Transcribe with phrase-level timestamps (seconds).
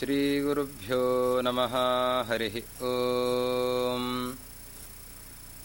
[0.00, 1.02] श्रीगुरुभ्यो
[1.46, 1.74] नमः
[2.28, 4.04] हरिः ॐ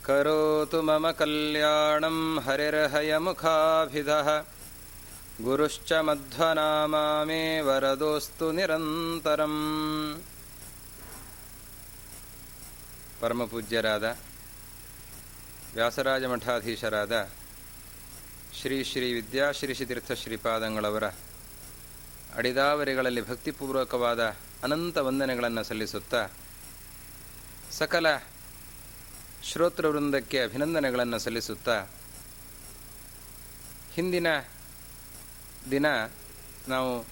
[0.08, 2.18] करोतु मम कल्याणं
[2.48, 4.30] हरिर्हयमुखाभिधः
[5.44, 9.60] गुरुश्च मध्वनामा मे वरदोऽस्तु निरन्तरम्
[13.22, 14.06] ಪರಮಪೂಜ್ಯರಾದ
[15.76, 17.16] ವ್ಯಾಸರಾಜ ಮಠಾಧೀಶರಾದ
[18.60, 19.74] ಶ್ರೀ ಶ್ರೀ ವಿದ್ಯಾಶ್ರೀ
[20.22, 21.06] ಶ್ರೀಪಾದಂಗಳವರ
[22.37, 24.23] ಅಡಿದಾವರಿಗಳಲ್ಲಿ ಭಕ್ತಿಪೂರ್ವಕವಾದ
[24.63, 26.29] ಅನಂತ ವಂದನೆಗಳನ್ನು ಸಲ್ಲಿಸುತ್ತಾ
[27.73, 28.17] ಸಕಲ
[29.43, 31.87] ಶ್ರೋತೃವೃಂದಕ್ಕೆ ಅಭಿನಂದನೆಗಳನ್ನು ಸಲ್ಲಿಸುತ್ತಾ
[33.95, 34.27] ಹಿಂದಿನ
[35.71, 35.87] ದಿನ
[36.69, 37.07] ನಾವು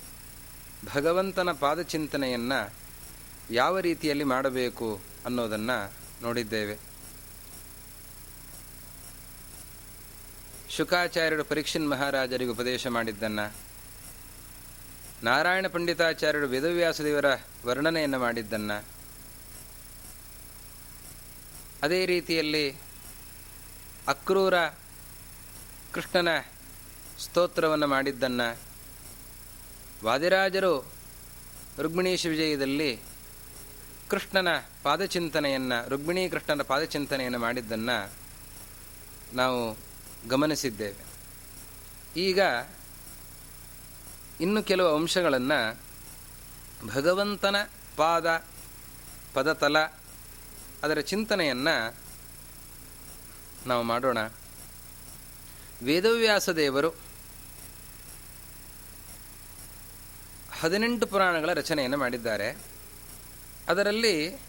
[0.95, 2.75] ಭಗವಂತನ ಪಾದಚಿಂತನೆಯನ್ನು
[3.51, 6.79] ಯಾವ ರೀತಿಯಲ್ಲಿ ಮಾಡಬೇಕು ಅನ್ನೋದನ್ನು ನೋಡಿದ್ದೇವೆ.
[10.71, 13.64] ಶುಕಾಚಾರ್ಯರು ಪರೀಕ್ಷಿನ್ ಮಹಾರಾಜರಿಗೆ ಉಪದೇಶ ಮಾಡಿದ್ದನ್ನು
[15.25, 17.25] ನಾರಾಯಣ ಪಂಡಿತಾಚಾರ್ಯರು ವೇದವ್ಯಾಸದೇವರ
[17.67, 18.85] ವರ್ಣನೆಯನ್ನು ಮಾಡಿದ್ದನ್ನು.
[21.83, 22.65] ಅದೇ ರೀತಿಯಲ್ಲಿ
[24.09, 24.55] ಅಕ್ರೂರ
[25.93, 26.29] ಕೃಷ್ಣನ
[27.19, 28.49] ಸ್ತೋತ್ರವನ್ನು ಮಾಡಿದ್ದನ್ನು.
[30.05, 30.93] ವಾದಿರಾಜರು
[31.79, 33.01] ರುಕ್ಮಿಣೀಶ ವಿಜಯದಲ್ಲಿ
[34.11, 34.49] ಕೃಷ್ಣನ
[34.83, 38.13] ಪಾದಚಿಂತನೆಯನ್ನು, ರುಕ್ಮಿಣಿ ಕೃಷ್ಣನ ಪಾದಚಿಂತನೆಯನ್ನು ಮಾಡಿದ್ದನ್ನು
[39.33, 39.77] ನಾವು
[40.29, 41.03] ಗಮನಿಸಿದ್ದೇವೆ.
[42.21, 42.41] ಈಗ
[44.41, 45.81] ಇನ್ನು ಕೆಲವು ಅಂಶಗಳನ್ನು
[46.87, 47.57] ಭಗವಂತನ
[47.97, 48.45] ಪಾದ,
[49.35, 49.79] ಪದತಲ,
[50.83, 51.95] ಅದರ ಚಿಂತನೆಯನ್ನು
[53.67, 54.19] ನಾವು ಮಾಡೋಣ.
[55.83, 56.91] ವೇದವ್ಯಾಸ ದೇವರು
[60.61, 62.59] ಹದಿನೆಂಟು ಪುರಾಣಗಳ ರಚನೆಯನ್ನು ಮಾಡಿದ್ದಾರೆ.
[63.69, 64.43] ಅದರಲ್ಲಿ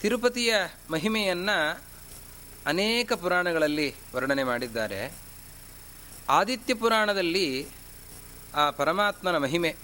[0.00, 0.54] ತಿರುಪತಿಯ
[0.90, 1.82] ಮಹಿಮೆಯನ್ನು
[2.66, 5.14] ಅನೇಕ ಪುರಾಣಗಳಲ್ಲಿ ವರ್ಣನೆ ಮಾಡಿದ್ದಾರೆ.
[6.28, 7.68] ಆದಿತ್ಯ ಪುರಾಣದಲ್ಲಿ
[8.56, 9.76] ಆ ಪರಮಾತ್ಮನ ಮಹಿಮೆ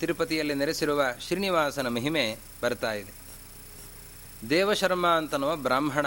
[0.00, 3.12] ತಿರುಪತಿಯಲ್ಲಿ ನೆರೆಸಿರುವ ಶ್ರೀನಿವಾಸನ ಮಹಿಮೆ ಬರ್ತಾ ಇದೆ.
[4.50, 6.06] ದೇವಶರ್ಮ ಅಂತನ್ನುವ ಬ್ರಾಹ್ಮಣ,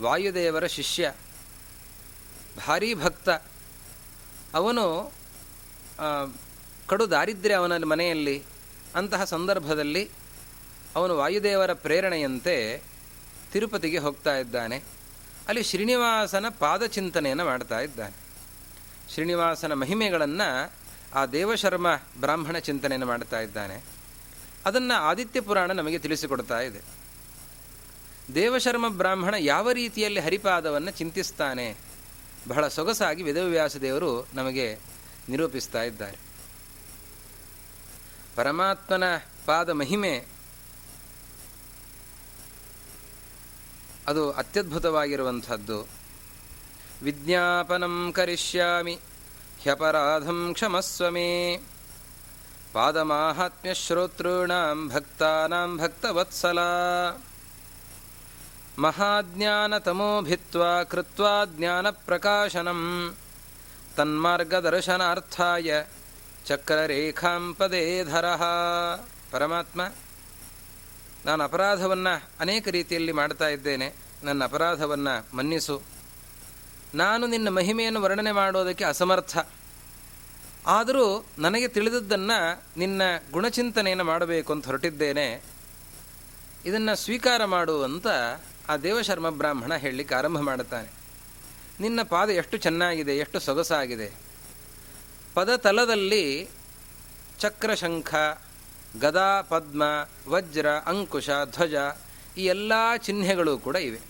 [0.00, 1.12] ವಾಯುದೇವರ ಶಿಷ್ಯ,
[2.66, 3.28] ಭಾರೀ ಭಕ್ತ.
[4.54, 5.12] ಅವನು
[6.86, 8.42] ಕಡು ದಾರಿದ್ರ್ಯ ಅವನ ಮನೆಯಲ್ಲಿ,
[8.94, 10.10] ಅಂತಹ ಸಂದರ್ಭದಲ್ಲಿ
[10.96, 12.82] ಅವನು ವಾಯುದೇವರ ಪ್ರೇರಣೆಯಂತೆ
[13.52, 14.76] ತಿರುಪತಿಗೆ ಹೋಗ್ತಾ ಇದ್ದಾನೆ.
[15.48, 18.16] ಅಲ್ಲಿ ಶ್ರೀನಿವಾಸನ ಪಾದಚಿಂತನೆಯನ್ನು ಮಾಡ್ತಾ ಇದ್ದಾನೆ.
[19.14, 20.77] ಶ್ರೀನಿವಾಸನ ಮಹಿಮೆಗಳನ್ನು
[21.14, 21.86] ಆ ದೇವಶರ್ಮ
[22.20, 23.82] ಬ್ರಾಹ್ಮಣ ಚಿಂತನೆಯನ್ನು ಮಾಡ್ತಾ ಇದ್ದಾನೆ.
[24.66, 26.80] ಅದನ್ನು ಆದಿತ್ಯ ಪುರಾಣ ನಮಗೆ ತಿಳಿಸಿಕೊಡ್ತಾ ಇದೆ.
[28.34, 31.76] ದೇವಶರ್ಮ ಬ್ರಾಹ್ಮಣ ಯಾವ ರೀತಿಯಲ್ಲಿ ಹರಿಪಾದವನ್ನು ಚಿಂತಿಸ್ತಾನೆ?
[32.48, 34.78] ಬಹಳ ಸೊಗಸಾಗಿ ವೇದವ್ಯಾಸ ದೇವರು ನಮಗೆ
[35.28, 36.18] ನಿರೂಪಿಸ್ತಾ ಇದ್ದಾರೆ.
[38.36, 39.04] ಪರಮಾತ್ಮನ
[39.46, 40.24] ಪಾದ ಮಹಿಮೆ
[44.06, 45.86] ಅದು ಅತ್ಯದ್ಭುತವಾಗಿರುವಂಥದ್ದು.
[47.02, 48.98] ವಿಜ್ಞಾಪನಂ ಕರಿಷ್ಯಾಮಿ.
[49.63, 51.27] ಹ್ಯಪರಾಧಂ ಕ್ಷಮಸ್ವ ಮೇ
[52.73, 56.59] ಪಾದಮಾಹಾತ್ಮ್ಯ ಶ್ರೋತॄಣಾಂ ಭಕ್ತಾನಾಂ ಭಕ್ತವತ್ಸಲ
[58.83, 62.81] ಮಹಾಜ್ಞಾನತಮೋಭಿತ್ವಾ ಕೃತ್ವಾ ಜ್ಞಾನಪ್ರಕಾಶನಂ
[63.97, 65.69] ತನ್ಮಾರ್ಗದರ್ಶನಾರ್ಥಾಯ
[66.45, 68.43] ಚಕ್ರರೇಖಾಂ ಪದೇಧರಃ
[69.31, 69.81] ಪರಮಾತ್ಮ
[71.25, 73.87] ನಾನು ಅಪರಾಧವನ್ನು ಅನೇಕ ರೀತಿಯಲ್ಲಿ ಮಾಡ್ತಾ ಇದ್ದೇನೆ
[74.23, 75.75] ನನ್ನ ಅಪರಾಧವನ್ನು ಮನ್ನಿಸು
[76.94, 79.38] ನಾನು ನಿನ್ನ ಮಹಿಮೆಯನ್ನು ವರ್ಣನೆ ಮಾಡೋದಕ್ಕೆ ಅಸಮರ್ಥ.
[80.66, 85.44] ಆದರೂ ನನಗೆ ತಿಳಿದದ್ದನ್ನು ನಿನ್ನ ಗುಣಚಿಂತನೆಯನ್ನು ಮಾಡಬೇಕು ಅಂತ ಹೊರಟಿದ್ದೇನೆ.
[86.66, 88.06] ಇದನ್ನು ಸ್ವೀಕಾರ ಮಾಡು ಅಂತ
[88.68, 90.88] ಆ ದೇವಶರ್ಮ ಬ್ರಾಹ್ಮಣ ಹೇಳಲಿಕ್ಕೆ ಆರಂಭ ಮಾಡುತ್ತಾನೆ.
[91.80, 94.12] ನಿನ್ನ ಪಾದ ಎಷ್ಟು ಚೆನ್ನಾಗಿದೆ, ಎಷ್ಟು ಸೊಗಸಾಗಿದೆ.
[95.34, 96.48] ಪದತಲದಲ್ಲಿ
[97.38, 98.14] ಚಕ್ರಶಂಖ,
[99.00, 99.82] ಗದಾ ಪದ್ಮ,
[100.28, 101.74] ವಜ್ರ, ಅಂಕುಶ, ಧ್ವಜ
[102.38, 104.07] ಈ ಎಲ್ಲ ಚಿಹ್ನೆಗಳು ಕೂಡ ಇವೆ.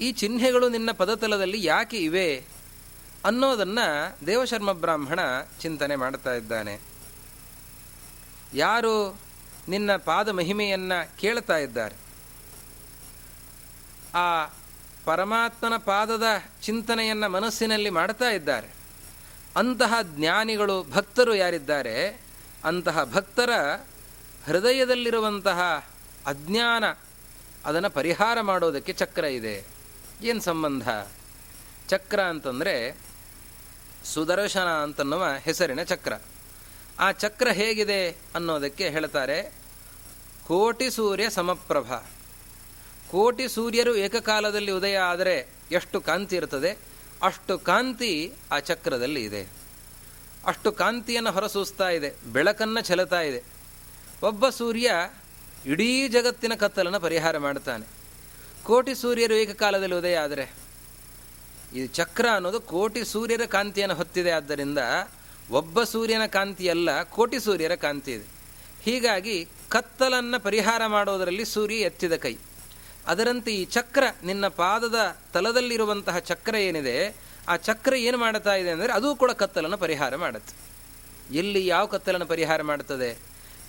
[0.00, 2.44] ಈ ಚಿಹ್ನೆಗಳು ನಿನ್ನ ಪದತಲದಲ್ಲಿ ಯಾಕೆ ಇವೆ
[3.24, 5.20] ಅನ್ನೋದನ್ನು ದೇವಶರ್ಮ ಬ್ರಾಹ್ಮಣ
[5.60, 6.80] ಚಿಂತನೆ ಮಾಡ್ತಾ ಇದ್ದಾನೆ.
[8.54, 9.20] ಯಾರು
[9.68, 11.94] ನಿನ್ನ ಪಾದ ಮಹಿಮೆಯನ್ನು ಕೇಳ್ತಾ ಇದ್ದಾರೆ?
[14.14, 14.46] ಆ
[15.04, 16.22] ಪರಮಾತ್ಮನ ಪಾದದ
[16.62, 18.68] ಚಿಂತನೆಯನ್ನು ಮನಸ್ಸಿನಲ್ಲಿ ಮಾಡ್ತಾ ಇದ್ದಾರೆ.
[19.56, 22.20] ಅಂತಹ ಜ್ಞಾನಿಗಳು, ಭಕ್ತರು ಯಾರಿದ್ದಾರೆ?
[22.64, 23.50] ಅಂತಹ ಭಕ್ತರ
[24.44, 25.60] ಹೃದಯದಲ್ಲಿರುವಂತಹ
[26.26, 26.84] ಅಜ್ಞಾನ,
[27.64, 29.73] ಅದನ್ನು ಪರಿಹಾರ ಮಾಡೋದಕ್ಕೆ ಚಕ್ರ ಇದೆ.
[30.22, 30.88] ಏನು ಸಂಬಂಧ?
[31.88, 32.96] ಚಕ್ರ ಅಂತಂದರೆ
[34.04, 36.12] ಸುದರ್ಶನ ಅಂತನ್ನುವ ಹೆಸರಿನ ಚಕ್ರ.
[37.00, 39.52] ಆ ಚಕ್ರ ಹೇಗಿದೆ ಅನ್ನೋದಕ್ಕೆ ಹೇಳ್ತಾರೆ,
[40.46, 41.92] ಕೋಟಿ ಸೂರ್ಯ ಸಮಪ್ರಭ.
[43.10, 46.78] ಕೋಟಿ ಸೂರ್ಯರು ಏಕಕಾಲದಲ್ಲಿ ಉದಯ ಆದರೆ ಎಷ್ಟು ಕಾಂತಿ ಇರ್ತದೆ?
[47.22, 49.42] ಅಷ್ಟು ಕಾಂತಿ ಆ ಚಕ್ರದಲ್ಲಿ ಇದೆ.
[50.46, 53.42] ಅಷ್ಟು ಕಾಂತಿಯನ್ನು ಹೊರಸೂಸ್ತಾ ಇದೆ, ಬೆಳಕನ್ನು ಚೆಲುತ್ತಾ ಇದೆ.
[54.22, 55.10] ಒಬ್ಬ ಸೂರ್ಯ
[55.66, 57.93] ಇಡೀ ಜಗತ್ತಿನ ಕತ್ತಲನ್ನು ಪರಿಹಾರ ಮಾಡ್ತಾನೆ.
[58.68, 60.44] ಕೋಟಿ ಸೂರ್ಯರು ಏಕಕಾಲದಲ್ಲಿ ಉದಯ ಆದರೆ
[61.76, 64.30] ಇದು ಚಕ್ರ ಅನ್ನೋದು ಕೋಟಿ ಸೂರ್ಯರ ಕಾಂತಿಯನ್ನು ಹೊತ್ತಿದೆ.
[64.30, 64.78] ಆದ್ದರಿಂದ
[65.50, 68.26] ಒಬ್ಬ ಸೂರ್ಯನ ಕಾಂತಿಯಲ್ಲ ಕೋಟಿ ಸೂರ್ಯರ ಕಾಂತಿ ಇದೆ.
[68.84, 69.36] ಹೀಗಾಗಿ
[69.74, 72.34] ಕತ್ತಲನ್ನು ಪರಿಹಾರ ಮಾಡೋದರಲ್ಲಿ ಸೂರ್ಯ ಎತ್ತಿದ ಕೈ.
[73.06, 74.98] ಅದರಂತೆ ಈ ಚಕ್ರ, ನಿನ್ನ ಪಾದದ
[75.32, 76.96] ತಲದಲ್ಲಿರುವಂತಹ ಚಕ್ರ ಏನಿದೆ,
[77.48, 80.54] ಆ ಚಕ್ರ ಏನು ಮಾಡ್ತಾ ಇದೆ ಅಂದರೆ ಅದೂ ಕೂಡ ಕತ್ತಲನ್ನು ಪರಿಹಾರ ಮಾಡುತ್ತೆ.
[81.40, 83.10] ಎಲ್ಲಿ ಯಾವ ಕತ್ತಲನ್ನು ಪರಿಹಾರ ಮಾಡುತ್ತದೆ?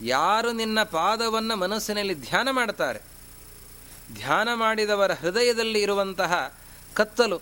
[0.02, 3.02] ಯಾರು ನಿನ್ನ ಪಾದವನ್ನು ಮನಸ್ಸಿನಲ್ಲಿ ಧ್ಯಾನ ಮಾಡ್ತಾರೆ
[4.14, 6.54] ಧ್ಯಾನ ಮಾಡಿದವರ ಹೃದಯದಲ್ಲಿ ಇರುವಂತಹ
[6.94, 7.38] ಕತ್ತಲು,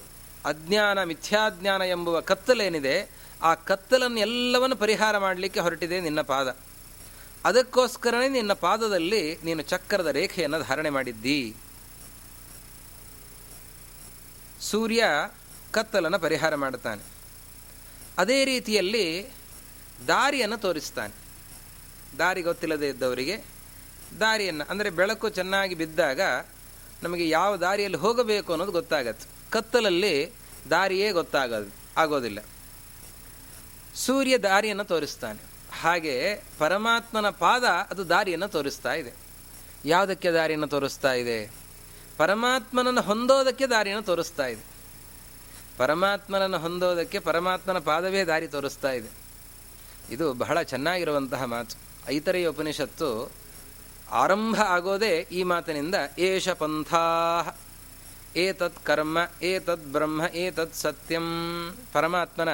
[0.45, 3.11] ಅಜ್ಞಾನ, ಮಿಥ್ಯಾಜ್ಞಾನ ಎಂಬುವ ಕತ್ತಲೇನಿದೆ,
[3.41, 6.57] ಆ ಕತ್ತಲನ್ನು ಎಲ್ಲವನ್ನು ಪರಿಹಾರ ಮಾಡಲಿಕ್ಕೆ ಹೊರಟಿದೆ ನಿನ್ನ ಪಾದ.
[7.45, 11.55] ಅದಕ್ಕೋಸ್ಕರನೇ ನಿನ್ನ ಪಾದದಲ್ಲಿ ನೀನು ಚಕ್ರದ ರೇಖೆಯನ್ನು ಧಾರಣೆ ಮಾಡಿದ್ದಿ.
[14.61, 15.03] ಸೂರ್ಯ
[15.71, 17.01] ಕತ್ತಲನ್ನು ಪರಿಹಾರ ಮಾಡುತ್ತಾನೆ.
[18.17, 19.33] ಅದೇ ರೀತಿಯಲ್ಲಿ
[20.07, 21.13] ದಾರಿಯನ್ನು ತೋರಿಸ್ತಾನೆ.
[22.17, 23.52] ದಾರಿ ಗೊತ್ತಿಲ್ಲದೆ ಇದ್ದವರಿಗೆ
[24.19, 26.21] ದಾರಿಯನ್ನು, ಅಂದರೆ ಬೆಳಕು ಚೆನ್ನಾಗಿ ಬಿದ್ದಾಗ
[27.03, 29.25] ನಮಗೆ ಯಾವ ದಾರಿಯಲ್ಲಿ ಹೋಗಬೇಕು ಅನ್ನೋದು ಗೊತ್ತಾಗತ್ತೆ.
[29.51, 30.31] ಕತ್ತಲಲ್ಲಿ
[30.69, 32.39] ದಾರಿಯೇ ಗೊತ್ತಾಗೋದು, ಆಗೋದಿಲ್ಲ.
[33.95, 35.41] ಸೂರ್ಯ ದಾರಿಯನ್ನು ತೋರಿಸ್ತಾನೆ.
[35.81, 39.13] ಹಾಗೆ ಪರಮಾತ್ಮನ ಪಾದ ಅದು ದಾರಿಯನ್ನು ತೋರಿಸ್ತಾ ಇದೆ.
[39.85, 41.51] ಯಾವುದಕ್ಕೆ ದಾರಿಯನ್ನು ತೋರಿಸ್ತಾ ಇದೆ?
[42.17, 44.63] ಪರಮಾತ್ಮನನ್ನು ಹೊಂದೋದಕ್ಕೆ ದಾರಿಯನ್ನು ತೋರಿಸ್ತಾ ಇದೆ.
[45.77, 49.09] ಪರಮಾತ್ಮನನ್ನು ಹೊಂದೋದಕ್ಕೆ ಪರಮಾತ್ಮನ ಪಾದವೇ ದಾರಿ ತೋರಿಸ್ತಾ ಇದೆ.
[50.13, 51.75] ಇದು ಬಹಳ ಚೆನ್ನಾಗಿರುವಂತಹ ಮಾತು.
[52.09, 53.09] ಐತರೆಯ ಉಪನಿಷತ್ತು
[54.11, 57.03] ಆರಂಭ ಆಗೋದೇ ಈ ಮಾತಿನಿಂದ, ಏಷ ಪಂಥಾ,
[58.35, 61.27] ಏತತ್ ಕರ್ಮ ಏತದ್ ಬ್ರಹ್ಮ, ಏತತ್ ಸತ್ಯಂ.
[61.93, 62.49] ಪರಮಾತ್ಮನ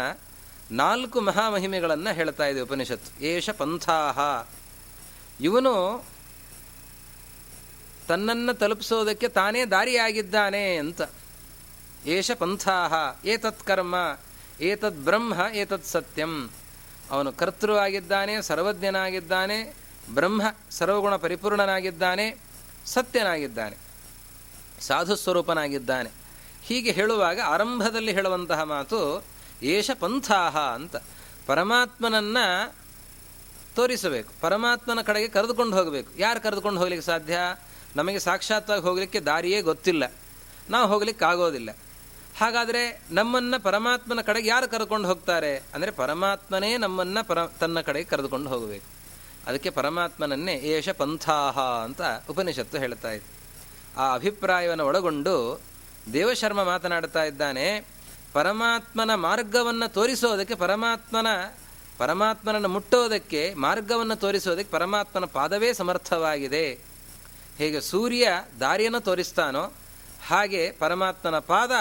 [0.71, 4.47] ನಾಲ್ಕು ಮಹಾಮಹಿಮೆಗಳನ್ನು ಹೇಳ್ತಾ ಇದೆ ಉಪನಿಷತ್ತು ಏಷ ಪಂಥಾಹ
[5.41, 6.05] ಇವನು
[8.07, 11.01] ತನ್ನನ್ನು ತಲುಪಿಸೋದಕ್ಕೆ ತಾನೇ ದಾರಿಯಾಗಿದ್ದಾನೆ ಅಂತ.
[12.05, 12.93] ಏಷ ಪಂಥಾಹ
[13.25, 13.95] ಏತತ್ ಕರ್ಮ
[14.61, 16.49] ಏತದ್ ಬ್ರಹ್ಮ, ಏತತ್ ಸತ್ಯಂ.
[17.11, 20.41] ಅವನು ಕರ್ತೃ ಆಗಿದ್ದಾನೆ ಸರ್ವಜ್ಞನಾಗಿದ್ದಾನೆ ಬ್ರಹ್ಮ
[20.71, 22.41] ಸರ್ವಗುಣ ಪರಿಪೂರ್ಣನಾಗಿದ್ದಾನೆ,
[22.85, 23.77] ಸತ್ಯನಾಗಿದ್ದಾನೆ,
[24.81, 26.09] ಸಾಧು ಸ್ವರೂಪನಾಗಿದ್ದಾನೆ.
[26.63, 29.25] ಹೀಗೆ ಹೇಳುವಾಗ ಆರಂಭದಲ್ಲಿ ಹೇಳುವಂತಹ ಮಾತು,
[29.63, 30.95] ಏಷ ಪಂಥಾಹ ಅಂತ.
[31.47, 32.75] ಪರಮಾತ್ಮನನ್ನು
[33.75, 36.11] ತೋರಿಸಬೇಕು, ಪರಮಾತ್ಮನ ಕಡೆಗೆ ಕರೆದುಕೊಂಡು ಹೋಗಬೇಕು.
[36.17, 37.37] ಯಾರು ಕರೆದುಕೊಂಡು ಹೋಗಲಿಕ್ಕೆ ಸಾಧ್ಯ?
[37.95, 40.11] ನಮಗೆ ಸಾಕ್ಷಾತ್ತಾಗಿ ಹೋಗಲಿಕ್ಕೆ ದಾರಿಯೇ ಗೊತ್ತಿಲ್ಲ.
[40.69, 41.77] ನಾವು ಹೋಗಲಿಕ್ಕೆ ಆಗೋದಿಲ್ಲ.
[42.39, 45.57] ಹಾಗಾದರೆ ನಮ್ಮನ್ನು ಪರಮಾತ್ಮನ ಕಡೆಗೆ ಯಾರು ಕರೆದುಕೊಂಡು ಹೋಗ್ತಾರೆ?
[45.57, 48.98] ಅಂದರೆ ಪರಮಾತ್ಮನೇ ನಮ್ಮನ್ನು ಪರ, ತನ್ನ ಕಡೆಗೆ ಕರೆದುಕೊಂಡು ಹೋಗಬೇಕು.
[49.47, 53.25] ಅದಕ್ಕೆ ಪರಮಾತ್ಮನನ್ನೇ ಏಷ ಪಂಥಾಹ ಅಂತ ಉಪನಿಷತ್ತು ಹೇಳ್ತಾ ಇದೆ.
[53.97, 55.61] ಆ ಅಭಿಪ್ರಾಯವನ್ನು ಒಳಗೊಂಡು
[56.13, 57.87] ದೇವಶರ್ಮ ಮಾತನಾಡ್ತಾ ಇದ್ದಾನೆ,
[58.33, 61.27] ಪರಮಾತ್ಮನ ಮಾರ್ಗವನ್ನು ತೋರಿಸೋದಕ್ಕೆ ಪರಮಾತ್ಮನ,
[61.97, 66.79] ಪರಮಾತ್ಮನನ್ನು ಮುಟ್ಟೋದಕ್ಕೆ ಮಾರ್ಗವನ್ನು ತೋರಿಸೋದಕ್ಕೆ ಪರಮಾತ್ಮನ ಪಾದವೇ ಸಮರ್ಥವಾಗಿದೆ.
[67.57, 69.73] ಹೇಗೆ ಸೂರ್ಯ ದಾರಿಯನ್ನು ತೋರಿಸ್ತಾನೋ
[70.27, 71.71] ಹಾಗೆ ಪರಮಾತ್ಮನ ಪಾದ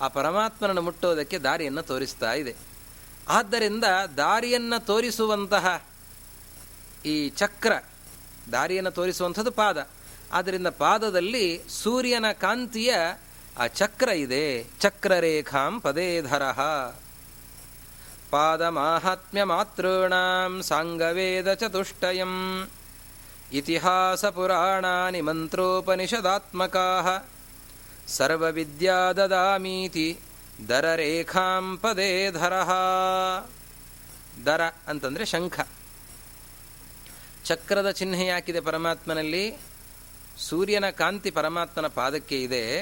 [0.00, 2.54] ಆ ಪರಮಾತ್ಮನನ್ನು ಮುಟ್ಟೋದಕ್ಕೆ ದಾರಿಯನ್ನು ತೋರಿಸ್ತಾ ಇದೆ.
[3.28, 3.84] ಆದ್ದರಿಂದ
[4.16, 5.84] ದಾರಿಯನ್ನು ತೋರಿಸುವಂತಹ
[7.04, 7.72] ಈ ಚಕ್ರ
[8.52, 9.88] ದಾರಿಯನ್ನು ತೋರಿಸುವಂಥದ್ದು ಪಾದ.
[10.32, 12.94] ಆದ್ದರಿಂದ ಪಾದದಲ್ಲಿ ಸೂರ್ಯನ ಕಾಂತಿಯ
[13.58, 14.66] ಆ ಚಕ್ರ ಇದೆ.
[14.80, 16.42] ಚಕ್ರರೇಖಾಂ ಪದೇಧರ
[18.30, 22.66] ಪಾದ ಮಾಹಾತ್ಮ್ಯ ಮಾತೃಣಾಂ ಸಾಂಗವೇದ ಚತುಷ್ಟಯಂ.
[23.52, 27.28] ಇತಿಹಾಸ ಪುರಾಣಾನಿ ಮಂತ್ರೋಪನಿಷದಾತ್ಮಕಾ.
[28.08, 30.18] ಸರ್ವವಿದ್ಯಾ ದದಾಮೀತಿ
[30.68, 32.70] ದರರೇಖಾಂ ಪದೇಧರಃ
[34.46, 35.60] ದರ ಅಂತಂದರೆ ಶಂಖ.
[37.46, 39.56] ಚಕ್ರದ ಚಿಹ್ನೆ ಯಾಕಿದೆ ಪರಮಾತ್ಮನಲ್ಲಿ?
[40.38, 42.80] ಸೂರ್ಯನ ಕಾಂತಿ ಪರಮಾತ್ಮನ ಪಾದಕ್ಕೆ ಇದೆ.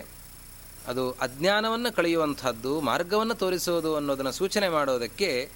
[0.86, 5.50] ಅದು ಅಜ್ಞಾನವನ್ನು ಕಳೆಯುವಂಥದ್ದು, ಮಾರ್ಗವನ್ನು ತೋರಿಸೋದು ಅನ್ನೋದನ್ನು ಸೂಚನೆ ಮಾಡೋದಕ್ಕೆ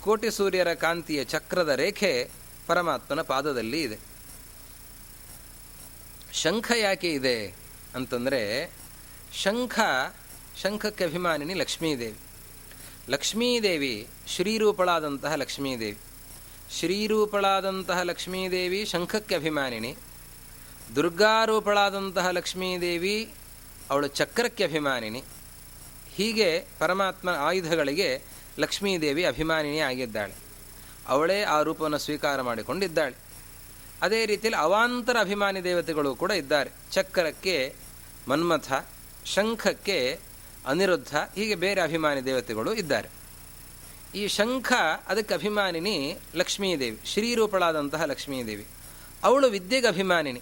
[0.00, 2.30] ಕೋಟಿ ಸೂರ್ಯರ ಕಾಂತಿಯ ಚಕ್ರದ ರೇಖೆ
[2.66, 3.98] ಪರಮಾತ್ಮನ ಪಾದದಲ್ಲಿ ಇದೆ.
[6.32, 7.54] ಶಂಖ ಯಾಕೆ ಇದೆ
[7.94, 8.72] ಅಂತಂದರೆ,
[9.42, 9.80] ಶಂಖ,
[10.62, 12.18] ಶಂಖಕ್ಕೆ ಅಭಿಮಾನಿನಿ ಲಕ್ಷ್ಮೀದೇವಿ.
[13.08, 15.98] ಲಕ್ಷ್ಮೀದೇವಿ ಶ್ರೀರೂಪಳಾದಂತಹ ಲಕ್ಷ್ಮೀದೇವಿ.
[16.70, 19.96] ಶ್ರೀರೂಪಳಾದಂತಹ ಲಕ್ಷ್ಮೀದೇವಿ ಶಂಖಕ್ಕೆ ಅಭಿಮಾನಿನಿ.
[20.96, 23.34] ದುರ್ಗಾರೂಪಳಾದಂತಹ ಲಕ್ಷ್ಮೀದೇವಿ
[23.90, 25.24] ಅವಳು ಚಕ್ರಕ್ಕೆ ಅಭಿಮಾನಿನಿ.
[26.14, 28.22] ಹೀಗೆ ಪರಮಾತ್ಮನ ಆಯುಧಗಳಿಗೆ
[28.58, 30.34] ಲಕ್ಷ್ಮೀದೇವಿ ಅಭಿಮಾನಿನಿ ಆಗಿದ್ದಾಳೆ.
[31.08, 33.16] ಅವಳೇ ಆ ರೂಪವನ್ನು ಸ್ವೀಕಾರ ಮಾಡಿಕೊಂಡಿದ್ದಾಳೆ.
[34.02, 36.70] ಅದೇ ರೀತಿಯಲ್ಲಿ ಅವಾಂತರ ಅಭಿಮಾನಿ ದೇವತೆಗಳು ಕೂಡ ಇದ್ದಾರೆ.
[36.92, 37.74] ಚಕ್ರಕ್ಕೆ
[38.28, 38.72] ಮನ್ಮಥ,
[39.24, 40.18] ಶಂಖಕ್ಕೆ
[40.66, 43.23] ಅನಿರುದ್ಧ, ಹೀಗೆ ಬೇರೆ ಅಭಿಮಾನಿ ದೇವತೆಗಳು ಇದ್ದಾರೆ.
[44.14, 44.72] ಈ ಶಂಖ
[45.08, 48.66] ಅದಕ್ಕೆ ಅಭಿಮಾನಿನಿ ಲಕ್ಷ್ಮೀದೇವಿ, ಶ್ರೀರೂಪಳಾದಂತಹ ಲಕ್ಷ್ಮೀದೇವಿ.
[49.24, 50.40] ಅವಳು ವಿದ್ಯೆಗೆ ಅಭಿಮಾನಿನಿ.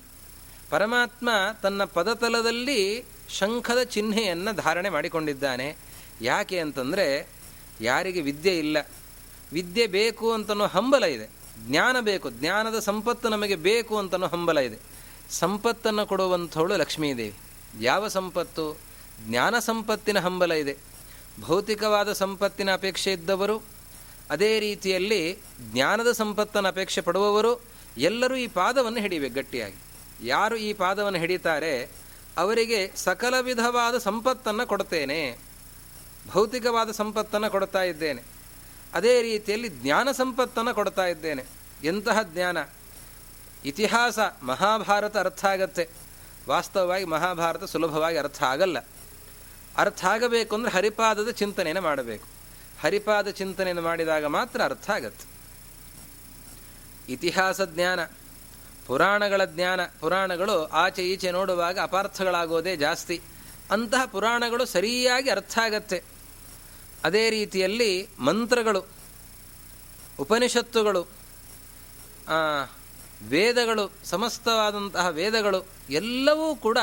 [0.71, 1.29] ಪರಮಾತ್ಮ
[1.63, 5.77] ತನ್ನ ಪದತಲದಲ್ಲಿ ಶಂಖದ ಚಿಹ್ನೆಯನ್ನು ಧಾರಣೆ ಮಾಡಿಕೊಂಡಿದ್ದಾನೆ.
[6.21, 7.29] ಯಾಕೆ ಅಂತಂದರೆ,
[7.81, 8.77] ಯಾರಿಗೆ ವಿದ್ಯೆ ಇಲ್ಲ.
[9.53, 11.31] ವಿದ್ಯೆ ಬೇಕು ಅಂತನೋ ಹಂಬಲ ಇದೆ.
[11.69, 14.79] ಜ್ಞಾನ ಬೇಕು, ಜ್ಞಾನದ ಸಂಪತ್ತು ನಮಗೆ ಬೇಕು ಅಂತನೋ ಹಂಬಲ ಇದೆ.
[15.31, 17.35] ಸಂಪತ್ತನ್ನು ಕೊಡುವಂಥವಳು ಲಕ್ಷ್ಮೀದೇವಿ.
[17.81, 18.79] ಯಾವ ಸಂಪತ್ತು?
[19.29, 20.92] ಜ್ಞಾನ ಸಂಪತ್ತಿನ ಹಂಬಲ ಇದೆ.
[21.43, 23.63] ಭೌತಿಕವಾದ ಸಂಪತ್ತಿನ ಅಪೇಕ್ಷೆ ಇದ್ದವರು,
[24.31, 25.39] ಅದೇ ರೀತಿಯಲ್ಲಿ
[25.73, 27.63] ಜ್ಞಾನದ ಸಂಪತ್ತನ್ನು ಅಪೇಕ್ಷೆ ಪಡುವವರು,
[27.99, 29.75] ಎಲ್ಲರೂ ಈ ಪಾದವನ್ನು ಹಿಡಿಬೇಕು ಗಟ್ಟಿಯಾಗಿ.
[30.23, 31.91] ಯಾರು ಈ ಪಾದವನ್ನು ಹಿಡಿತಾರೆ,
[32.37, 35.39] ಅವರಿಗೆ ಸಕಲ ವಿಧವಾದ ಸಂಪತ್ತನ್ನು ಕೊಡ್ತೇನೆ.
[36.31, 38.23] ಭೌತಿಕವಾದ ಸಂಪತ್ತನ್ನು ಕೊಡ್ತಾ ಇದ್ದೇನೆ.
[38.95, 41.45] ಅದೇ ರೀತಿಯಲ್ಲಿ ಜ್ಞಾನ ಸಂಪತ್ತನ್ನು ಕೊಡ್ತಾ ಇದ್ದೇನೆ.
[41.85, 42.59] ಎಂತಹ ಜ್ಞಾನ?
[43.65, 45.89] ಇತಿಹಾಸ, ಮಹಾಭಾರತ ಅರ್ಥ ಆಗತ್ತೆ.
[46.49, 48.77] ವಾಸ್ತವವಾಗಿ ಮಹಾಭಾರತ ಸುಲಭವಾಗಿ ಅರ್ಥ ಆಗಲ್ಲ.
[49.77, 52.27] ಅರ್ಥ ಆಗಬೇಕು ಅಂದರೆ ಹರಿಪಾದದ ಚಿಂತನೆಯನ್ನು ಮಾಡಬೇಕು.
[52.83, 55.27] ಹರಿಪಾದ ಚಿಂತನೆಯನ್ನು ಮಾಡಿದಾಗ ಮಾತ್ರ ಅರ್ಥ ಆಗತ್ತೆ.
[57.13, 58.01] ಇತಿಹಾಸ ಜ್ಞಾನ,
[58.87, 63.21] ಪುರಾಣಗಳ ಜ್ಞಾನ, ಪುರಾಣಗಳು ಆಚೆ ಈಚೆ ನೋಡುವಾಗ ಅಪಾರ್ಥಗಳಾಗೋದೇ ಜಾಸ್ತಿ.
[63.71, 66.03] ಅಂತಹ ಪುರಾಣಗಳು ಸರಿಯಾಗಿ ಅರ್ಥ ಆಗತ್ತೆ.
[67.05, 68.89] ಅದೇ ರೀತಿಯಲ್ಲಿ ಮಂತ್ರಗಳು,
[70.19, 71.09] ಉಪನಿಷತ್ತುಗಳು
[73.23, 76.79] ವೇದಗಳು, ಸಮಸ್ತವಾದಂತಹ ವೇದಗಳು ಎಲ್ಲವೂ ಕೂಡ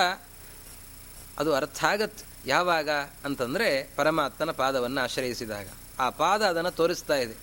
[1.38, 2.28] ಅದು ಅರ್ಥ ಆಗತ್ತೆ.
[2.46, 2.89] ಯಾವಾಗ
[3.25, 5.67] ಅಂತಂದರೆ ಪರಮಾತ್ಮನ ಪಾದವನ್ನು ಆಶ್ರಯಿಸಿದಾಗ.
[6.00, 7.36] ಆ ಪಾದ ಅದನ್ನು ತೋರಿಸ್ತಾ ಇದೆ.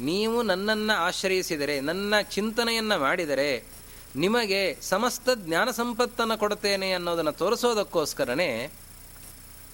[0.00, 3.64] ನೀವು ನನ್ನನ್ನು ಆಶ್ರಯಿಸಿದರೆ, ನನ್ನ ಚಿಂತನೆಯನ್ನು ಮಾಡಿದರೆ,
[4.16, 8.72] ನಿಮಗೆ ಸಮಸ್ತ ಜ್ಞಾನ ಸಂಪತ್ತನ್ನು ಕೊಡ್ತೇನೆ ಅನ್ನೋದನ್ನು ತೋರಿಸೋದಕ್ಕೋಸ್ಕರನೇ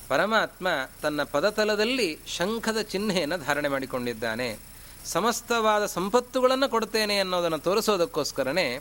[0.08, 0.68] ಪರಮಾತ್ಮ
[1.02, 4.58] ತನ್ನ ಪದತಲದಲ್ಲಿ ಶಂಖದ ಚಿಹ್ನೆಯನ್ನು ಧಾರಣೆ ಮಾಡಿಕೊಂಡಿದ್ದಾನೆ.
[5.04, 8.80] ಸಮಸ್ತವಾದ ಸಂಪತ್ತುಗಳನ್ನು ಕೊಡ್ತೇನೆ ಅನ್ನೋದನ್ನು ತೋರಿಸೋದಕ್ಕೋಸ್ಕರನೇ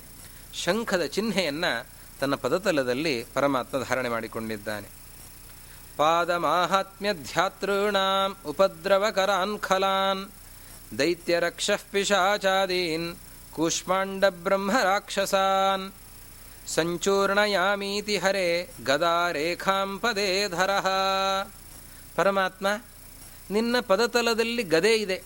[0.53, 1.87] ಶಂಖದ ಚಿಹ್ನೆಯನ್ನು
[2.19, 4.98] ತನ್ನ ಪದತಲದಲ್ಲಿ ಪರಮಾತ್ಮ ಧಾರಣೆ ಮಾಡಿಕೊಂಡಿದ್ದಾನೆ.
[5.99, 10.29] ಪಾದ उपद्रवकरान्खलान् ಉಪದ್ರವಕರಾನ್ ಖಲಾನ್
[10.99, 13.15] ದೈತ್ಯರಕ್ಷ ಪಿಶಾಚಾದೀನ್
[18.17, 19.31] हरे ಗದಾ
[20.01, 20.87] ಪದೇ ಧರಃ
[22.15, 22.67] ಪರಮಾತ್ಮ
[23.51, 25.23] ನಿನ್ನ ಪದತಲದಲ್ಲಿ ಗದೆ ಇದೆ.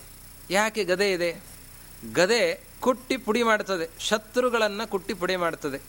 [0.50, 1.42] ಯಾಕೆ ಗದೆ ಇದೆ?
[2.14, 3.90] ಗದೆ ಕುಟ್ಟಿ ಪುಡಿ ಮಾಡ್ತದೆ.
[3.98, 5.80] ಶತ್ರುಗಳನ್ನು ಕುಟ್ಟಿ ಪುಡಿ ಮಾಡ್ತದೆ.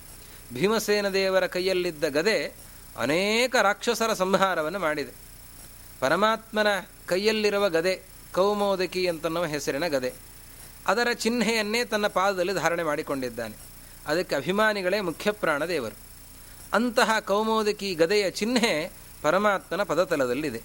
[0.53, 2.53] ಭೀಮಸೇನ ದೇವರ ಕೈಯಲ್ಲಿದ್ದ ಗದೆ
[2.97, 5.11] ಅನೇಕ ರಾಕ್ಷಸರ ಸಂಹಾರವನ್ನು ಮಾಡಿದೆ.
[5.99, 6.67] ಪರಮಾತ್ಮನ
[7.05, 8.01] ಕೈಯಲ್ಲಿರುವ ಗದೆ,
[8.33, 10.13] ಕೌಮೋದಕಿ ಅಂತನ್ನುವ ಹೆಸರಿನ ಗದೆ.
[10.87, 13.55] ಅದರ ಚಿಹ್ನೆಯನ್ನೇ ತನ್ನ ಪಾದದಲ್ಲಿ ಧಾರಣೆ ಮಾಡಿಕೊಂಡಿದ್ದಾನೆ.
[14.07, 15.97] ಅದಕ್ಕೆ ಅಭಿಮಾನಿಗಳೇ ಮುಖ್ಯ ಪ್ರಾಣದೇವರು
[16.73, 20.61] ಅಂತಹ ಕೌಮೋದಕಿ ಗದೆಯ ಚಿಹ್ನೆ ಪರಮಾತ್ಮನ ಪದತಲದಲ್ಲಿದೆ.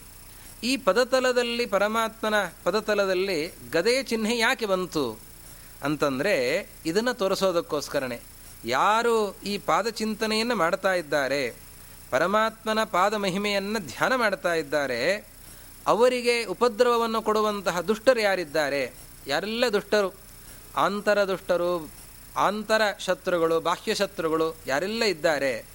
[0.63, 2.35] ಈ ಪದತಲದಲ್ಲಿ, ಪರಮಾತ್ಮನ
[2.65, 5.19] ಪದತಲದಲ್ಲಿ ಗದೆಯ ಚಿಹ್ನೆ ಯಾಕೆ ಬಂತು
[5.85, 8.21] ಅಂತಂದರೆ ಇದನ್ನು ತೋರಿಸೋದಕ್ಕೋಸ್ಕರನೇ.
[8.65, 11.70] ಯಾರು ಈ ಪಾದಚಿಂತನೆಯನ್ನು ಮಾಡ್ತಾ ಇದ್ದಾರೆ
[12.11, 15.29] ಪರಮಾತ್ಮನ ಪಾದ ಮಹಿಮೆಯನ್ನು ಧ್ಯಾನ ಮಾಡ್ತಾ ಇದ್ದಾರೆ.
[15.87, 18.95] ಅವರಿಗೆ ಉಪದ್ರವವನ್ನು ಕೊಡುವಂತಹ ದುಷ್ಟರು ಯಾರಿದ್ದಾರೆ?
[19.27, 20.15] ಯಾರೆಲ್ಲ ದುಷ್ಟರು?
[20.77, 21.91] ಆಂತರ ದುಷ್ಟರು,
[22.37, 25.67] ಆಂತರ ಶತ್ರುಗಳು, ಬಾಹ್ಯ ಶತ್ರುಗಳು ಯಾರೆಲ್ಲ ಇದ್ದಾರೆ?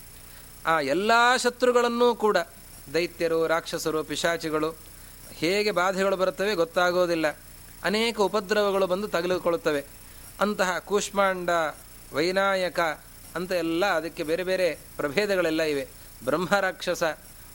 [0.65, 1.11] ಆ ಎಲ್ಲ
[1.43, 2.37] ಶತ್ರುಗಳನ್ನೂ ಕೂಡ
[2.93, 4.75] ದೈತ್ಯರು, ರಾಕ್ಷಸರು, ಪಿಶಾಚಿಗಳು
[5.33, 7.27] ಹೇಗೆ ಬಾಧೆಗಳು ಬರುತ್ತವೆ ಗೊತ್ತಾಗೋದಿಲ್ಲ.
[7.83, 9.83] ಅನೇಕ ಉಪದ್ರವಗಳು ಬಂದು ತಗಲುಕೊಳ್ಳುತ್ತವೆ.
[10.41, 11.49] ಅಂತಹ ಕೂಷ್ಮಾಂಡ,
[12.13, 12.79] ವೈನಾಯಕ
[13.35, 16.04] ಅಂತ ಎಲ್ಲ ಅದಕ್ಕೆ ಬೇರೆ ಬೇರೆ ಪ್ರಭೇದಗಳೆಲ್ಲ ಇವೆ.
[16.25, 17.03] ಬ್ರಹ್ಮರಾಕ್ಷಸ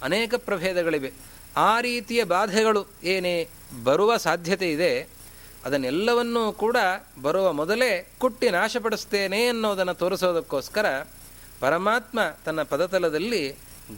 [0.03, 1.11] ಅನೇಕ ಪ್ರಭೇದಗಳಿವೆ.
[1.57, 3.35] ಆ ರೀತಿಯ ಬಾಧೆಗಳು ಏನೇ
[3.85, 4.93] ಬರುವ ಸಾಧ್ಯತೆ ಇದೆ,
[5.65, 6.77] ಅದನ್ನೆಲ್ಲವನ್ನೂ ಕೂಡ
[7.23, 10.87] ಬರುವ ಮೊದಲೇ ಕುಟ್ಟಿ ನಾಶಪಡಿಸ್ತೇನೆ ಅನ್ನೋದನ್ನು ತೋರಿಸೋದಕ್ಕೋಸ್ಕರ
[11.61, 13.45] ಪರಮಾತ್ಮ ತನ್ನ ಪದತಲದಲ್ಲಿ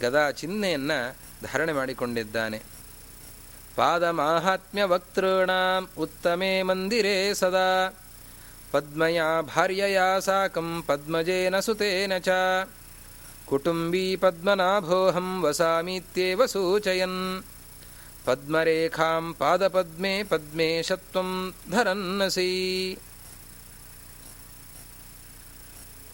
[0.00, 0.98] ಗದಾ ಚಿಹ್ನೆಯನ್ನು
[1.42, 2.58] ಧಾರಣೆ ಮಾಡಿಕೊಂಡಿದ್ದಾನೆ.
[3.76, 7.68] ಪಾದ ಮಾಹಾತ್ಮ್ಯ ವಕ್ತೃಣಾಂ ಉತ್ತಮೇ ಮಂದಿರೇ ಸದಾ.
[8.72, 9.20] ಪದ್ಮಯ
[9.54, 12.30] ಭಾರ್ಯಯಾ ಸಾಕಂ ಪದ್ಮಜೇನ ಸುತೇನ ಚ.
[13.52, 17.42] ಕುಟುಂಬೀ ಪದ್ಮನಾಭೋಹಂ ವಸಾಮೀತ್ಯೇವ ಸೂಚಯನ್.
[18.24, 22.98] ಪದ್ಮರೇಖಾಂ ಪಾದಪದ್ಮೆ ಪದ್ಮೇಶತ್ವಂ ಧರನ್ನಸಿ.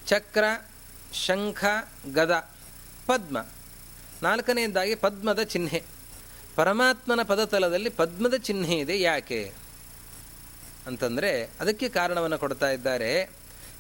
[0.07, 0.45] ಚಕ್ರ,
[1.13, 1.65] ಶಂಖ,
[2.13, 2.49] ಗದ,
[3.07, 3.47] ಪದ್ಮ.
[4.23, 5.83] ನಾಲ್ಕನೆಯದಾಗಿ ಪದ್ಮದ ಚಿಹ್ನೆ.
[6.57, 9.53] ಪರಮಾತ್ಮನ ಪದತಲದಲ್ಲಿ ಪದ್ಮದ ಚಿಹ್ನೆ ಇದೆ ಯಾಕೆ?
[10.87, 13.31] ಅಂತಂದರೆ ಅದಕ್ಕೆ ಕಾರಣವನ್ನು ಕೊಡ್ತಾ ಇದ್ದಾರೆ.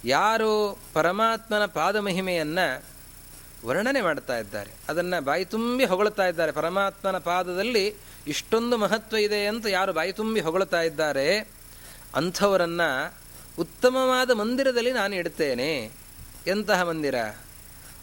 [0.04, 2.97] ಯಾರು ಪರಮಾತ್ಮನ ಪಾದ ಮಹಿಮೆಯನ್ನು
[3.66, 4.70] ವರ್ಣನೆ ಮಾಡ್ತಾ ಇದ್ದಾರೆ.
[4.88, 6.52] ಅದನ್ನು ಬಾಯಿ ತುಂಬಿ ಹೊಗಳ್ತಾ ಇದ್ದಾರೆ.
[6.52, 7.94] ಪರಮಾತ್ಮನ ಪಾದದಲ್ಲಿ
[8.26, 11.38] ಇಷ್ಟೊಂದು ಮಹತ್ವ ಇದೆ ಅಂತ ಯಾರು ಬಾಯಿ ತುಂಬಿ ಹೊಗಳ್ತಾ ಇದ್ದಾರೆ?
[12.14, 13.14] ಅಂಥವರನ್ನು
[13.58, 15.90] ಉತ್ತಮವಾದ ಮಂದಿರದಲ್ಲಿ ನಾನು ಇಡ್ತೇನೆ.
[16.46, 17.14] ಎಂತಹ ಮಂದಿರ?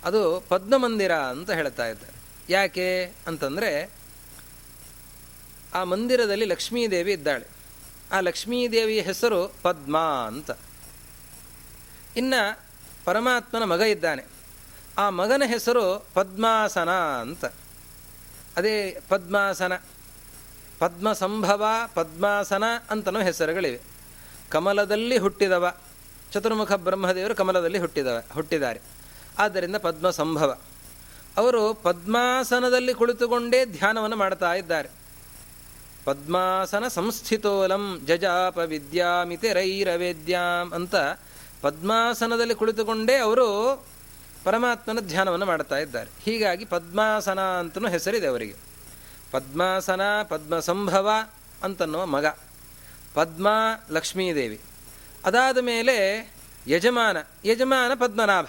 [0.03, 2.15] ಅದು ಪದ್ಮ ಮಂದಿರ ಅಂತ ಹೇಳ್ತಾ ಇದ್ದಾರೆ.
[2.49, 3.91] ಯಾಕೆ ಅಂತಂದರೆ
[5.73, 7.45] ಆ ಮಂದಿರದಲ್ಲಿ ಲಕ್ಷ್ಮೀದೇವಿ ಇದ್ದಾಳೆ.
[8.11, 10.51] ಆ ಲಕ್ಷ್ಮೀದೇವಿಯ ಹೆಸರು ಪದ್ಮ ಅಂತ.
[12.17, 12.59] ಇನ್ನು
[13.05, 14.34] ಪರಮಾತ್ಮನ ಮಗ ಇದ್ದಾನೆ.
[14.97, 16.89] ಆ ಮಗನ ಹೆಸರು ಪದ್ಮಾಸನ
[17.21, 17.45] ಅಂತ.
[18.57, 19.73] ಅದೇ ಪದ್ಮಾಸನ.
[20.79, 23.81] ಪದ್ಮ ಸಂಭವ ಪದ್ಮಾಸನ ಅಂತನೂ ಹೆಸರುಗಳಿವೆ.
[24.49, 25.75] ಕಮಲದಲ್ಲಿ ಹುಟ್ಟಿದವ.
[26.31, 28.81] ಚತುರ್ಮುಖ ಬ್ರಹ್ಮದೇವರು ಕಮಲದಲ್ಲಿ ಹುಟ್ಟಿದವ, ಹುಟ್ಟಿದ್ದಾರೆ.
[29.39, 30.57] ಆದ್ದರಿಂದ ಪದ್ಮ ಸಂಭವ
[31.37, 34.89] ಅವರು ಪದ್ಮಾಸನದಲ್ಲಿ ಕುಳಿತುಕೊಂಡೇ ಧ್ಯಾನವನ್ನು ಮಾಡ್ತಾ ಇದ್ದಾರೆ.
[36.05, 40.95] ಪದ್ಮಾಸನ ಸಂಸ್ಥಿತೋಲಂ ಜಜಾಪ ವಿದ್ಯಾಮಿತಿ ರೈರವೇದ್ಯಾಂ ಅಂತ
[41.61, 43.47] ಪದ್ಮಾಸನದಲ್ಲಿ ಕುಳಿತುಕೊಂಡೇ ಅವರು
[44.45, 46.09] ಪರಮಾತ್ಮನ ಧ್ಯಾನವನ್ನು ಮಾಡ್ತಾ ಇದ್ದಾರೆ.
[46.21, 48.55] ಹೀಗಾಗಿ ಪದ್ಮಾಸನ ಅಂತಲೂ ಹೆಸರಿದೆ ಅವರಿಗೆ.
[49.31, 51.09] ಪದ್ಮಾಸನ ಪದ್ಮ ಸಂಭವ
[51.63, 52.25] ಅಂತನ್ನುವ ಮಗ.
[53.13, 53.47] ಪದ್ಮ
[53.91, 54.61] ಲಕ್ಷ್ಮೀದೇವಿ.
[55.25, 56.29] ಅದಾದ ಮೇಲೆ
[56.67, 58.45] ಯಜಮಾನ ಯಜಮಾನ ಪದ್ಮನಾಭ.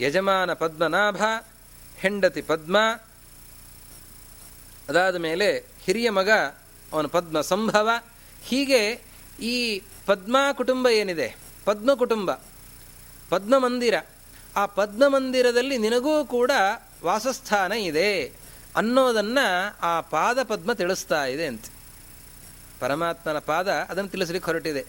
[0.00, 1.22] ಯಜಮಾನ ಪದ್ಮನಾಭ,
[1.96, 2.78] ಹೆಂಡತಿ ಪದ್ಮ.
[4.88, 6.30] ಅದಾದ ಮೇಲೆ ಹಿರಿಯ ಮಗ,
[6.92, 7.90] ಅವನು ಪದ್ಮ ಸಂಭವ
[8.42, 9.02] ಹೀಗೆ
[9.40, 11.36] ಈ ಪದ್ಮ ಕುಟುಂಬ ಏನಿದೆ?
[11.64, 12.30] ಪದ್ಮ ಕುಟುಂಬ.
[13.30, 13.94] ಪದ್ಮಮಂದಿರ
[14.58, 16.52] ಆ ಪದ್ಮಮಂದಿರದಲ್ಲಿ ನಿನಗೂ ಕೂಡ
[17.04, 18.10] ವಾಸಸ್ಥಾನ ಇದೆ
[18.76, 19.46] ಅನ್ನೋದನ್ನು
[19.82, 21.66] ಆ ಪಾದ ಪದ್ಮ ತಿಳಿಸ್ತಾ ಇದೆ ಅಂತ.
[22.80, 24.82] ಪರಮಾತ್ಮನ ಪಾದ ಅದನ್ನು ತಿಳಿಸಲಿಕ್ಕೆ ಹೊರಟಿದೆ.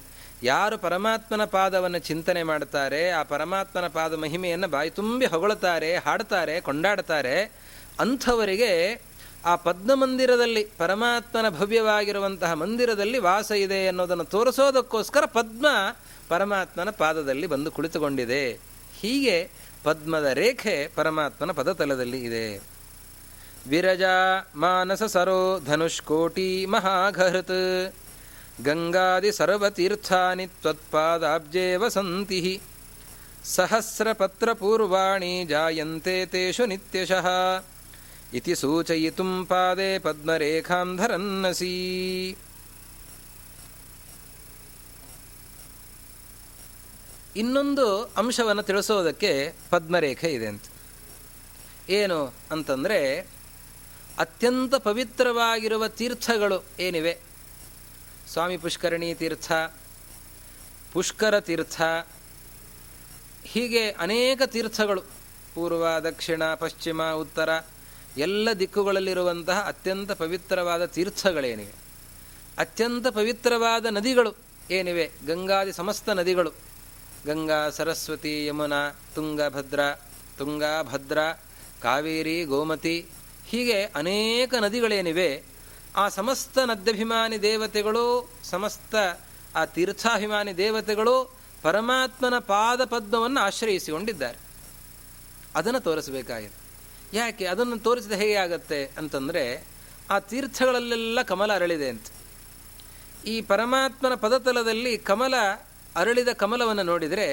[0.43, 7.35] ಯಾರು ಪರಮಾತ್ಮನ ಪಾದವನ್ನು ಚಿಂತನೆ ಮಾಡ್ತಾರೆ, ಆ ಪರಮಾತ್ಮನ ಪಾದ ಮಹಿಮೆಯನ್ನು ಬಾಯಿ ತುಂಬಿ ಹೊಗಳುತ್ತಾರೆ ಹಾಡ್ತಾರೆ, ಕೊಂಡಾಡ್ತಾರೆ,
[7.99, 9.01] ಅಂಥವರಿಗೆ
[9.45, 15.65] ಆ ಪದ್ಮಮಂದಿರದಲ್ಲಿ ಪರಮಾತ್ಮನ ಭವ್ಯವಾಗಿರುವಂತಹ ಮಂದಿರದಲ್ಲಿ ವಾಸ ಇದೆ ಅನ್ನೋದನ್ನು ತೋರಿಸೋದಕ್ಕೋಸ್ಕರ ಪದ್ಮ
[16.29, 18.43] ಪರಮಾತ್ಮನ ಪಾದದಲ್ಲಿ ಬಂದು ಕುಳಿತುಕೊಂಡಿದೆ.
[19.01, 19.50] ಹೀಗೆ
[19.84, 22.60] ಪದ್ಮದ ರೇಖೆ ಪರಮಾತ್ಮನ ಪದತಲದಲ್ಲಿ ಇದೆ.
[23.68, 27.94] ವಿರಜಾ, ಮಾನಸ, ಸರೋ ಧನುಷ್ಕೋಟಿ ಮಹಾಘಹೃತ್,
[28.63, 32.62] ಗಂಗಾದಿ, ಸರ್ವತೀರ್ಥಾನಿ ತ್ವತ್ಪಾದಾಬ್ಜೇ ವಸಂತಿ
[33.46, 37.27] ಸಹಸ್ರಪತ್ರಪೂರ್ವಾಣಿ ಜಾಯಂತೆ ತೇಷು ನಿತ್ಯಶಃ,
[38.34, 42.36] ಇತಿ ಸೂಚಯಿತುಂ ಪಾದೆ ಪದ್ಮರೇಖಾಂ ಧರನ್ನಸಿ.
[47.36, 50.63] ಇನ್ನೊಂದು ಅಂಶವನ್ನು ತಿಳಿಸೋದಕ್ಕೆ ಪದ್ಮರೇಖೆ ಇದೆ ಅಂತ.
[51.89, 53.19] ಏನು ಅಂತಂದರೆ,
[54.19, 57.17] ಅತ್ಯಂತ ಪವಿತ್ರವಾಗಿರುವ ತೀರ್ಥಗಳು ಏನಿವೆ?
[58.27, 59.51] ಸ್ವಾಮಿ ಪುಷ್ಕರಣಿ ತೀರ್ಥ,
[60.93, 61.81] ಪುಷ್ಕರ ತೀರ್ಥ,
[63.43, 65.01] ಹೀಗೆ ಅನೇಕ ತೀರ್ಥಗಳು.
[65.55, 67.50] ಪೂರ್ವ, ದಕ್ಷಿಣ, ಪಶ್ಚಿಮ, ಉತ್ತರ,
[68.17, 71.71] ಎಲ್ಲ ದಿಕ್ಕುಗಳಲ್ಲಿರುವಂತಹ ಅತ್ಯಂತ ಪವಿತ್ರವಾದ ತೀರ್ಥಗಳೇನಿವೆ?
[72.57, 74.33] ಅತ್ಯಂತ ಪವಿತ್ರವಾದ ನದಿಗಳು
[74.71, 75.12] ಏನಿವೆ?
[75.27, 76.68] ಗಂಗಾದಿ ಸಮಸ್ತ ನದಿಗಳು.
[77.25, 79.79] ಗಂಗಾ ಸರಸ್ವತಿ ಯಮುನಾ ತುಂಗಭದ್ರ
[80.38, 81.19] ತುಂಗಾಭದ್ರ
[81.81, 83.05] ಕಾವೇರಿ ಗೋಮತಿ,
[83.47, 85.43] ಹೀಗೆ ಅನೇಕ ನದಿಗಳೇನಿವೆ.
[85.95, 88.95] ಆ ಸಮಸ್ತ ನದ್ಯಭಿಮಾನಿ ದೇವತೆಗಳು, ಸಮಸ್ತ
[89.55, 94.38] ಆ ತೀರ್ಥಾಭಿಮಾನಿ ದೇವತೆಗಳು ಪರಮಾತ್ಮನ ಪಾದ ಪದ್ಮವನ್ನು ಆಶ್ರಯಿಸಿಕೊಂಡಿದ್ದಾರೆ.
[95.55, 96.53] ಅದನ್ನು ತೋರಿಸಬೇಕಾಗಿದೆ.
[97.17, 97.45] ಯಾಕೆ?
[97.45, 99.67] ಅದನ್ನು ತೋರಿಸಿದ ಹೇಗೆ ಆಗತ್ತೆ ಅಂತಂದರೆ,
[100.09, 102.05] ಆ ತೀರ್ಥಗಳಲ್ಲೆಲ್ಲ ಕಮಲ ಅರಳಿದೆ ಅಂತ.
[103.25, 105.33] ಈ ಪರಮಾತ್ಮನ ಪದತಲದಲ್ಲಿ ಕಮಲ
[106.00, 107.27] ಅರಳಿದ ಕಮಲವನ್ನು ನೋಡಿದರೆ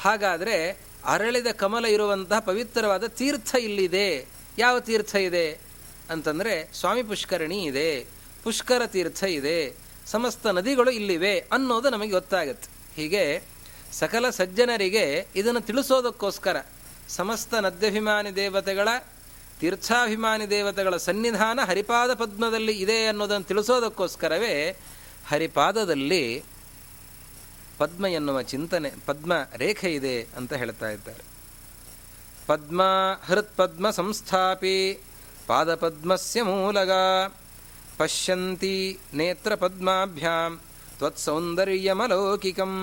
[0.00, 0.56] ಹಾಗಾದರೆ
[1.04, 4.08] ಅರಳಿದ ಕಮಲ ಇರುವಂತಹ ಪವಿತ್ರವಾದ ತೀರ್ಥ ಇಲ್ಲಿದೆ.
[4.58, 5.46] ಯಾವ ತೀರ್ಥ ಇದೆ?
[6.10, 7.88] ಅಂತಂದರೆ ಸ್ವಾಮಿ ಪುಷ್ಕರಣಿ ಇದೆ,
[8.44, 9.58] ಪುಷ್ಕರ ತೀರ್ಥ ಇದೆ,
[10.06, 12.68] ಸಮಸ್ತ ನದಿಗಳು ಇಲ್ಲಿವೆ ಅನ್ನೋದು ನಮಗೆ ಗೊತ್ತಾಗತ್ತೆ.
[12.96, 13.24] ಹೀಗೆ
[13.92, 15.04] ಸಕಲ ಸಜ್ಜನರಿಗೆ
[15.36, 16.56] ಇದನ್ನು ತಿಳಿಸೋದಕ್ಕೋಸ್ಕರ
[17.08, 18.88] ಸಮಸ್ತ ನದ್ಯಭಿಮಾನಿ ದೇವತೆಗಳ,
[19.60, 24.54] ತೀರ್ಥಾಭಿಮಾನಿ ದೇವತೆಗಳ ಸನ್ನಿಧಾನ ಹರಿಪಾದ ಪದ್ಮದಲ್ಲಿ ಇದೆ ಅನ್ನೋದನ್ನು ತಿಳಿಸೋದಕ್ಕೋಸ್ಕರವೇ
[25.28, 26.22] ಹರಿಪಾದದಲ್ಲಿ
[27.78, 31.22] ಪದ್ಮ ಎನ್ನುವ ಚಿಂತನೆ, ಪದ್ಮ ರೇಖೆ ಇದೆ ಅಂತ ಹೇಳ್ತಾ ಇದ್ದಾರೆ.
[32.46, 32.82] ಪದ್ಮ
[33.24, 35.00] ಹೃತ್ಪದ್ಮ ಸಂಸ್ಥಾಪಿ
[35.46, 36.92] ಪಾದಪದ್ಮಸ್ಯ ಮೂಲಗ,
[37.98, 40.58] ಪಶ್ಯಂತಿ ನೇತ್ರಪದ್ಮಾಭ್ಯಾಂ
[40.98, 42.74] ತ್ವತ್ಸೌಂದರ್ಯಮಲೌಕಿಕಂ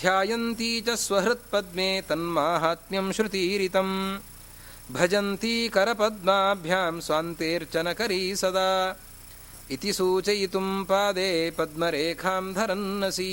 [0.00, 3.90] ಧ್ಯಾಯಂತೀ ಚ ಸ್ವಹೃತ್ಪದ್ಮೆ ತನ್ಮಾಹಾತ್ಮ್ಯಂ ಶ್ರುತೀರಿತಂ,
[4.92, 8.68] ಭಜಂತೀ ಕರಪದ್ಮಾಭ್ಯಾಂ ಸ್ವಾಂತೇರ್ಚನಕರೀ ಸದಾ.
[9.70, 13.32] ಇತಿ ಸೂಚಯಿತುಂ ಪಾದೇ ಪದ್ಮರೇಖಾಂ ಧರನ್ನಸಿ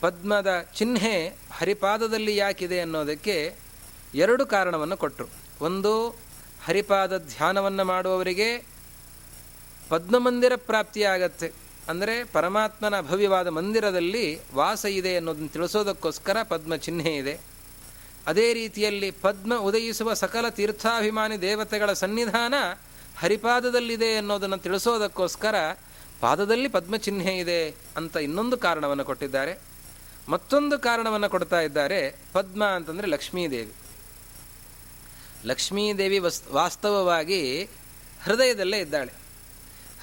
[0.00, 3.56] ಪದ್ಮದ ಚಿಹ್ನೆ ಹರಿಪಾದದಲ್ಲಿ ಯಾಕಿದೆ ಅನ್ನೋದಕ್ಕೆ
[4.14, 5.28] ಎರಡು ಕಾರಣವನ್ನು ಕೊಟ್ಟರು
[5.64, 6.08] ಒಂದು,
[6.64, 8.66] ಹರಿಪಾದ ಧ್ಯಾನವನ್ನು ಮಾಡುವವರಿಗೆ
[9.88, 11.52] ಪದ್ಮಮಂದಿರ ಪ್ರಾಪ್ತಿಯಾಗತ್ತೆ.
[11.88, 17.40] ಅಂದರೆ ಪರಮಾತ್ಮನ ಭವ್ಯವಾದ ಮಂದಿರದಲ್ಲಿ ವಾಸ ಇದೆ ಅನ್ನೋದನ್ನು ತಿಳಿಸೋದಕ್ಕೋಸ್ಕರ ಪದ್ಮ ಚಿಹ್ನೆ ಇದೆ.
[18.26, 22.54] ಅದೇ ರೀತಿಯಲ್ಲಿ ಪದ್ಮ ಉದಯಿಸುವ ಸಕಲ ತೀರ್ಥಾಭಿಮಾನಿ ದೇವತೆಗಳ ಸನ್ನಿಧಾನ
[23.20, 25.54] ಹರಿಪಾದದಲ್ಲಿದೆ ಅನ್ನೋದನ್ನು ತಿಳಿಸೋದಕ್ಕೋಸ್ಕರ
[26.20, 29.58] ಪಾದದಲ್ಲಿ ಪದ್ಮಚಿಹ್ನೆ ಇದೆ ಅಂತ ಇನ್ನೊಂದು ಕಾರಣವನ್ನು ಕೊಟ್ಟಿದ್ದಾರೆ.
[30.28, 33.72] ಮತ್ತೊಂದು ಕಾರಣವನ್ನು ಕೊಡ್ತಾ ಇದ್ದಾರೆ ಪದ್ಮ ಅಂತಂದರೆ ಲಕ್ಷ್ಮೀದೇವಿ.
[35.44, 37.64] ಲಕ್ಷ್ಮೀದೇವಿ ವಸ್, ವಾಸ್ತವವಾಗಿ
[38.22, 39.12] ಹೃದಯದಲ್ಲೇ ಇದ್ದಾಳೆ.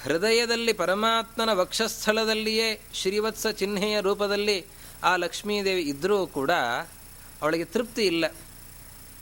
[0.02, 4.66] ಹೃದಯದಲ್ಲಿ ಪರಮಾತ್ಮನ ವಕ್ಷಸ್ಥಳದಲ್ಲಿಯೇ ಶ್ರೀವತ್ಸ ಚಿಹ್ನೆಯ ರೂಪದಲ್ಲಿ
[5.04, 6.50] ಆ ಲಕ್ಷ್ಮೀದೇವಿ ಇದ್ದರೂ ಕೂಡ
[7.42, 8.24] ಅವಳಿಗೆ ತೃಪ್ತಿ ಇಲ್ಲ.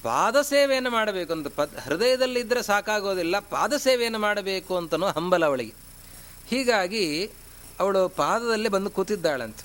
[0.07, 5.75] ಪಾದ ಸೇವೆಯನ್ನು ಮಾಡಬೇಕು ಅಂತ ಪದ್, ಹೃದಯದಲ್ಲಿ ಇದ್ದರೆ ಸಾಕಾಗೋದಿಲ್ಲ ಪಾದ ಸೇವೆಯನ್ನು ಮಾಡಬೇಕು ಅಂತನೋ ಹಂಬಲ ಅವಳಿಗೆ.
[6.49, 7.07] ಹೀಗಾಗಿ
[7.81, 9.64] ಅವಳು ಪಾದದಲ್ಲಿ ಬಂದು ಕೂತಿದ್ದಾಳಂತೆ.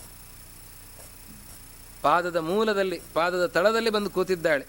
[2.02, 4.66] ಪಾದದ ಮೂಲದಲ್ಲಿ, ಪಾದದ ತಳದಲ್ಲಿ ಬಂದು ಕೂತಿದ್ದಾಳೆ.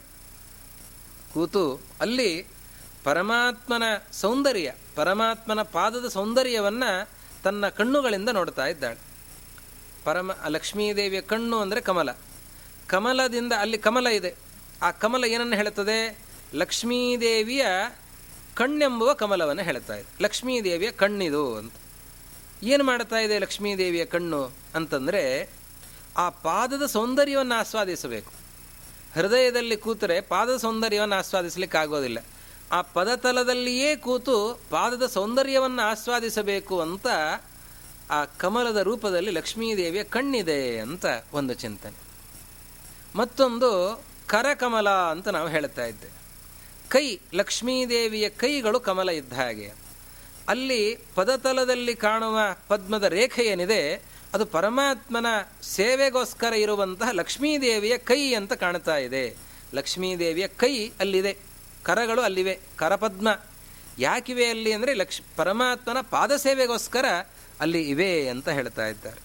[1.35, 1.63] ಕೂತು
[2.01, 2.31] ಅಲ್ಲಿ
[3.05, 3.83] ಪರಮಾತ್ಮನ
[4.13, 6.91] ಸೌಂದರ್ಯ, ಪರಮಾತ್ಮನ ಪಾದದ ಸೌಂದರ್ಯವನ್ನು
[7.45, 9.01] ತನ್ನ ಕಣ್ಣುಗಳಿಂದ ನೋಡ್ತಾ ಇದ್ದಾಳೆ.
[10.05, 12.11] ಪರಮ, ಲಕ್ಷ್ಮೀದೇವಿಯ ಕಣ್ಣು ಅಂದರೆ ಕಮಲ.
[12.87, 14.33] ಕಮಲದಿಂದ ಅಲ್ಲಿ ಕಮಲ ಇದೆ.
[14.83, 16.18] ಆ ಕಮಲ ಏನನ್ನು ಹೇಳುತ್ತದೆ?
[16.55, 17.66] ಲಕ್ಷ್ಮೀದೇವಿಯ
[18.55, 20.23] ಕಣ್ಣೆಂಬುವ ಕಮಲವನ್ನು ಹೇಳ್ತಾ ಇದೆ.
[20.23, 21.73] ಲಕ್ಷ್ಮೀದೇವಿಯ ಕಣ್ಣಿದು ಅಂತ.
[22.62, 25.51] ಏನು ಮಾಡ್ತಾ ಇದೆ ಲಕ್ಷ್ಮೀದೇವಿಯ ಕಣ್ಣು ಅಂತಂದರೆ
[26.16, 28.33] ಆ ಪಾದದ ಸೌಂದರ್ಯವನ್ನು ಆಸ್ವಾದಿಸಬೇಕು.
[29.14, 32.18] ಹೃದಯದಲ್ಲಿ ಕೂತರೆ ಪಾದದ ಸೌಂದರ್ಯವನ್ನು ಆಸ್ವಾದಿಸಲಿಕ್ಕೆ ಆಗೋದಿಲ್ಲ.
[32.73, 37.07] ಆ ಪದತಲದಲ್ಲಿಯೇ ಕೂತು ಪಾದದ ಸೌಂದರ್ಯವನ್ನು ಆಸ್ವಾದಿಸಬೇಕು ಅಂತ
[38.11, 41.97] ಆ ಕಮಲದ ರೂಪದಲ್ಲಿ ಲಕ್ಷ್ಮೀದೇವಿಯ ಕಣ್ಣಿದೆ ಅಂತ ಒಂದು ಚಿಂತನೆ.
[43.14, 46.09] ಮತ್ತೊಂದು ಕರಕಮಲ ಅಂತ ನಾವು ಹೇಳ್ತಾ ಇದ್ದೆ.
[46.88, 49.68] ಕೈ, ಲಕ್ಷ್ಮೀದೇವಿಯ ಕೈಗಳು ಕಮಲ ಇದ್ದ ಹಾಗೆ.
[50.49, 50.83] ಅಲ್ಲಿ
[51.14, 53.83] ಪದತಲದಲ್ಲಿ ಕಾಣುವ ಪದ್ಮದ ರೇಖೆ ಏನಿದೆ,
[54.35, 55.27] ಅದು ಪರಮಾತ್ಮನ
[55.77, 59.25] ಸೇವೆಗೋಸ್ಕರ ಇರುವಂತಹ ಲಕ್ಷ್ಮೀದೇವಿಯ ಕೈ ಅಂತ ಕಾಣ್ತಾ ಇದೆ.
[59.75, 61.33] ಲಕ್ಷ್ಮೀದೇವಿಯ ಕೈ ಅಲ್ಲಿದೆ,
[61.83, 63.29] ಕರಗಳು ಅಲ್ಲಿವೆ, ಕರಪದ್ಮ.
[63.99, 67.07] ಯಾಕಿವೆ ಅಲ್ಲಿ ಅಂದರೆ ಲಕ್ಷ್, ಪರಮಾತ್ಮನ ಪಾದ ಸೇವೆಗೋಸ್ಕರ
[67.61, 69.21] ಅಲ್ಲಿ ಇವೆ ಅಂತ ಹೇಳ್ತಾ ಇದ್ದಾರೆ.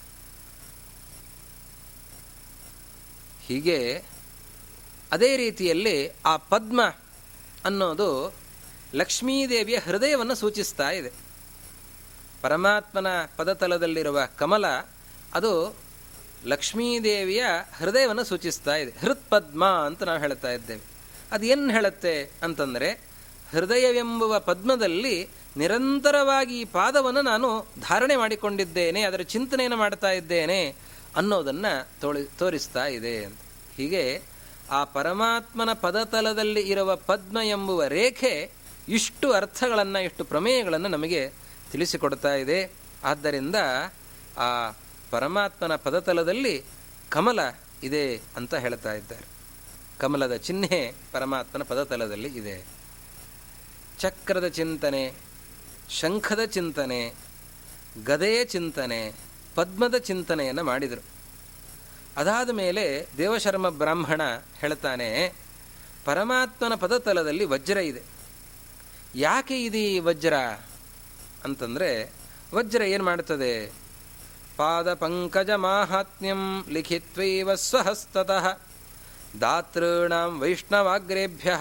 [3.48, 3.80] ಹೀಗೆ
[5.12, 6.82] ಅದೇ ರೀತಿಯಲ್ಲಿ ಆ ಪದ್ಮ
[7.66, 8.34] ಅನ್ನೋದು
[8.96, 11.12] ಲಕ್ಷ್ಮೀದೇವಿಯ ಹೃದಯವನ್ನು ಸೂಚಿಸ್ತಾ ಇದೆ.
[12.42, 14.68] ಪರಮಾತ್ಮನ ಪದತಲದಲ್ಲಿರುವ ಕಮಲ
[15.34, 15.76] ಅದು
[16.46, 17.46] ಲಕ್ಷ್ಮೀದೇವಿಯ
[17.78, 18.92] ಹೃದಯವನ್ನು ಸೂಚಿಸ್ತಾ ಇದೆ.
[19.00, 20.82] ಹೃತ್ಪದ್ಮ ಅಂತ ನಾವು ಹೇಳ್ತಾ ಇದ್ದೇವೆ.
[21.32, 23.02] ಅದು ಏನು ಹೇಳುತ್ತೆ ಅಂತಂದರೆ
[23.52, 30.76] ಹೃದಯವೆಂಬುವ ಪದ್ಮದಲ್ಲಿ ನಿರಂತರವಾಗಿ ಈ ಪಾದವನ್ನು ನಾನು ಧಾರಣೆ ಮಾಡಿಕೊಂಡಿದ್ದೇನೆ, ಅದರ ಚಿಂತನೆಯನ್ನು ಮಾಡ್ತಾ ಇದ್ದೇನೆ
[31.16, 33.38] ಅನ್ನೋದನ್ನು ತೋಳಿ, ತೋರಿಸ್ತಾ ಇದೆ ಅಂತ.
[33.78, 34.22] ಹೀಗೆ
[34.72, 38.52] ಆ ಪರಮಾತ್ಮನ ಪದತಲದಲ್ಲಿ ಇರುವ ಪದ್ಮ ಎಂಬುವ ರೇಖೆ
[38.90, 41.34] ಇಷ್ಟು ಅರ್ಥಗಳನ್ನು, ಇಷ್ಟು ಪ್ರಮೇಯಗಳನ್ನು ನಮಗೆ
[41.72, 42.72] ತಿಳಿಸಿಕೊಡ್ತಾ ಇದೆ.
[43.04, 43.56] ಆದ್ದರಿಂದ
[44.38, 44.72] ಆ
[45.12, 46.64] ಪರಮಾತ್ಮನ ಪದತಲದಲ್ಲಿ
[47.10, 47.40] ಕಮಲ
[47.84, 49.26] ಇದೆ ಅಂತ ಹೇಳ್ತಾ ಇದ್ದಾರೆ.
[50.00, 52.66] ಕಮಲದ ಚಿಹ್ನೆ ಪರಮಾತ್ಮನ ಪದತಲದಲ್ಲಿ ಇದೆ.
[54.00, 55.14] ಚಕ್ರದ ಚಿಂತನೆ,
[55.90, 57.14] ಶಂಖದ ಚಿಂತನೆ,
[58.06, 59.14] ಗದೆಯ ಚಿಂತನೆ,
[59.56, 61.17] ಪದ್ಮದ ಚಿಂತನೆಯನ್ನು ಮಾಡಿದರು.
[62.18, 64.22] ಅದಾದ ಮೇಲೆ ದೇವಶರ್ಮ ಬ್ರಾಹ್ಮಣ
[64.60, 65.34] ಹೇಳ್ತಾನೆ,
[66.06, 68.02] ಪರಮಾತ್ಮನ ಪದತಲದಲ್ಲಿ ವಜ್ರ ಇದೆ.
[69.16, 70.34] ಯಾಕೆ ಇದೆ ವಜ್ರ?
[71.44, 72.12] ಅಂತಂದರೆ,
[72.54, 73.72] ವಜ್ರ ಏನು ಮಾಡುತ್ತದೆ
[74.58, 78.60] ಪಾದ ಪಂಕಜ ಮಾಹಾತ್ಮ್ಯಂ ಲಿಖಿತ್ವೈವ ಸ್ವಹಸ್ತತಃ
[79.42, 81.60] ದಾತೃಣ ವೈಷ್ಣವಾಗ್ರೇಭ್ಯ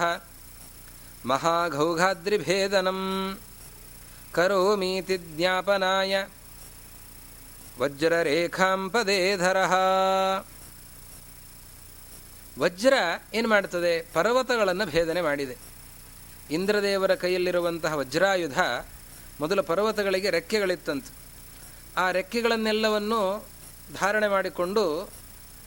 [1.25, 2.91] ಮಹಾಘೌಘಾದ್ರಿಭೇದನಂ
[4.31, 6.25] ಕರೋಮೀತಿ ಜ್ಞಾಪನಾಯ
[7.79, 9.57] ವಜ್ರರೇಖಾಂ ಪದೇಧರ
[12.59, 12.93] ವಜ್ರ
[13.33, 14.07] ಏನು ಮಾಡ್ತದೆ?
[14.13, 15.57] ಪರ್ವತಗಳನ್ನು ಭೇದನೆ ಮಾಡಿದೆ.
[16.51, 18.59] ಇಂದ್ರದೇವರ ಕೈಯಲ್ಲಿರುವಂತಹ ವಜ್ರಾಯುಧ
[19.39, 21.13] ಮೊದಲ ಪರ್ವತಗಳಿಗೆ ರೆಕ್ಕೆಗಳಿತ್ತಂತೆ.
[21.97, 23.47] ಆ ರೆಕ್ಕೆಗಳನ್ನೆಲ್ಲವನ್ನು
[23.99, 25.09] ಧಾರಣೆ ಮಾಡಿಕೊಂಡು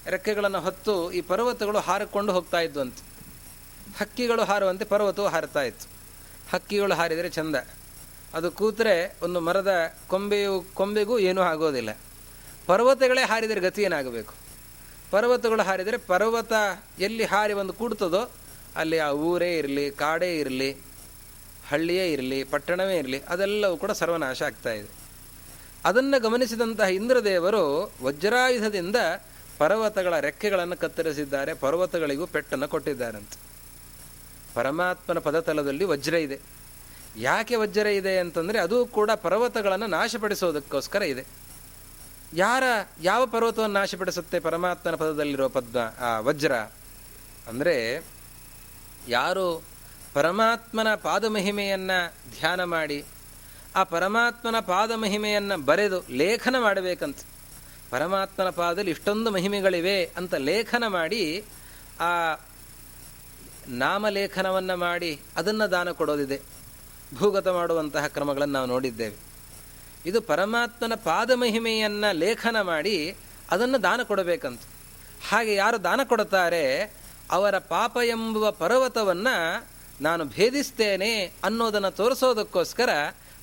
[0.06, 3.02] ರೆಕ್ಕೆಗಳನ್ನು ಹೊತ್ತು ಈ ಪರ್ವತಗಳು ಹಾರಿಕೊಂಡು ಹೋಗ್ತಾ ಇದ್ವಂತೆ.
[4.00, 5.88] ಹಕ್ಕಿಗಳು ಹಾರುವಂತೆ ಪರ್ವತವು ಹಾರುತ್ತಾ ಇತ್ತು.
[6.52, 7.56] ಹಕ್ಕಿಗಳು ಹಾರಿದರೆ ಚಂದ.
[8.34, 11.98] ಅದು ಕೂತರೆ ಒಂದು ಮರದ ಕೊಂಬೆಯು, ಕೊಂಬೆಗೂ ಏನೂ ಆಗೋದಿಲ್ಲ.
[12.66, 14.34] ಪರ್ವತಗಳೇ ಹಾರಿದರೆ ಗತಿ ಏನಾಗಬೇಕು?
[15.10, 16.52] ಪರ್ವತಗಳು ಹಾರಿದರೆ ಪರ್ವತ
[16.98, 18.30] ಎಲ್ಲಿ ಹಾರಿ ಒಂದು ಕೂಡ್ತದೋ
[18.76, 20.76] ಅಲ್ಲಿ ಆ ಊರೇ ಇರಲಿ, ಕಾಡೇ ಇರಲಿ,
[21.68, 24.88] ಹಳ್ಳಿಯೇ ಇರಲಿ, ಪಟ್ಟಣವೇ ಇರಲಿ, ಅದೆಲ್ಲವೂ ಕೂಡ ಸರ್ವನಾಶ ಆಗ್ತಾ ಇದೆ.
[25.84, 28.96] ಅದನ್ನು ಗಮನಿಸಿದಂತಹ ಇಂದ್ರದೇವರು ವಜ್ರಾಯುಧದಿಂದ
[29.58, 33.38] ಪರ್ವತಗಳ ರೆಕ್ಕೆಗಳನ್ನು ಕತ್ತರಿಸಿದ್ದಾರೆ, ಪರ್ವತಗಳಿಗೂ ಪೆಟ್ಟನ್ನು ಕೊಟ್ಟಿದ್ದಾರಂತೆ.
[34.54, 36.59] ಪರಮಾತ್ಮನ ಪದತಲದಲ್ಲಿ ವಜ್ರ ಇದೆ.
[37.16, 41.26] ಯಾಕೆ ವಜ್ರ ಇದೆ ಅಂತಂದರೆ ಅದು ಕೂಡ ಪರ್ವತಗಳನ್ನು ನಾಶಪಡಿಸೋದಕ್ಕೋಸ್ಕರ ಇದೆ.
[42.34, 42.62] ಯಾರ,
[43.02, 46.52] ಯಾವ ಪರ್ವತವನ್ನು ನಾಶಪಡಿಸುತ್ತೆ ಪರಮಾತ್ಮನ ಪದದಲ್ಲಿರುವ ಪದ್ಮ, ಆ ವಜ್ರ?
[47.48, 48.04] ಅಂದರೆ
[49.08, 49.62] ಯಾರು
[50.14, 53.04] ಪರಮಾತ್ಮನ ಪಾದಮಹಿಮೆಯನ್ನು ಧ್ಯಾನ ಮಾಡಿ,
[53.76, 57.16] ಆ ಪರಮಾತ್ಮನ ಪಾದ ಮಹಿಮೆಯನ್ನು ಬರೆದು ಲೇಖನ ಮಾಡಬೇಕಂತ.
[57.90, 61.44] ಪರಮಾತ್ಮನ ಪಾದದಲ್ಲಿ ಇಷ್ಟೊಂದು ಮಹಿಮೆಗಳಿವೆ ಅಂತ ಲೇಖನ ಮಾಡಿ,
[62.00, 62.36] ಆ
[63.68, 66.59] ನಾಮಲೇಖನವನ್ನು ಮಾಡಿ ಅದನ್ನು ದಾನ ಕೊಡೋದಿದೆ.
[67.14, 69.16] ಭೂಗತ ಮಾಡುವಂತಹ ಕ್ರಮಗಳನ್ನು ನಾವು ನೋಡಿದ್ದೇವೆ.
[70.06, 73.16] ಇದು ಪರಮಾತ್ಮನ ಪಾದ ಮಹಿಮೆಯನ್ನು ಲೇಖನ ಮಾಡಿ
[73.50, 74.60] ಅದನ್ನು ದಾನ ಕೊಡಬೇಕಂತ.
[75.28, 76.94] ಹಾಗೆ ಯಾರು ದಾನ ಕೊಡುತ್ತಾರೆ,
[77.30, 79.66] ಅವರ ಪಾಪ ಎಂಬುವ ಪರ್ವತವನ್ನು
[80.00, 82.90] ನಾನು ಭೇದಿಸ್ತೇನೆ ಅನ್ನೋದನ್ನು ತೋರಿಸೋದಕ್ಕೋಸ್ಕರ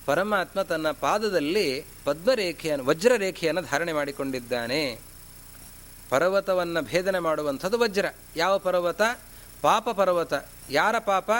[0.05, 4.99] ಪರಮಾತ್ಮ ತನ್ನ ಪಾದದಲ್ಲಿ ಪದ್ಮರೇಖೆಯನ್ನು, ವಜ್ರರೇಖೆಯನ್ನು ಧಾರಣೆ ಮಾಡಿಕೊಂಡಿದ್ದಾನೆ.
[6.09, 8.05] ಪರ್ವತವನ್ನು ಭೇದನೆ ಮಾಡುವಂಥದ್ದು ವಜ್ರ.
[8.35, 9.01] ಯಾವ ಪರ್ವತ?
[9.61, 10.33] ಪಾಪ ಪರ್ವತ.
[10.69, 11.31] ಯಾರ ಪಾಪ?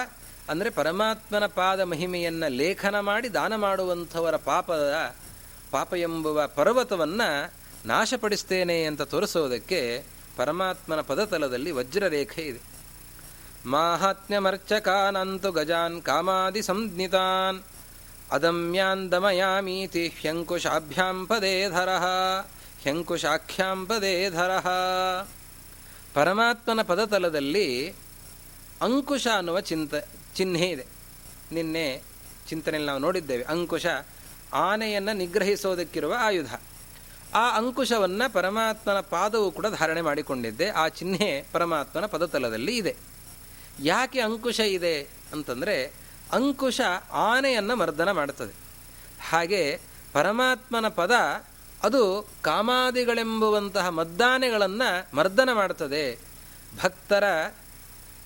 [0.50, 5.16] ಅಂದರೆ ಪರಮಾತ್ಮನ ಪಾದ ಮಹಿಮೆಯನ್ನು ಲೇಖನ ಮಾಡಿ ದಾನ ಮಾಡುವಂಥವರ ಪಾಪದ
[5.72, 7.52] ಪಾಪ ಎಂಬುವ ಪರ್ವತವನ್ನು
[7.86, 10.04] ನಾಶಪಡಿಸ್ತೇನೆ ಅಂತ ತೋರಿಸೋದಕ್ಕೆ
[10.38, 12.62] ಪರಮಾತ್ಮನ ಪದತಲದಲ್ಲಿ ವಜ್ರರೇಖೆ ಇದೆ.
[13.66, 17.60] ಮಾಹಾತ್ಮ್ಯಮರ್ಚಕಾನಂತು ಗಜಾನ್ ಕಾಮಾದಿ ಸಂಜ್ಞಿತಾನ್
[18.32, 21.90] ಅದಮ್ಯಾನ್ ದಮಯಾಮೀತಿ ಹ್ಯಂಕುಶಾಭ್ಯಾಂ ಪದೇಧರ
[22.84, 24.52] ಹ್ಯಂಕುಶಾಖ್ಯಾಂ ಪದೇಧರ
[26.14, 27.90] ಪರಮಾತ್ಮನ ಪದತಲದಲ್ಲಿ
[28.82, 29.96] ಅಂಕುಶ ಅನ್ನುವ ಚಿಂತ
[30.38, 30.86] ಚಿಹ್ನೆ ಇದೆ.
[31.52, 32.02] ನಿನ್ನೆ
[32.48, 33.44] ಚಿಂತನೆಯಲ್ಲಿ ನಾವು ನೋಡಿದ್ದೇವೆ.
[33.44, 33.86] ಅಂಕುಶ
[34.54, 36.54] ಆನೆಯನ್ನು ನಿಗ್ರಹಿಸೋದಕ್ಕಿರುವ ಆಯುಧ.
[37.36, 40.70] ಆ ಅಂಕುಶವನ್ನು ಪರಮಾತ್ಮನ ಪಾದವು ಕೂಡ ಧಾರಣೆ ಮಾಡಿಕೊಂಡಿದ್ದೆ.
[40.70, 42.96] ಆ ಚಿಹ್ನೆ ಪರಮಾತ್ಮನ ಪದತಲದಲ್ಲಿ ಇದೆ.
[43.80, 45.02] ಯಾಕೆ ಅಂಕುಶ ಇದೆ
[45.34, 45.94] ಅಂತಂದರೆ
[46.34, 48.54] ಅಂಕುಶ ಆನೆಯನ್ನು ಮರ್ದನ ಮಾಡುತ್ತದೆ
[49.30, 49.80] ಹಾಗೆ
[50.14, 51.12] ಪರಮಾತ್ಮನ ಪದ
[51.84, 56.20] ಅದು ಕಾಮಾದಿಗಳೆಂಬುವಂತಹ ಮದ್ದಾನೆಗಳನ್ನು ಮರ್ದನ ಮಾಡುತ್ತದೆ
[56.84, 57.24] ಭಕ್ತರ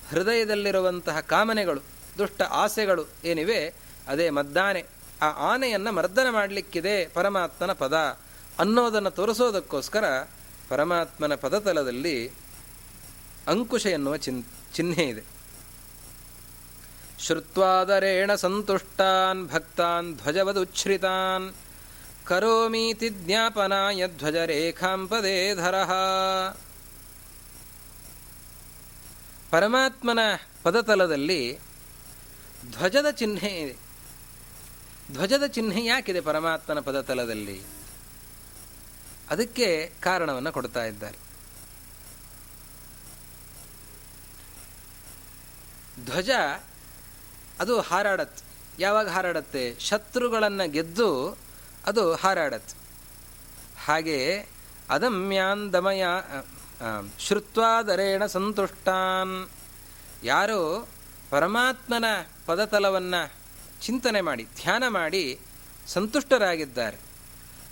[0.09, 2.00] ಹೃದಯದಲ್ಲಿರುವಂತಹ ಕಾಮನೆಗಳು.
[2.17, 3.73] ದುಷ್ಟ ಆಸೆಗಳು ಏನಿವೆ,
[4.07, 4.85] ಅದೇ ಮದ್ದಾನೆ.
[5.21, 8.19] ಆ ಆನೆಯನ್ನು ಮರ್ದನ ಮಾಡಲಿಕ್ಕಿದೆ ಪರಮಾತ್ಮನ ಪದ.
[8.59, 10.19] ಅನ್ನೋದನ್ನು ತೋರಿಸೋದಕ್ಕೋಸ್ಕರ
[10.69, 12.29] ಪರಮಾತ್ಮನ ಪದತಲದಲ್ಲಿ
[13.47, 14.43] ಅಂಕುಶ ಎನ್ನುವ ಚಿನ್,
[14.73, 15.23] ಚಿಹ್ನೆ ಇದೆ.
[17.19, 21.53] ಶ್ರುತ್ವಾದರೇಣ ಸಂತುಷ್ಟಾನ್, ಭಕ್ತಾನ್, ಧ್ವಜವದುಚ್ಛ್ರಿತಾನ್.
[22.25, 25.91] ಕರೋಮೀತಿ ಜ್ಞಾಪನಾಯ ಧ್ವಜರೇಖಾಂ ಪದೇ ಧರಃ.
[29.51, 30.19] ಪರಮಾತ್ಮನ
[30.63, 31.59] ಪದತಲದಲ್ಲಿ
[32.69, 33.75] ಧ್ವಜದ ಚಿಹ್ನೆ ಇದೆ.
[35.13, 37.61] ಧ್ವಜದ ಚಿಹ್ನೆ ಯಾಕಿದೆ ಪರಮಾತ್ಮನ ಪದತಲದಲ್ಲಿ?
[39.29, 41.17] ಅದಕ್ಕೆ ಕಾರಣವನ್ನು ಕೊಡ್ತಾ ಇದ್ದಾರೆ.
[46.05, 46.29] ಧ್ವಜ,
[47.59, 48.39] ಅದು ಹಾರಾಡತ್
[48.79, 49.79] ಯಾವಾಗ ಹಾರಾಡತ್ತೆ?
[49.79, 51.37] ಶತ್ರುಗಳನ್ನು ಗೆದ್ದು
[51.85, 52.71] ಅದು ಹಾರಾಡತ್
[53.85, 54.47] ಹಾಗೆ
[54.89, 56.05] ಅದಮ್ಯಾನ್ ದಮಯ
[57.19, 59.49] ಶ್ರುತ್ವಾದರೇಣ ಸಂತುಷ್ಟಾನ್.
[60.23, 60.87] ಯಾರು
[61.31, 62.05] ಪರಮಾತ್ಮನ
[62.45, 63.21] ಪದತಲವನ್ನು
[63.81, 65.39] ಚಿಂತನೆ ಮಾಡಿ, ಧ್ಯಾನ ಮಾಡಿ
[65.87, 66.97] ಸಂತುಷ್ಟರಾಗಿದ್ದಾರೆ.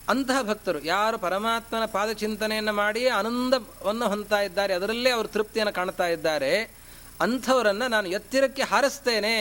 [0.10, 6.52] ಅಂತಹ ಭಕ್ತರು ಯಾರು ಪರಮಾತ್ಮನ ಪಾದಚಿಂತನೆಯನ್ನು ಮಾಡಿ ಆನಂದವನ್ನು ಹೊಂತಾ ಇದ್ದಾರೆ, ಅದರಲ್ಲೇ ಅವರು ತೃಪ್ತಿಯನ್ನು ಕಾಣ್ತಾ ಇದ್ದಾರೆ,
[7.22, 9.36] ಅಂಥವರನ್ನು ನಾನು ಎತ್ತಿರಕ್ಕೆ ಹಾರಿಸ್ತೇನೆ,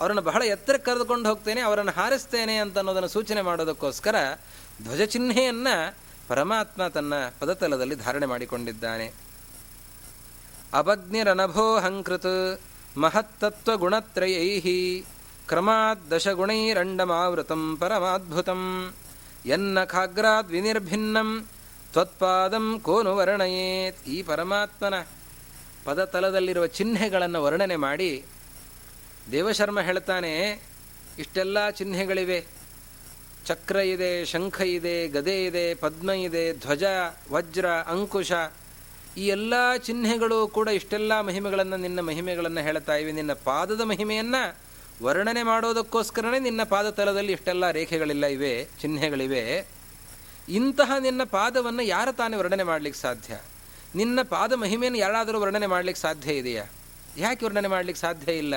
[0.00, 4.16] ಅವರನ್ನು ಬಹಳ ಎತ್ತರಕ್ಕೆ ಕರೆದುಕೊಂಡು ಹೋಗ್ತೇನೆ, ಅವರನ್ನು ಹಾರಿಸ್ತೇನೆ ಅಂತ ಅನ್ನೋದನ್ನು ಸೂಚನೆ ಮಾಡೋದಕ್ಕೋಸ್ಕರ
[4.82, 5.74] ಧ್ವಜಚಿಹ್ನೆಯನ್ನು
[6.28, 9.06] ಪರಮಾತ್ಮ ತನ್ನ ಪದತಲದಲ್ಲಿ ಧಾರಣೆ ಮಾಡಿಕೊಂಡಿದ್ದಾನೆ.
[11.80, 12.60] ಹಂಕೃತ್.
[16.10, 18.94] ದಶಗುಣೈರಂಡಮಾವೃತಂ ಪರಮಾದ್ಭುತಂ.
[19.46, 21.48] ಎನ್ನ ಖಾಗ್ರಾದ್ ವಿನಿರ್ಭಿನ್ನಂ,
[21.92, 24.08] ತ್ವತ್ಪಾದಂ ಕೋನು ವರ್ಣಯೇತ್.
[24.08, 24.94] ಈ ಪರಮಾತ್ಮನ
[25.84, 28.24] ಪದತಲದಲ್ಲಿರುವ ಚಿಹ್ನೆಗಳನ್ನು ವರ್ಣನೆ ಮಾಡಿ
[29.30, 30.62] ದೇವಶರ್ಮ ಹೇಳ್ತಾನೆ,
[31.18, 32.44] ಇಷ್ಟೆಲ್ಲ ಚಿಹ್ನೆಗಳಿವೆ.
[33.46, 36.84] ಚಕ್ರ ಇದೆ, ಶಂಖ ಇದೆ, ಗದೆ ಇದೆ, ಪದ್ಮ ಇದೆ, ಧ್ವಜ,
[37.30, 38.32] ವಜ್ರ, ಅಂಕುಶ.
[39.16, 43.12] ಈ ಎಲ್ಲ ಚಿಹ್ನೆಗಳು ಕೂಡ ಇಷ್ಟೆಲ್ಲ ಮಹಿಮೆಗಳನ್ನು ನಿನ್ನ ಮಹಿಮೆಗಳನ್ನು ಹೇಳ್ತಾ ಇವೆ.
[43.12, 44.56] ನಿನ್ನ ಪಾದದ ಮಹಿಮೆಯನ್ನು
[45.02, 49.66] ವರ್ಣನೆ ಮಾಡೋದಕ್ಕೋಸ್ಕರನೇ ನಿನ್ನ ಪಾದ ತಲದಲ್ಲಿ ಇಷ್ಟೆಲ್ಲ ರೇಖೆಗಳಿಲ್ಲ ಇವೆ, ಚಿಹ್ನೆಗಳಿವೆ.
[50.48, 53.40] ಇಂತಹ ನಿನ್ನ ಪಾದವನ್ನು ಯಾರು ತಾನೇ ವರ್ಣನೆ ಮಾಡಲಿಕ್ಕೆ ಸಾಧ್ಯ?
[53.94, 56.64] ನಿನ್ನ ಪಾದ ಮಹಿಮೆಯನ್ನು ಯಾರಾದರೂ ವರ್ಣನೆ ಮಾಡಲಿಕ್ಕೆ ಸಾಧ್ಯ ಇದೆಯಾ?
[57.16, 58.56] ಯಾಕೆ ವರ್ಣನೆ ಮಾಡಲಿಕ್ಕೆ ಸಾಧ್ಯ ಇಲ್ಲ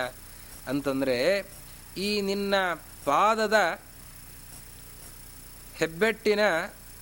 [0.67, 1.49] ಅಂತಂದರೆ
[1.97, 2.55] ಈ ನಿನ್ನ
[3.05, 3.79] ಪಾದದ
[5.75, 6.39] ಹೆಬ್ಬೆಟ್ಟಿನ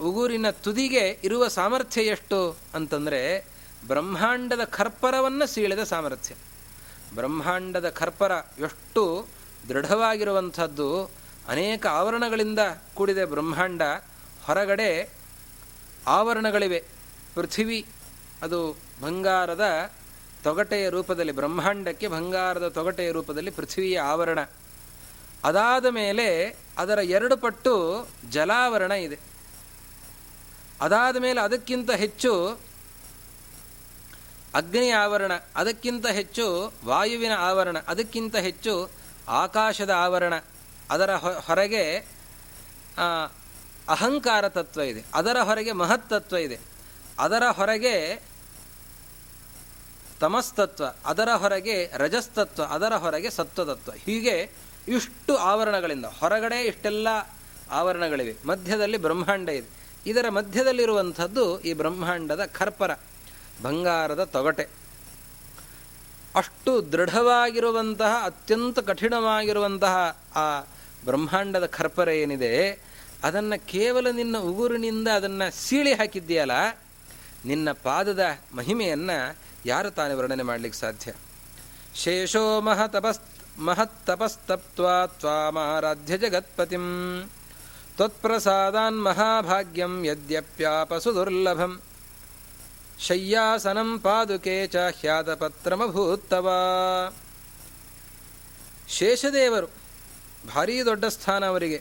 [0.02, 3.46] ಉಗುರಿನ ತುದಿಗೆ ಇರುವ ಸಾಮರ್ಥ್ಯ ಎಷ್ಟು ಅಂತಂದರೆ
[3.88, 6.36] ಬ್ರಹ್ಮಾಂಡದ ಕರ್ಪರವನ್ನು ಸೀಳಿದ ಸಾಮರ್ಥ್ಯ.
[7.16, 9.28] ಬ್ರಹ್ಮಾಂಡದ ಖರ್ಪರ ಎಷ್ಟು
[9.70, 11.04] ದೃಢವಾಗಿರುವಂಥದ್ದು,
[11.48, 12.60] ಅನೇಕ ಆವರಣಗಳಿಂದ
[12.94, 13.82] ಕೂಡಿದೆ ಬ್ರಹ್ಮಾಂಡ,
[14.44, 15.10] ಹೊರಗಡೆ
[16.08, 16.84] ಆವರಣಗಳಿವೆ.
[17.36, 17.86] ಪೃಥಿವಿ,
[18.44, 19.92] ಅದು ಬಂಗಾರದ
[20.44, 24.40] ತೊಗಟೆಯ ರೂಪದಲ್ಲಿ, ಬ್ರಹ್ಮಾಂಡಕ್ಕೆ ಬಂಗಾರದ ತೊಗಟೆಯ ರೂಪದಲ್ಲಿ ಪೃಥ್ವಿಯ ಆವರಣ.
[25.44, 29.35] ಅದಾದ ಮೇಲೆ ಅದರ ಎರಡು ಪಟ್ಟು ಜಲಾವರಣ ಇದೆ.
[30.82, 32.32] ಅದಾದ ಮೇಲೆ ಅದಕ್ಕಿಂತ ಹೆಚ್ಚು
[34.54, 38.90] ಅಗ್ನಿ ಆವರಣ, ಅದಕ್ಕಿಂತ ಹೆಚ್ಚು ವಾಯುವಿನ ಆವರಣ, ಅದಕ್ಕಿಂತ ಹೆಚ್ಚು
[39.28, 40.34] ಆಕಾಶದ ಆವರಣ,
[40.90, 41.98] ಅದರ ಹೊರಗೆ
[43.90, 45.06] ಅಹಂಕಾರ ತತ್ವ ಇದೆ.
[45.14, 46.60] ಅದರ ಹೊರಗೆ ಮಹತ್ತತ್ವ ಇದೆ.
[47.20, 48.22] ಅದರ ಹೊರಗೆ
[50.20, 53.92] ತಮಸ್ತತ್ವ, ಅದರ ಹೊರಗೆ ರಜಸ್ತತ್ವ, ಅದರ ಹೊರಗೆ ಸತ್ವತತ್ವ.
[53.92, 54.52] ಹೀಗೆ
[54.88, 57.08] ಇಷ್ಟು ಆವರಣಗಳಿಂದ, ಹೊರಗಡೆ ಇಷ್ಟೆಲ್ಲ
[57.72, 58.48] ಆವರಣಗಳಿವೆ.
[58.48, 59.85] ಮಧ್ಯದಲ್ಲಿ ಬ್ರಹ್ಮಾಂಡ ಇದೆ.
[60.06, 62.92] ಇದರ ಮಧ್ಯದಲ್ಲಿರುವಂಥದ್ದು ಈ ಬ್ರಹ್ಮಾಂಡದ ಖರ್ಪರ,
[63.64, 64.66] ಬಂಗಾರದ ತೊಗಟೆ.
[66.36, 69.96] ಅಷ್ಟು ದೃಢವಾಗಿರುವಂತಹ, ಅತ್ಯಂತ ಕಠಿಣವಾಗಿರುವಂತಹ
[70.36, 70.48] ಆ
[71.06, 72.52] ಬ್ರಹ್ಮಾಂಡದ ಖರ್ಪರ ಏನಿದೆ,
[73.24, 76.56] ಅದನ್ನು ಕೇವಲ ನಿನ್ನ ಉಗುರಿನಿಂದ ಅದನ್ನು ಸೀಳಿ ಹಾಕಿದ್ದೀಯಲ್ಲ,
[77.46, 79.18] ನಿನ್ನ ಪಾದದ ಮಹಿಮೆಯನ್ನು
[79.66, 81.12] ಯಾರು ತಾನೇ ವರ್ಣನೆ ಮಾಡಲಿಕ್ಕೆ ಸಾಧ್ಯ?
[81.96, 83.22] ಶೇಷೋ ಮಹತಪಸ್
[83.60, 86.86] ಮಹತ್ತಪಸ್ತಪ್ವಾ ತ್ವಾಮಾರಾಧ್ಯ ಜಗತ್ಪತಿಂ.
[87.98, 91.74] ತ್ವತ್ಪ್ರಸಾದಾನ್ ಮಹಾಭಾಗ್ಯಂ ಯದ್ಯಪ್ಯಾಪಸು ದುರ್ಲಭಂ
[93.06, 96.48] ಶಯ್ಯಾಸನಂ ಪಾದುಕೆ ಚ ಹ್ಯಾತಪತ್ರಮಭೂತ್ತವ
[98.98, 99.68] ಶೇಷದೇವರು,
[100.52, 101.80] ಭಾರೀ ದೊಡ್ಡ ಸ್ಥಾನ ಅವರಿಗೆ.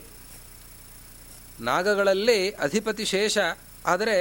[1.69, 3.37] ನಾಗಗಳಲ್ಲಿ ಅಧಿಪತಿ ಶೇಷ,
[3.85, 4.17] ಆದರೆ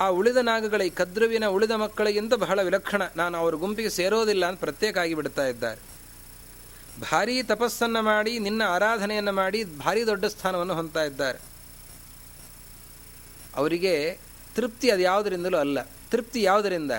[0.00, 3.02] ಆ ಉಳಿದ ನಾಗಗಳ ಕದ್ರುವಿನ ಉಳಿದ ಮಕ್ಕಳಿಗಿಂತ ಬಹಳ ವಿಲಕ್ಷಣ.
[3.16, 5.80] ನಾನು ಅವರ ಗುಂಪಿಗೆ ಸೇರೋದಿಲ್ಲ ಅಂತ ಪ್ರತ್ಯೇಕ ಆಗಿ ಬಿಡ್ತಾ ಇದ್ದಾರೆ.
[7.00, 11.38] ಭಾರೀ ತಪಸ್ಸನ್ನು ಮಾಡಿ, ನಿನ್ನ ಆರಾಧನೆಯನ್ನು ಮಾಡಿ ಭಾರೀ ದೊಡ್ಡ ಸ್ಥಾನವನ್ನು ಹೊಂದ್ತಾ ಇದ್ದಾರೆ.
[13.56, 14.18] ಅವರಿಗೆ
[14.54, 15.82] ತೃಪ್ತಿ ಅದು ಯಾವುದರಿಂದಲೂ ಅಲ್ಲ.
[15.82, 16.90] ತೃಪ್ತಿ ಯಾವುದರಿಂದ?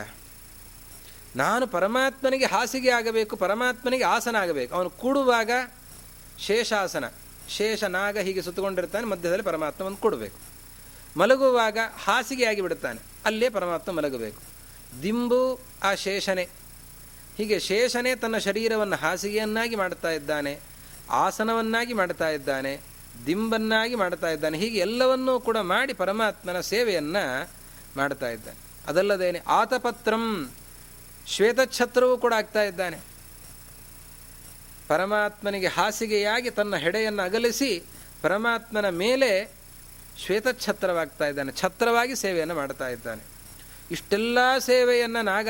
[1.35, 4.75] ನಾನು ಪರಮಾತ್ಮನಿಗೆ ಹಾಸಿಗೆ ಆಗಬೇಕು, ಪರಮಾತ್ಮನಿಗೆ ಆಸನ ಆಗಬೇಕು.
[4.75, 5.51] ಅವನು ಕೂಡುವಾಗ
[6.39, 7.11] ಶೇಷಾಸನ
[7.49, 10.53] ಶೇಷ ನಾಗ ಹೀಗೆ ಸುತ್ತಕೊಂಡಿರ್ತಾನೆ, ಮಧ್ಯದಲ್ಲಿ ಪರಮಾತ್ಮ ಒಂದು ಕೊಡಬೇಕು.
[11.19, 14.41] ಮಲಗುವಾಗ ಹಾಸಿಗೆ ಆಗಿ ಬಿಡುತ್ತಾನೆ ಅಲ್ಲೇ ಪರಮಾತ್ಮ ಮಲಗಬೇಕು.
[15.03, 16.49] ದಿಂಬು ಆ ಶೇಷನೇ.
[17.37, 20.59] ಹೀಗೆ ಶೇಷನೇ ತನ್ನ ಶರೀರವನ್ನು ಹಾಸಿಗೆಯನ್ನಾಗಿ ಮಾಡ್ತಾ ಇದ್ದಾನೆ,
[21.09, 22.81] ಆಸನವನ್ನಾಗಿ ಮಾಡ್ತಾ ಇದ್ದಾನೆ,
[23.25, 27.49] ದಿಂಬನ್ನಾಗಿ ಮಾಡ್ತಾ ಇದ್ದಾನೆ, ಹೀಗೆ ಎಲ್ಲವನ್ನೂ ಕೂಡ ಮಾಡಿ ಪರಮಾತ್ಮನ ಸೇವೆಯನ್ನು
[27.97, 28.57] ಮಾಡ್ತಾ ಇದ್ದಾನೆ.
[28.87, 30.51] ಅದಲ್ಲದೇನೆ ಆತಪತ್ರಂ
[31.27, 32.97] ಶ್ವೇತಛತ್ರವೂ ಕೂಡ ಆಗ್ತಾ ಇದ್ದಾನೆ.
[34.87, 37.83] ಪರಮಾತ್ಮನಿಗೆ ಹಾಸಿಗೆಯಾಗಿ ತನ್ನ ಹೆಡೆಯನ್ನು ಅಗಲಿಸಿ
[38.21, 39.51] ಪರಮಾತ್ಮನ ಮೇಲೆ
[40.25, 43.21] ಶ್ವೇತಛತ್ರವಾಗ್ತಾ ಇದ್ದಾನೆ, ಛತ್ರವಾಗಿ ಸೇವೆಯನ್ನು ಮಾಡ್ತಾ ಇದ್ದಾನೆ.
[43.91, 45.49] ಇಷ್ಟೆಲ್ಲ ಸೇವೆಯನ್ನು ನಾಗ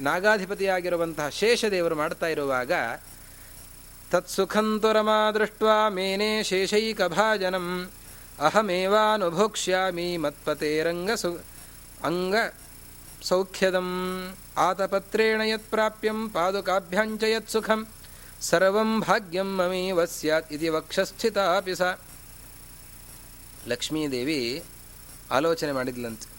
[0.00, 2.72] ನಾಗಾಧಿಪತಿಯಾಗಿರುವಂತಹ ಶೇಷದೇವರು ಮಾಡ್ತಾ ಇರುವಾಗ
[4.10, 7.90] ತತ್ಸುಖಂತುರಮಾ ದೃಷ್ಟ ಮೇನೆ ಶೇಷೈಕಭಾಜನಂ,
[8.40, 11.40] ಅಹಮೇವಾನುಭೋಕ್ಷ್ಯಾಮಿ ಮತ್ಪತೇರಂಗ ಸು
[12.04, 12.34] ಅಂಗ
[13.22, 13.90] ಸೌಖ್ಯದಂ,
[14.56, 17.86] ಆತಪತ್ರೇಣ ಯತ್ ಪ್ರಾಪ್ಯಂ ಪಾದುಕಾಭ್ಯಾಂಚ ಯತ್ ಸುಖಂ,
[18.40, 21.82] ಸರ್ವಂ ಭಾಗ್ಯಂ ಮಮೇವ ಸ್ಯಾತ್ ಇತಿ ವಕ್ಷಸ್ಥಿತಾಪಿ ಸ.
[23.66, 24.62] ಲಕ್ಷ್ಮೀದೇವಿ
[25.30, 26.33] ಆಲೋಚನೆ ಮಾಡಿದ್ಲಂತೆ.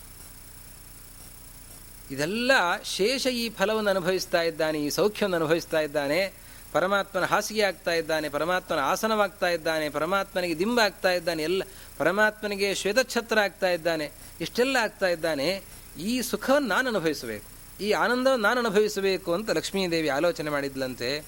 [2.11, 2.51] ಇದೆಲ್ಲ
[2.83, 6.33] ಶೇಷ ಈ ಫಲವನ್ನು ಅನುಭವಿಸ್ತಾ ಇದ್ದಾನೆ, ಈ ಸೌಖ್ಯವನ್ನು ಅನುಭವಿಸ್ತಾ ಇದ್ದಾನೆ,
[6.73, 11.63] ಪರಮಾತ್ಮನ ಹಾಸಿಗೆ ಆಗ್ತಾ ಇದ್ದಾನೆ, ಪರಮಾತ್ಮನ ಆಸನವಾಗ್ತಾ ಇದ್ದಾನೆ, ಪರಮಾತ್ಮನಿಗೆ ದಿಂಬ ಆಗ್ತಾ ಇದ್ದಾನೆ, ಎಲ್ಲ
[11.97, 15.63] ಪರಮಾತ್ಮನಿಗೆ ಶ್ವೇತಛತ್ರ ಆಗ್ತಾ ಇದ್ದಾನೆ, ಇಷ್ಟೆಲ್ಲ ಆಗ್ತಾ ಇದ್ದಾನೆ.
[15.99, 17.47] ಈ ಸುಖವನ್ನು ನಾನು ಅನುಭವಿಸಬೇಕು,
[17.83, 21.25] ಈ ಆನಂದವನ್ನು ನಾನು ಅನುಭವಿಸಬೇಕು ಅಂತ ಲಕ್ಷ್ಮೀದೇವಿ ಆಲೋಚನೆ ಮಾಡಿದ್ಲಂತೆ.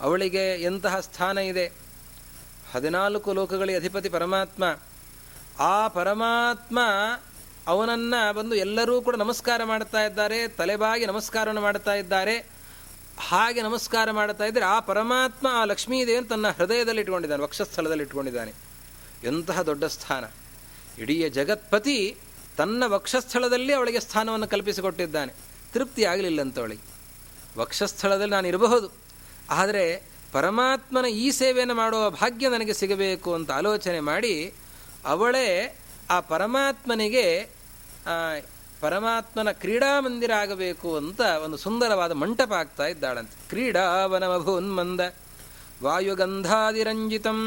[0.00, 1.66] ಅವಳಿಗೆ ಎಂತಹ ಸ್ಥಾನ ಇದೆ?
[2.74, 4.64] ಹದಿನಾಲ್ಕು ಲೋಕಗಳಿಗೆ ಅಧಿಪತಿ ಪರಮಾತ್ಮ.
[5.58, 6.78] ಆ ಪರಮಾತ್ಮ
[7.68, 12.36] ಅವನನ್ನ ಬಂದು ಎಲ್ಲರೂ ಕೂಡ ನಮಸ್ಕಾರ ಮಾಡ್ತಾ ಇದ್ದಾರೆ, ತಲೆಬಾಗಿ ನಮಸ್ಕಾರವನ್ನು ಮಾಡ್ತಾ ಇದ್ದಾರೆ.
[13.18, 18.52] ಹಾಗೆ ನಮಸ್ಕಾರ ಮಾಡ್ತಾ ಇದ್ದರೆ ಆ ಪರಮಾತ್ಮ, ಆ ಲಕ್ಷ್ಮೀದೇವಿಯನ್ನು ತನ್ನ ಹೃದಯದಲ್ಲಿ ಇಟ್ಕೊಂಡಿದ್ದಾನೆ ವಕ್ಷಸ್ಥಳದಲ್ಲಿ ಇಟ್ಕೊಂಡಿದ್ದಾನೆ
[19.24, 20.24] ಎಂತಹ ದೊಡ್ಡ ಸ್ಥಾನ.
[20.98, 22.16] ಇಡೀ ಜಗತ್ಪತಿ
[22.56, 25.32] ತನ್ನ ವಕ್ಷಸ್ಥಳದಲ್ಲಿ ಅವಳಿಗೆ ಸ್ಥಾನವನ್ನು ಕಲ್ಪಿಸಿಕೊಟ್ಟಿದ್ದಾನೆ.
[25.72, 26.86] ತೃಪ್ತಿ ಆಗಲಿಲ್ಲ ಅಂತ ಅವಳಿಗೆ
[27.58, 28.88] ವಕ್ಷಸ್ಥಳದಲ್ಲಿ ನಾನು ಇರಬಹುದು.
[29.50, 29.84] ಆದರೆ
[30.32, 34.34] ಪರಮಾತ್ಮನ ಈ ಸೇವೆಯನ್ನು ಮಾಡುವ ಭಾಗ್ಯ ನನಗೆ ಸಿಗಬೇಕು ಅಂತ ಆಲೋಚನೆ ಮಾಡಿ
[35.04, 35.78] ಅವಳೇ
[36.10, 37.26] ಆ ಪರಮಾತ್ಮನಿಗೆ
[38.80, 43.48] ಪರಮಾತ್ಮನ ಕ್ರೀಡಾ ಮಂದಿರ ಆಗಬೇಕು ಅಂತ ಒಂದು ಸುಂದರವಾದ ಮಂಟಪ ಆಗ್ತಾ ಇದ್ದಾಳಂತೆ.
[43.48, 45.00] ಕ್ರೀಡಾವನಮಭೂನ್ಮಂದ
[45.82, 47.40] ವಾಯುಗಂಧಾದಿರಂಜಿತಂ.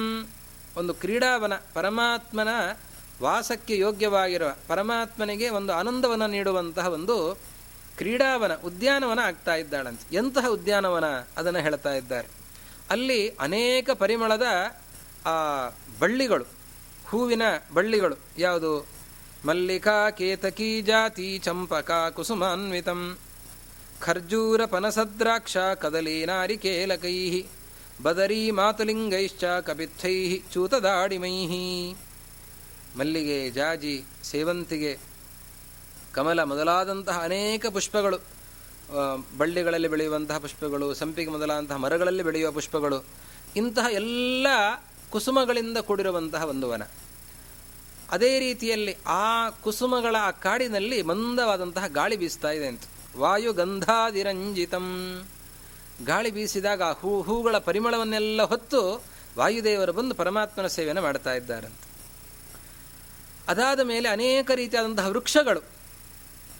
[0.78, 2.47] ಒಂದು ಕ್ರೀಡಾವನ ಪರಮಾತ್ಮನ
[3.21, 7.38] ವಾಸಕ್ಕೆ ಯೋಗ್ಯವಾಗಿರುವ, ಪರಮಾತ್ಮನಿಗೆ ಒಂದು ಆನಂದವನ್ನು ನೀಡುವಂತಹ ಒಂದು
[7.97, 10.15] ಕ್ರೀಡಾವನ ಉದ್ಯಾನವನ ಆಗ್ತಾ ಇದ್ದಾಳಂತೆ.
[10.15, 11.06] ಎಂತಹ ಉದ್ಯಾನವನ?
[11.38, 12.28] ಅದನ್ನು ಹೇಳ್ತಾ ಇದ್ದಾರೆ.
[12.89, 14.45] ಅಲ್ಲಿ ಅನೇಕ ಪರಿಮಳದ
[16.00, 16.43] ಬಳ್ಳಿಗಳು,
[17.08, 17.41] ಹೂವಿನ
[17.74, 19.00] ಬಳ್ಳಿಗಳು, ಯಾವುದು?
[19.45, 23.17] ಮಲ್ಲಿಕಾ ಕೇತಕಿ ಜಾತಿ ಚಂಪಕ ಕುಸುಮಾನ್ವಿತಂ.
[24.01, 27.15] ಖರ್ಜೂರ ಪನಸದ್ರಾಕ್ಷ ಕದಲಿ ನಾರಿಕೇಲಕೈ
[28.04, 31.34] ಬದರಿ ಮಾತುಲಿಂಗೈಶ್ಚ ಕಪಿತ್ಥೈ ಚೂತದಾಡಿಮೈ
[32.97, 34.93] ಮಲ್ಲಿಗೆ ಜಾಜಿ ಸೇವಂತಿಗೆ
[36.13, 38.17] ಕಮಲ ಮೊದಲಾದಂತಹ ಅನೇಕ ಪುಷ್ಪಗಳು
[39.38, 42.97] ಬಳ್ಳಿಗಳಲ್ಲಿ ಬೆಳೆಯುವಂತಹ ಪುಷ್ಪಗಳು, ಸಂಪಿಗೆ ಮೊದಲಾದಂತಹ ಮರಗಳಲ್ಲಿ ಬೆಳೆಯುವ ಪುಷ್ಪಗಳು,
[43.56, 44.47] ಇಂತಹ ಎಲ್ಲ
[45.10, 46.84] ಕುಸುಮಗಳಿಂದ ಕೂಡಿರುವಂತಹ ಒಂದು ವನ.
[48.12, 52.82] ಅದೇ ರೀತಿಯಲ್ಲಿ ಆ ಕುಸುಮಗಳ ಕಾಡಿನಲ್ಲಿ ಮಂದವಾದಂತಹ ಗಾಳಿ ಬೀಸ್ತಾ ಇದೆ ಅಂತ.
[53.17, 54.88] ವಾಯುಗಂಧಾದಿರಂಜಿತಂ.
[56.06, 59.04] ಗಾಳಿ ಬೀಸಿದಾಗ ಆ ಹೂ, ಹೂಗಳ ಪರಿಮಳವನ್ನೆಲ್ಲ ಹೊತ್ತು
[59.38, 61.91] ವಾಯುದೇವರು ಬಂದು ಪರಮಾತ್ಮನ ಸೇವೆಯನ್ನು ಮಾಡ್ತಾ ಇದ್ದಾರಂತೆ.
[63.47, 65.62] ಅದಾದ ಮೇಲೆ ಅನೇಕ ರೀತಿಯಾದಂತಹ ವೃಕ್ಷಗಳು.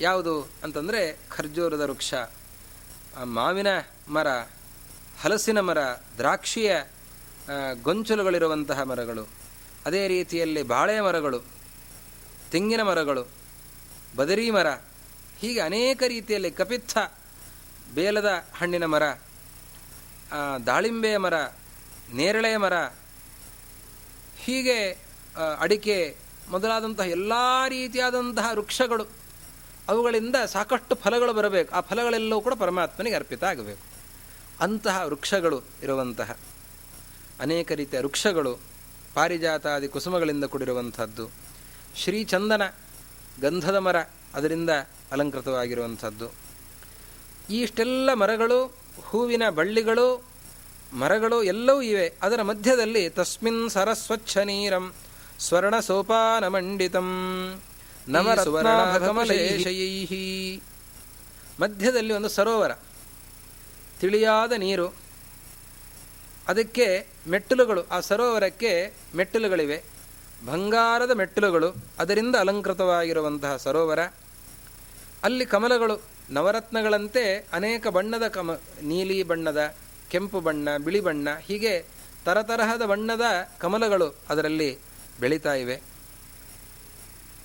[0.02, 2.14] ಯಾವುದು ಅಂತಂದರೆ ಖರ್ಜೂರದ ವೃಕ್ಷ
[3.24, 3.68] ಮಾವಿನ
[4.08, 4.28] ಮರ,
[5.22, 5.78] ಹಲಸಿನ ಮರ,
[6.18, 6.76] ದ್ರಾಕ್ಷಿಯ
[7.82, 9.41] ಗೊಂಚಲುಗಳಿರುವಂತಹ ಮರಗಳು.
[9.86, 11.40] ಅದೇ ರೀತಿಯಲ್ಲಿ ಬಾಳೆ ಮರಗಳು,
[12.52, 13.24] ತೆಂಗಿನ ಮರಗಳು,
[14.16, 14.70] ಬದರಿ ಮರ,
[15.40, 16.98] ಹೀಗೆ ಅನೇಕ ರೀತಿಯಲ್ಲಿ ಕಪಿತ್ಥ
[17.94, 19.06] ಬೇಲದ ಹಣ್ಣಿನ ಮರ
[20.66, 21.38] ದಾಳಿಂಬೆಯ ಮರ,
[22.14, 22.76] ನೇರಳೆ ಮರ,
[24.44, 24.78] ಹೀಗೆ
[25.60, 25.98] ಅಡಿಕೆ
[26.50, 27.34] ಮೊದಲಾದಂತಹ ಎಲ್ಲ
[27.70, 29.06] ರೀತಿಯಾದಂತಹ ವೃಕ್ಷಗಳು,
[29.90, 31.70] ಅವುಗಳಿಂದ ಸಾಕಷ್ಟು ಫಲಗಳು ಬರಬೇಕು.
[31.76, 33.84] ಆ ಫಲಗಳೆಲ್ಲವೂ ಕೂಡ ಪರಮಾತ್ಮನಿಗೆ ಅರ್ಪಿತ ಆಗಬೇಕು.
[34.62, 36.38] ಅಂತಹ ವೃಕ್ಷಗಳು ಇರುವಂತಹ
[37.40, 38.54] ಅನೇಕ ರೀತಿಯ ವೃಕ್ಷಗಳು
[39.16, 41.26] ಪಾರಿಜಾತಾದಿ ಕುಸುಮಗಳಿಂದ ಕೂಡಿರುವಂಥದ್ದು.
[42.02, 42.64] ಶ್ರೀಚಂದನ
[43.42, 43.98] ಗಂಧದ ಮರ
[44.36, 44.72] ಅದರಿಂದ
[45.12, 46.28] ಅಲಂಕೃತವಾಗಿರುವಂಥದ್ದು.
[47.60, 48.60] ಇಷ್ಟೆಲ್ಲ ಮರಗಳು
[49.08, 50.08] ಹೂವಿನ ಬಳ್ಳಿಗಳು
[50.94, 52.06] ಮರಗಳು ಎಲ್ಲವೂ ಇವೆ.
[52.22, 54.86] ಅದರ ಮಧ್ಯದಲ್ಲಿ ತಸ್ಮಿನ್ ಸರಸ್ವಚ್ಛ ನೀರಂ
[55.40, 57.10] ಸ್ವರ್ಣ ಸೋಪಾನ ಮಂಡಿತಂ
[61.60, 62.72] ಮಧ್ಯದಲ್ಲಿ ಒಂದು ಸರೋವರ
[64.02, 65.01] ತಿಳಿಯಾದ ನೀರು.
[66.48, 69.84] ಅದಕ್ಕೆ ಮೆಟ್ಟಲುಗಳು, ಆ ಸರೋವರಕ್ಕೆ ಮೆಟ್ಟಲುಗಳಿವೆ.
[70.46, 74.00] ಬಂಗಾರದ ಮೆಟ್ಟಲುಗಳು, ಅದರಿಂದ ಅಲಂಕೃತವಾಗಿರುವಂತಹ ಸರೋವರ.
[75.24, 78.52] ಅಲ್ಲಿ ಕಮಲಗಳು, ನವರತ್ನಗಳಂತೆ ಅನೇಕ ಬಣ್ಣದ ಕಮ,
[78.82, 79.76] ನೀಲಿ ಬಣ್ಣದ,
[80.10, 81.86] ಕೆಂಪು ಬಣ್ಣ, ಬಿಳಿ ಬಣ್ಣ, ಹೀಗೆ
[82.26, 83.22] ತರತರಹದ ಬಣ್ಣದ
[83.60, 84.78] ಕಮಲಗಳು ಅದರಲ್ಲಿ
[85.20, 85.82] ಬೆಳೀತಾ ಇವೆ.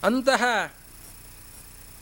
[0.03, 0.73] ಅಂತಹ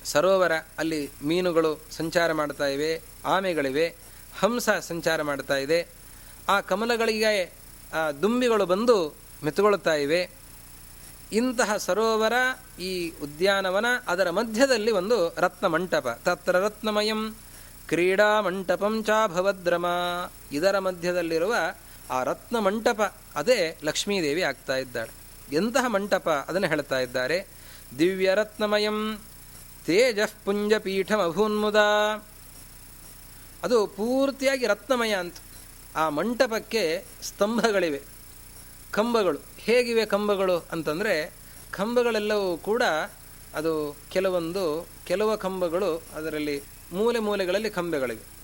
[0.04, 3.94] ಸರೋವರ ಅಲ್ಲಿ ಮೀನುಗಳು ಸಂಚಾರ ಮಾಡ್ತಾ ಇವೆ, ಆಮೆಗಳಿವೆ,
[4.38, 6.03] ಹಂಸ ಸಂಚಾರ ಮಾಡ್ತಾ ಇದೆ.
[6.48, 7.52] ಆ ಕಮಲಗಳಿಗೆ
[8.22, 8.96] ದುಂಬಿಗಳು ಬಂದು
[9.44, 10.30] ಮೆತ್ತುಗೊಳ್ತಾ ಇವೆ.
[11.32, 12.32] ಇಂತಹ ಸರೋವರ
[12.80, 17.34] ಈ ಉದ್ಯಾನವನ ಅದರ ಮಧ್ಯದಲ್ಲಿ ಒಂದು ರತ್ನ ಮಂಟಪ ತತ್ರ ರತ್ನಮಯಂ
[17.88, 19.86] ಕ್ರೀಡಾ ಮಂಟಪಂ ಚಾಭವದ್ರಮ
[20.52, 21.54] ಇದರ ಮಧ್ಯದಲ್ಲಿರುವ
[22.10, 23.00] ಆ ರತ್ನ ಮಂಟಪ
[23.36, 25.12] ಅದೇ ಲಕ್ಷ್ಮೀದೇವಿ ಆಗ್ತಾ ಇದ್ದಾಳೆ.
[25.56, 27.38] ಎಂತಹ ಮಂಟಪ ಅದನ್ನು ಹೇಳ್ತಾ ಇದ್ದಾರೆ.
[27.98, 29.20] ದಿವ್ಯ ರತ್ನಮಯಂ
[29.86, 31.76] ತೇಜಃಪುಂಜಪೀಠ ಪುಂಜ ಅಭೂನ್ಮುದ
[33.62, 35.36] ಅದು ಪೂರ್ತಿಯಾಗಿ ರತ್ನಮಯ ಅಂತ.
[35.96, 38.02] ಆ ಮಂಟಪಕ್ಕೆ ಸ್ತಂಭಗಳಿವೆ.
[38.90, 39.38] ಕಂಬಗಳು.
[39.58, 41.32] ಹೇಗಿವೆ ಕಂಬಗಳು ಅಂತಂದರೆ,
[41.70, 42.82] ಕಂಬಗಳೆಲ್ಲವೂ ಕೂಡ
[43.54, 48.34] ಅದು ಕೆಲವೊಂದು, ಕೆಲವು ಕಂಬಗಳು ಅದರಲ್ಲಿ ಮೂಲೆ ಮೂಲೆಗಳಲ್ಲಿ ಕಂಬಗಳಿವೆ.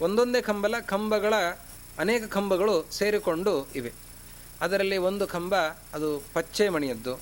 [0.00, 1.34] ಒಂದೊಂದೇ ಕಂಬಲ ಕಂಬಗಳ
[1.98, 3.92] ಅನೇಕ ಕಂಬಗಳು ಸೇರಿಕೊಂಡು ಇವೆ.
[4.60, 5.54] ಅದರಲ್ಲಿ ಒಂದು ಕಂಬ
[5.94, 7.20] ಅದು ಪಚ್ಚೆ ಮಣಿಯದ್ದು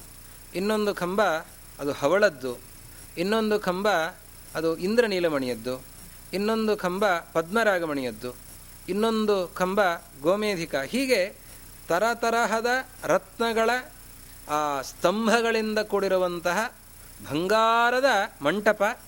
[0.55, 1.22] ಇನ್ನೊಂದು ಕಂಬ
[1.80, 2.59] ಅದು ಹವಳದ್ದು,
[3.18, 3.89] ಇನ್ನೊಂದು ಕಂಬ
[4.55, 5.82] ಅದು ಇಂದ್ರನೀಲಮಣಿಯದ್ದು,
[6.32, 8.43] ಇನ್ನೊಂದು ಕಂಬ ಪದ್ಮರಾಗಮಣಿಯದ್ದು
[8.89, 9.80] ಇನ್ನೊಂದು ಕಂಬ
[10.20, 10.74] ಗೋಮೇಧಿಕ.
[10.74, 11.37] ಹೀಗೆ
[11.89, 12.66] ತರತರಹದ
[13.05, 13.70] ರತ್ನಗಳ,
[14.51, 16.72] ಆ, ಸ್ತಂಭಗಳಿಂದ ಕೂಡಿರುವಂತಹ
[17.30, 18.05] ಬಂಗಾರದ
[18.43, 18.99] ಮಂಟಪ,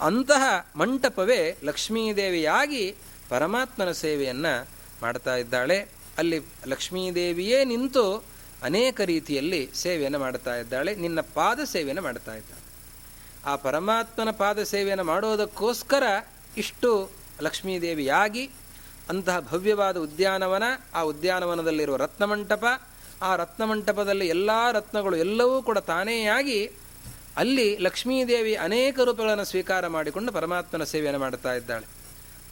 [0.00, 2.94] ಅಂತಹ ಮಂಟಪವೇ ಲಕ್ಷ್ಮೀದೇವಿಯಾಗಿ
[3.28, 4.68] ಪರಮಾತ್ಮನ ಸೇವೆಯನ್ನು
[5.02, 5.88] ಮಾಡ್ತಾ ಇದ್ದಾಳೆ.
[6.18, 8.24] ಅಲ್ಲಿ ಲಕ್ಷ್ಮೀದೇವಿಯೇ ನಿಂತು
[8.62, 10.94] ಅನೇಕ ರೀತಿಯಲ್ಲಿ ಸೇವೆಯನ್ನು ಮಾಡ್ತಾ ಇದ್ದಾಳೆ.
[10.94, 12.66] ನಿನ್ನ ಪಾದ ಸೇವೆಯನ್ನು ಮಾಡ್ತಾ ಇದ್ದಾಳೆ.
[13.50, 16.02] ಆ ಪರಮಾತ್ಮನ ಪಾದ ಸೇವೆಯನ್ನು ಮಾಡೋದಕ್ಕೋಸ್ಕರ
[16.56, 17.10] ಇಷ್ಟು
[17.40, 18.50] ಲಕ್ಷ್ಮೀದೇವಿಯಾಗಿ
[19.08, 20.62] ಅಂತಹ ಭವ್ಯವಾದ ಉದ್ಯಾನವನ,
[20.94, 22.64] ಆ ಉದ್ಯಾನವನದಲ್ಲಿರುವ ರತ್ನಮಂಟಪ,
[23.22, 26.70] ಆ ರತ್ನಮಂಟಪದಲ್ಲಿ ಎಲ್ಲ ರತ್ನಗಳು ಎಲ್ಲವೂ ಕೂಡ ತಾನೇಯಾಗಿ
[27.36, 31.86] ಅಲ್ಲಿ ಲಕ್ಷ್ಮೀದೇವಿ ಅನೇಕ ರೂಪಗಳನ್ನು ಸ್ವೀಕಾರ ಮಾಡಿಕೊಂಡು ಪರಮಾತ್ಮನ ಸೇವೆಯನ್ನು ಮಾಡ್ತಾ ಇದ್ದಾಳೆ.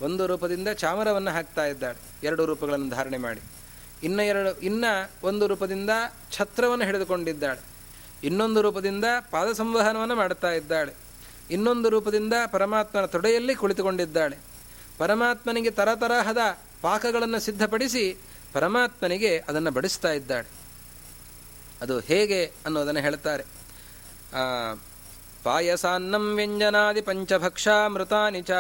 [0.04, 1.98] ಒಂದು ರೂಪದಿಂದ ಚಾಮರವನ್ನು ಹಾಕ್ತಾ ಇದ್ದಾಳೆ.
[2.22, 3.40] ಎರಡು ರೂಪಗಳನ್ನು ಧಾರಣೆ ಮಾಡಿ.
[4.02, 4.84] ಇನ್ನ ಎರಡು, ಇನ್ನ
[5.22, 5.90] ಒಂದು ರೂಪದಿಂದ
[6.32, 7.60] ಛತ್ರವನ್ನು ಹಿಡಿದುಕೊಂಡಿದ್ದಾಳೆ.
[8.26, 10.94] ಇನ್ನೊಂದು ರೂಪದಿಂದ ಪಾದ ಸಂವಹನವನ್ನು ಮಾಡುತ್ತಾ ಇದ್ದಾಳೆ.
[11.50, 14.53] ಇನ್ನೊಂದು ರೂಪದಿಂದ ಪರಮಾತ್ಮನ ತೊಡೆಯಲ್ಲಿ ಕುಳಿತುಕೊಂಡಿದ್ದಾಳೆ.
[14.98, 16.42] ಪರಮಾತ್ಮನಿಗೆ ತರತರಹದ
[16.82, 18.04] ಪಾಕಗಳನ್ನು ಸಿದ್ಧಪಡಿಸಿ
[18.52, 20.48] ಪರಮಾತ್ಮನಿಗೆ ಅದನ್ನು ಬಡಿಸ್ತಾ ಇದ್ದಾಳೆ.
[21.82, 23.44] ಅದು ಹೇಗೆ ಅನ್ನೋದನ್ನು ಹೇಳ್ತಾರೆ.
[25.44, 28.50] ಪಾಯಸಾನ್ನಂ ವ್ಯಂಜನಾದಿ ಪಂಚಭಕ್ಷಾಮೃತಾನಿ ಚ,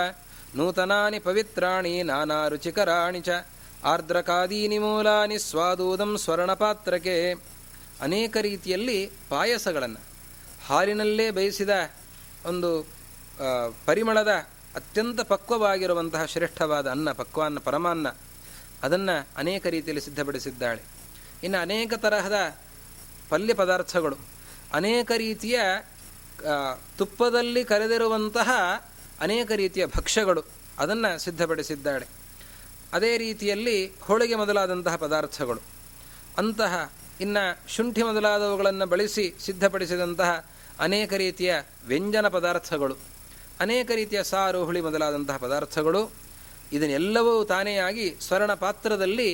[0.56, 3.30] ನೂತನಾನಿ ಪವಿತ್ರಾಣಿ ನಾನಾ ರುಚಿಕರಾಣಿ ಚ,
[3.84, 7.16] ಆರ್ದ್ರಕಾದೀನಿ ಮೂಲಾನಿ ಸ್ವಾದೂದಂ ಸ್ವರ್ಣಪಾತ್ರಕ್ಕೆ
[8.00, 10.00] ಅನೇಕ ರೀತಿಯಲ್ಲಿ ಪಾಯಸಗಳನ್ನು,
[10.68, 11.72] ಹಾಲಿನಲ್ಲೇ ಬೇಯಿಸಿದ
[12.46, 12.70] ಒಂದು
[13.86, 14.32] ಪರಿಮಳದ
[14.76, 18.08] ಅತ್ಯಂತ ಪಕ್ವವಾಗಿರುವಂತಹ ಶ್ರೇಷ್ಠವಾದ ಅನ್ನ, ಪಕ್ವಾನ್ನ, ಪರಮಾನ್ನ,
[18.82, 20.82] ಅದನ್ನು ಅನೇಕ ರೀತಿಯಲ್ಲಿ ಸಿದ್ಧಪಡಿಸಿದ್ದಾಳೆ.
[21.44, 22.56] ಇನ್ನು ಅನೇಕ ತರಹದ
[23.28, 24.16] ಪಲ್ಯ ಪದಾರ್ಥಗಳು,
[24.72, 25.60] ಅನೇಕ ರೀತಿಯ
[26.98, 28.50] ತುಪ್ಪದಲ್ಲಿ ಕರೆದಿರುವಂತಹ
[29.20, 30.44] ಅನೇಕ ರೀತಿಯ ಭಕ್ಷ್ಯಗಳು
[30.78, 32.06] ಅದನ್ನು ಸಿದ್ಧಪಡಿಸಿದ್ದಾಳೆ.
[32.92, 35.60] ಅದೇ ರೀತಿಯಲ್ಲಿ ಹೋಳಿಗೆ ಮೊದಲಾದಂತಹ ಪದಾರ್ಥಗಳು,
[36.38, 40.44] ಅಂತಹ ಇನ್ನು ಶುಂಠಿ ಮೊದಲಾದವುಗಳನ್ನು ಬಳಸಿ ಸಿದ್ಧಪಡಿಸಿದಂತಹ
[40.80, 41.54] ಅನೇಕ ರೀತಿಯ
[41.86, 43.13] ವ್ಯಂಜನ ಪದಾರ್ಥಗಳು
[43.60, 46.02] ಅನೇಕ ರೀತಿಯ ಸಾರು, ಹುಳಿ ಮೊದಲಾದಂತಹ ಪದಾರ್ಥಗಳು
[46.72, 47.32] ಇದನ್ನೆಲ್ಲವೂ
[47.88, 49.30] ಆಗಿ ಸ್ವರ್ಣ ಪಾತ್ರದಲ್ಲಿ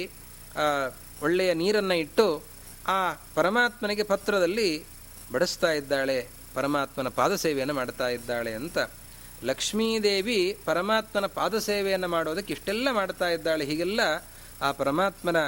[1.26, 2.26] ಒಳ್ಳೆಯ ನೀರನ್ನು ಇಟ್ಟು
[2.88, 3.00] ಆ
[3.34, 4.70] ಪರಮಾತ್ಮನಿಗೆ ಪತ್ರದಲ್ಲಿ
[5.32, 6.18] ಬಡಿಸ್ತಾ ಇದ್ದಾಳೆ,
[6.54, 8.78] ಪರಮಾತ್ಮನ ಪಾದಸೇವೆಯನ್ನು ಮಾಡ್ತಾ ಇದ್ದಾಳೆ ಅಂತ.
[9.44, 14.00] ಲಕ್ಷ್ಮೀದೇವಿ ಪರಮಾತ್ಮನ ಪಾದಸೇವೆಯನ್ನು ಮಾಡೋದಕ್ಕೆ ಇಷ್ಟೆಲ್ಲ ಮಾಡ್ತಾ ಇದ್ದಾಳೆ, ಹೀಗೆಲ್ಲ
[14.62, 15.40] ಆ ಪರಮಾತ್ಮನ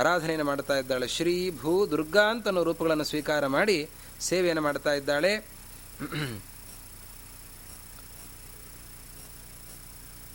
[0.00, 1.08] ಆರಾಧನೆಯನ್ನು ಮಾಡ್ತಾ ಇದ್ದಾಳೆ.
[1.08, 3.78] ಶ್ರೀ, ಭೂ, ದುರ್ಗಾ ಅಂತನೋ ರೂಪಗಳನ್ನು ಸ್ವೀಕಾರ ಮಾಡಿ
[4.20, 5.32] ಸೇವೆಯನ್ನು ಮಾಡ್ತಾ ಇದ್ದಾಳೆ.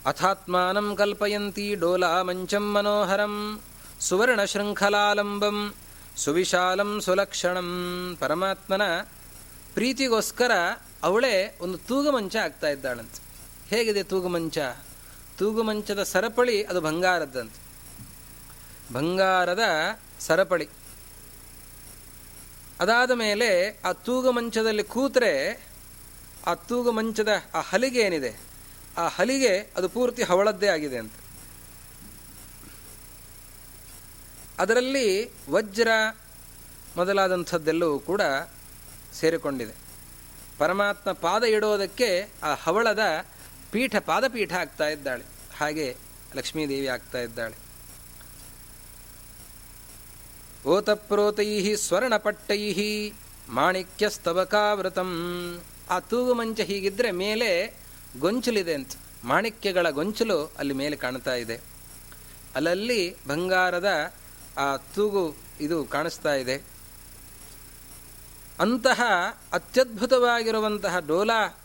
[0.06, 3.62] ಅಥಾತ್ಮಾನಂ ಕಲ್ಪಯಂತಿ ಡೋಲಾ ಮಂಚಂ ಮನೋಹರಂ,
[4.00, 5.74] ಸುವರ್ಣ ಶೃಂಖಲಾಲಂಬಂ,
[6.18, 7.70] ಸುವಿಶಾಲಂ ಸುಲಕ್ಷಣಂ.
[8.20, 8.82] ಪರಮಾತ್ಮನ
[9.74, 10.52] ಪ್ರೀತಿಗೋಸ್ಕರ
[11.04, 13.22] ಅವಳೇ ಒಂದು ತೂಗುಮಂಚ ಆಗ್ತಾ ಇದ್ದಾಳಂತೆ.
[13.76, 14.58] ಹೇಗಿದೆ ತೂಗುಮಂಚ?
[15.38, 17.66] ತೂಗುಮಂಚದ ಸರಪಳಿ ಅದು ಬಂಗಾರದ್ದಂತೆ.
[18.94, 19.60] ಬಂಗಾರದ
[20.20, 20.68] ಸರಪಳಿ.
[22.80, 25.68] ಅದಾದ ಮೇಲೆ ಆ ತೂಗುಮಂಚದಲ್ಲಿ ಕೂತರೆ
[26.48, 28.55] ಆ ತೂಗುಮಂಚದ ಆ ಹಲಿಗೆ ಏನಿದೆ
[28.98, 31.12] ಆ ಹಲಿಗೆ ಅದು ಪೂರ್ತಿ ಹವಳದ್ದೇ ಆಗಿದೆ ಅಂತ.
[34.60, 35.88] ಅದರಲ್ಲಿ ವಜ್ರ
[36.96, 38.22] ಮೊದಲಾದಂಥದ್ದೆಲ್ಲವೂ ಕೂಡ
[39.14, 39.74] ಸೇರಿಕೊಂಡಿದೆ.
[40.58, 43.00] ಪರಮಾತ್ಮ ಪಾದ ಇಡೋದಕ್ಕೆ ಆ ಹವಳದ
[43.72, 45.24] ಪೀಠ, ಪಾದಪೀಠ ಆಗ್ತಾ ಇದ್ದಾಳೆ.
[45.58, 45.96] ಹಾಗೆ
[46.36, 47.66] ಲಕ್ಷ್ಮೀದೇವಿ ಆಗ್ತಾ ಇದ್ದಾಳೆ.
[50.68, 53.12] ಓತಪ್ರೋತೈ ಸ್ವರ್ಣಪಟ್ಟೈ
[53.50, 55.12] ಮಾಣಿಕ್ಯಸ್ತವಕಾವೃತಂ.
[55.90, 57.85] ಆ ತೂಗು ಮಂಚ ಹೀಗಿದ್ರೆ ಮೇಲೆ
[58.20, 58.92] ಗೊಂಚಲಿದೆ ಅಂತ.
[59.24, 61.62] ಮಾಣಿಕ್ಯಗಳ ಗೊಂಚಲು ಅಲ್ಲಿ ಮೇಲೆ ಕಾಣ್ತಾ ಇದೆ.
[62.56, 64.14] ಅಲ್ಲಲ್ಲಿ ಬಂಗಾರದ
[64.58, 66.64] ಆ ತೂಗು ಇದು ಕಾಣಿಸ್ತಾ ಇದೆ.
[68.60, 69.02] ಅಂತಹ
[69.54, 71.58] ಅತ್ಯದ್ಭುತವಾಗಿರುವಂತಹ ಡೋಲಾ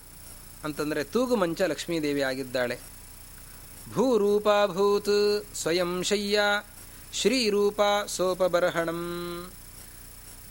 [0.64, 2.78] ಅಂತಂದರೆ ತೂಗು ಮಂಚ ಲಕ್ಷ್ಮೀದೇವಿ ಆಗಿದ್ದಾಳೆ.
[3.92, 6.40] ಭೂರೂಪಾಭೂತ್ ಸ್ವಯಂ ಶಯ್ಯ,
[7.12, 9.50] ಶ್ರೀರೂಪ ಸೋಪಬರಹಣಂ.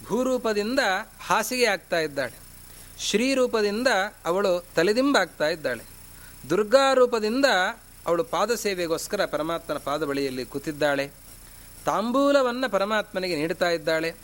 [0.03, 0.79] ಭೂರೂಪದಿಂದ
[1.19, 2.48] ಹಾಸಿಗೆ ಆಗ್ತಾ ಇದ್ದಾಳೆ.
[2.99, 3.87] ಶ್ರೀರೂಪದಿಂದ
[4.25, 5.83] ಅವಳು ತಲೆದಿಂಬಾಗ್ತಾ ಇದ್ದಾಳೆ.
[6.49, 7.45] ದುರ್ಗಾರೂಪದಿಂದ
[8.07, 11.11] ಅವಳು ಪಾದ ಸೇವೆಗೋಸ್ಕರ ಪರಮಾತ್ಮನ ಪಾದ ಬಳಿಯಲ್ಲಿ ಕೂತಿದ್ದಾಳೆ.
[11.85, 14.15] ತಾಂಬೂಲವನ್ನು ಪರಮಾತ್ಮನಿಗೆ ನೀಡುತ್ತಾ ಇದ್ದಾಳೆ.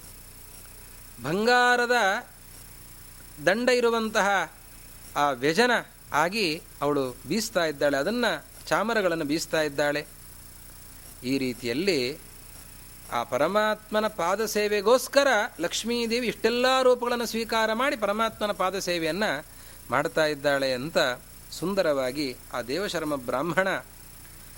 [1.24, 2.28] ಬಂಗಾರದ
[3.46, 4.52] ದಂಡ ಇರುವಂತಹ
[5.16, 5.72] ಆ ವ್ಯಜನ
[6.14, 7.98] ಆಗಿ ಅವಳು ಬೀಸ್ತಾ ಇದ್ದಾಳೆ.
[7.98, 10.06] ಅದನ್ನು ಚಾಮರಗಳನ್ನು ಬೀಸ್ತಾ ಇದ್ದಾಳೆ.
[11.24, 12.18] ಈ ರೀತಿಯಲ್ಲಿ
[13.12, 15.28] ಆ ಪರಮಾತ್ಮನ ಪಾದ ಸೇವೆಗೋಸ್ಕರ
[15.60, 19.46] ಲಕ್ಷ್ಮೀದೇವಿ ಇಷ್ಟೆಲ್ಲ ರೂಪಗಳನ್ನು ಸ್ವೀಕಾರ ಮಾಡಿ ಪರಮಾತ್ಮನ ಪಾದ ಸೇವೆಯನ್ನು
[19.92, 20.98] ಮಾಡ್ತಾ ಇದ್ದಾಳೆ ಅಂತ
[21.52, 23.68] ಸುಂದರವಾಗಿ ಆ ದೇವಶರ್ಮ ಬ್ರಾಹ್ಮಣ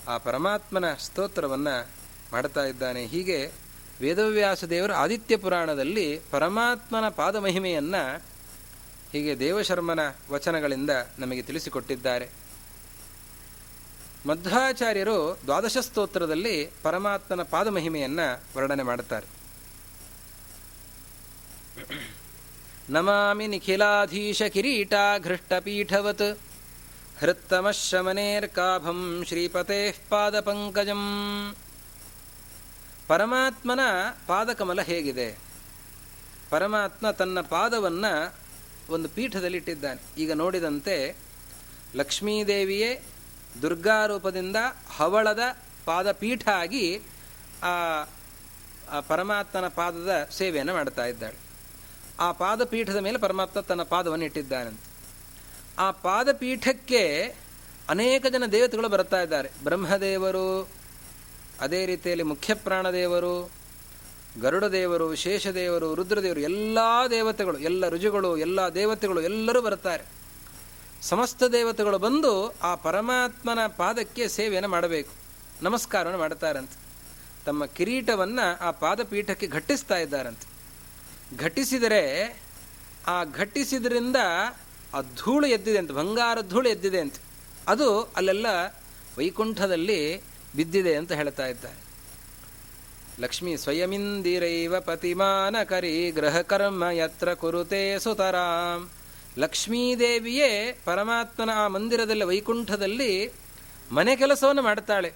[0.08, 1.90] ಆ ಪರಮಾತ್ಮನ ಸ್ತೋತ್ರವನ್ನು
[2.32, 3.06] ಮಾಡ್ತಾ ಇದ್ದಾನೆ.
[3.06, 3.52] ಹೀಗೆ
[4.02, 8.24] ವೇದವ್ಯಾಸ ದೇವರು ಆದಿತ್ಯ ಪುರಾಣದಲ್ಲಿ ಪರಮಾತ್ಮನ ಪಾದ ಮಹಿಮೆಯನ್ನು
[9.14, 10.00] ಹೀಗೆ ದೇವಶರ್ಮನ
[10.32, 10.90] ವಚನಗಳಿಂದ
[11.20, 12.47] ನಮಗೆ ತಿಳಿಸಿಕೊಟ್ಟಿದ್ದಾರೆ.
[14.28, 19.38] ಮಧ್ವಾಚಾರ್ಯರು ದ್ವಾದಶ ಸ್ತೋತ್ರದಲ್ಲಿ ಪರಮಾತ್ಮನ ಪಾದಮಹಿಮೆಯನ್ನು ವರ್ಣನೆ ಮಾಡುತ್ತಾರೆ.
[22.90, 26.40] ನಮಾಮಿ ನಿಖಿಲಾಧೀಶ ಕಿರೀಟಾಘೃಷ್ಟಪೀಠವತ್
[27.20, 31.04] ಹೃತ್ತಮಶಮನೇರ್ಕಾಭಂ ಶ್ರೀಪತೆ ಪಾದಪಂಕಜಂ.
[33.08, 33.80] ಪರಮಾತ್ಮನ
[34.28, 35.38] ಪಾದಕಮಲ ಹೇಗಿದೆ?
[36.50, 38.36] ಪರಮಾತ್ಮ ತನ್ನ ಪಾದವನ್ನು
[38.90, 41.16] ಒಂದು ಪೀಠದಲ್ಲಿ ಇಟ್ಟಿದ್ದಾನೆ ಈಗ ನೋಡಿದಂತೆ
[41.96, 43.02] ಲಕ್ಷ್ಮೀದೇವಿಯೇ
[43.62, 44.56] ದುರ್ಗಾ ರೂಪದಿಂದ
[44.98, 45.40] ಹವಳದ
[45.86, 47.02] ಪಾದಪೀಠ ಆಗಿ
[47.64, 51.36] ಆ ಪರಮಾತ್ಮನ ಪಾದದ ಸೇವೆಯನ್ನು ಮಾಡ್ತಾ ಇದ್ದಾಳೆ.
[52.20, 54.88] ಆ ಪಾದಪೀಠದ ಮೇಲೆ ಪರಮಾತ್ಮ ತನ್ನ ಪಾದವನ್ನು ಇಟ್ಟಿದ್ದಾನಂತೆ.
[55.80, 57.36] ಆ ಪಾದಪೀಠಕ್ಕೆ
[57.90, 59.50] ಅನೇಕ ಜನ ದೇವತೆಗಳು ಬರ್ತಾ ಇದ್ದಾರೆ.
[59.64, 60.70] ಬ್ರಹ್ಮದೇವರು,
[61.62, 63.52] ಅದೇ ರೀತಿಯಲ್ಲಿ ಮುಖ್ಯ ಪ್ರಾಣದೇವರು,
[64.42, 66.80] ಗರುಡ ದೇವರು ಶೇಷದೇವರು ರುದ್ರದೇವರು, ಎಲ್ಲ
[67.10, 70.17] ದೇವತೆಗಳು, ಎಲ್ಲ ರುಜುಗಳು ಎಲ್ಲ ದೇವತೆಗಳು ಎಲ್ಲರೂ ಬರ್ತಾರೆ.
[71.02, 75.10] ಸಮಸ್ತ ದೇವತೆಗಳು ಬಂದು ಆ ಪರಮಾತ್ಮನ ಪಾದಕ್ಕೆ ಸೇವೆಯನ್ನು ಮಾಡಬೇಕು,
[75.62, 76.88] ನಮಸ್ಕಾರವನ್ನು ಮಾಡ್ತಾರಂತೆ
[77.46, 80.48] ತಮ್ಮ ಕಿರೀಟವನ್ನು ಆ ಪಾದಪೀಠಕ್ಕೆ ಘಟ್ಟಿಸ್ತಾ ಇದ್ದಾರಂತೆ.
[81.38, 82.26] ಘಟಿಸಿದರೆ,
[83.08, 84.16] ಆ ಘಟ್ಟಿಸಿದ್ರಿಂದ
[84.94, 87.14] ಆ ಧೂಳು ಎದ್ದಿದೆ ಅಂತ, ಬಂಗಾರ ಧೂಳು ಎದ್ದಿದೆ ಅಂತ.
[87.68, 88.46] ಅದು ಅಲ್ಲೆಲ್ಲ
[89.18, 90.22] ವೈಕುಂಠದಲ್ಲಿ
[90.56, 91.88] ಬಿದ್ದಿದೆ ಅಂತ ಹೇಳ್ತಾ ಇದ್ದಾರೆ.
[93.20, 98.90] ಲಕ್ಷ್ಮೀ ಸ್ವಯಮಿಂದಿರೈವ ಪತಿಮಾನ ಕರಿ ಗೃಹ ಕರ್ಮ ಯತ್ರ ಕುರುತೇ ಸುತರಾಮ್
[99.38, 103.34] ಲಕ್ಷ್ಮೀದೇವಿಯೇ ಪರಮಾತ್ಮನ ಆ ಮಂದಿರದಲ್ಲಿ, ವೈಕುಂಠದಲ್ಲಿ
[103.92, 105.14] ಮನೆ ಕೆಲಸವನ್ನು ಮಾಡ್ತಾಳೆ.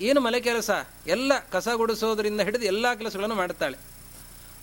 [0.00, 0.70] ಏನು ಮನೆ ಕೆಲಸ?
[1.06, 3.78] ಎಲ್ಲ ಕಸ ಗುಡಿಸೋದ್ರಿಂದ ಹಿಡಿದು ಎಲ್ಲ ಕೆಲಸಗಳನ್ನು ಮಾಡ್ತಾಳೆ.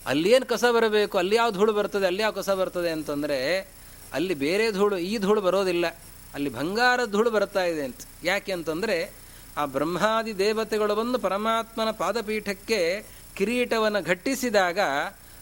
[0.05, 1.17] ಅಲ್ಲೇನು ಕಸ ಬರಬೇಕು?
[1.17, 2.05] ಅಲ್ಲಿ ಯಾವ ಧೂಳು ಬರ್ತದೆ?
[2.05, 3.67] ಅಲ್ಲಿ ಯಾವ ಕಸ ಬರ್ತದೆ ಅಂತಂದರೆ,
[4.13, 5.85] ಅಲ್ಲಿ ಬೇರೆ ಧೂಳು, ಈ ಧೂಳು ಬರೋದಿಲ್ಲ.
[6.33, 7.97] ಅಲ್ಲಿ ಬಂಗಾರದ ಧೂಳು ಬರ್ತಾ ಇದೆ ಅಂತ.
[8.23, 9.13] ಯಾಕೆ ಅಂತಂದರೆ,
[9.57, 13.05] ಆ ಬ್ರಹ್ಮಾದಿ ದೇವತೆಗಳು ಬಂದು ಪರಮಾತ್ಮನ ಪಾದಪೀಠಕ್ಕೆ
[13.35, 14.79] ಕಿರೀಟವನ್ನು ಘಟ್ಟಿಸಿದಾಗ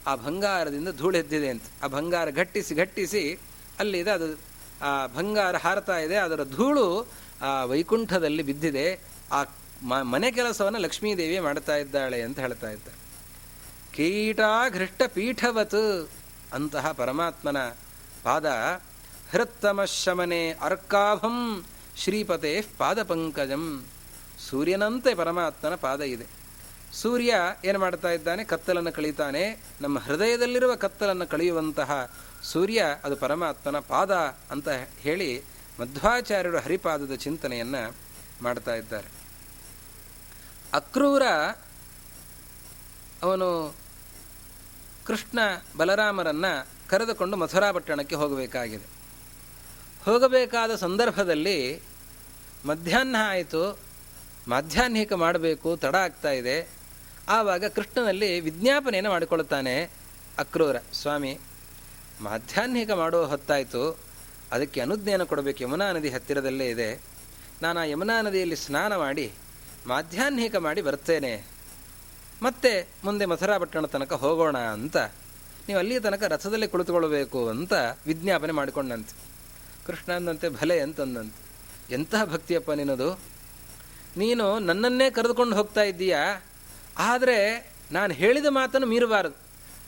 [0.08, 1.64] ಆ ಬಂಗಾರದಿಂದ ಧೂಳೆದ್ದಿದೆ ಅಂತ.
[1.84, 3.24] ಆ ಬಂಗಾರ ಘಟ್ಟಿಸಿ ಘಟ್ಟಿಸಿ,
[3.80, 4.28] ಅಲ್ಲಿದೆ ಅದು,
[4.82, 7.08] ಆ ಬಂಗಾರ ಹಾರತಾ ಇದೆ, ಅದರ ಧೂಳು
[7.42, 8.88] ಆ ವೈಕುಂಠದಲ್ಲಿ ಬಿದ್ದಿದೆ.
[9.32, 9.40] ಆ
[9.84, 12.88] ಮನೆ ಕೆಲಸವನ್ನು ಲಕ್ಷ್ಮೀದೇವಿ ಮಾಡ್ತಾ ಇದ್ದಾಳೆ ಅಂತ ಹೇಳ್ತಾ ಇದ್ದ
[13.96, 16.10] ಕೀಟಾಘೃಷ್ಟ ಪೀಠವತ್
[16.54, 17.58] ಅಂತಹ ಪರಮಾತ್ಮನ
[18.24, 18.46] ಪಾದ.
[19.32, 21.66] ಹೃತ್ತಮ ಶಮನೆ ಅರ್ಕಾಭಂ
[21.98, 23.86] ಶ್ರೀಪತೆ ಪಾದಪಂಕಜಂ.
[24.50, 26.26] ಸೂರ್ಯನಂತೆ ಪರಮಾತ್ಮನ ಪಾದ ಇದೆ.
[26.94, 27.36] ಸೂರ್ಯ
[27.66, 28.44] ಏನು ಮಾಡ್ತಾ ಇದ್ದಾನೆ?
[28.44, 29.64] ಕತ್ತಲನ್ನು ಕಳೀತಾನೆ.
[29.82, 32.12] ನಮ್ಮ ಹೃದಯದಲ್ಲಿರುವ ಕತ್ತಲನ್ನು ಕಳೆಯುವಂತಹ
[32.44, 34.12] ಸೂರ್ಯ ಅದು ಪರಮಾತ್ಮನ ಪಾದ
[34.52, 34.68] ಅಂತ
[35.00, 35.44] ಹೇಳಿ
[35.80, 37.96] ಮಧ್ವಾಚಾರ್ಯರು ಹರಿಪಾದದ ಚಿಂತನೆಯನ್ನು
[38.42, 39.08] ಮಾಡ್ತಾ ಇದ್ದಾರೆ.
[40.74, 41.24] ಅಕ್ರೂರ
[43.24, 43.76] ಅವನು
[45.06, 45.40] ಕೃಷ್ಣ
[45.78, 48.86] ಬಲರಾಮರನ್ನು ಕರೆದುಕೊಂಡು ಮಥುರಾ ಪಟ್ಟಣಕ್ಕೆ ಹೋಗಬೇಕಾಗಿದೆ.
[50.06, 51.82] ಹೋಗಬೇಕಾದ ಸಂದರ್ಭದಲ್ಲಿ
[52.66, 53.80] ಮಧ್ಯಾಹ್ನ ಆಯಿತು.
[54.48, 56.77] ಮಾಧ್ಯಾಹ್ನಿಕ ಮಾಡಬೇಕು, ತಡ ಆಗ್ತಾ ಇದೆ.
[57.30, 59.92] ಆವಾಗ ಕೃಷ್ಣನಲ್ಲಿ ವಿಜ್ಞಾಪನೆಯನ್ನು ಮಾಡಿಕೊಳ್ಳುತ್ತಾನೆ
[60.38, 60.76] ಅಕ್ರೂರ.
[60.94, 61.40] ಸ್ವಾಮಿ
[62.22, 64.00] ಮಾಧ್ಯಾಹ್ನಿಕ ಮಾಡುವ ಹೊತ್ತಾಯಿತು.
[64.52, 65.64] ಅದಕ್ಕೆ ಅನುಜ್ಞೆಯನ್ನು ಕೊಡಬೇಕು.
[65.64, 67.02] ಯಮುನಾ ನದಿ ಹತ್ತಿರದಲ್ಲೇ ಇದೆ.
[67.62, 69.32] ನಾನು ಆ ಯಮುನಾ ನದಿಯಲ್ಲಿ ಸ್ನಾನ ಮಾಡಿ
[69.88, 71.44] ಮಾಧ್ಯಾಹ್ನಿಕ ಮಾಡಿ ಬರ್ತೇನೆ
[72.42, 74.98] ಮತ್ತೆ ಮುಂದೆ ಮಥುರಾ ಪಟ್ಟಣ ತನಕ ಹೋಗೋಣ ಅಂತ.
[75.68, 77.74] ನೀವು ಅಲ್ಲಿಯ ತನಕ ರಥದಲ್ಲಿ ಕುಳಿತುಕೊಳ್ಬೇಕು ಅಂತ
[78.06, 79.16] ವಿಜ್ಞಾಪನೆ ಮಾಡಿಕೊಂಡಂತೆ.
[79.88, 81.48] ಕೃಷ್ಣ ಅಂದಂತೆ, ಭಲೆ ಅಂತಂದಂತೆ.
[81.94, 83.20] ಎಂತಹ ಭಕ್ತಿಯಪ್ಪ ನಿನ್ನದು?
[84.18, 86.42] ನೀನು ನನ್ನನ್ನೇ ಕರೆದುಕೊಂಡು ಹೋಗ್ತಾ ಇದ್ದೀಯಾ?
[86.98, 89.38] ಆದರೆ ನಾನು ಹೇಳಿದ ಮಾತನ್ನು ಮೀರಬಾರದು.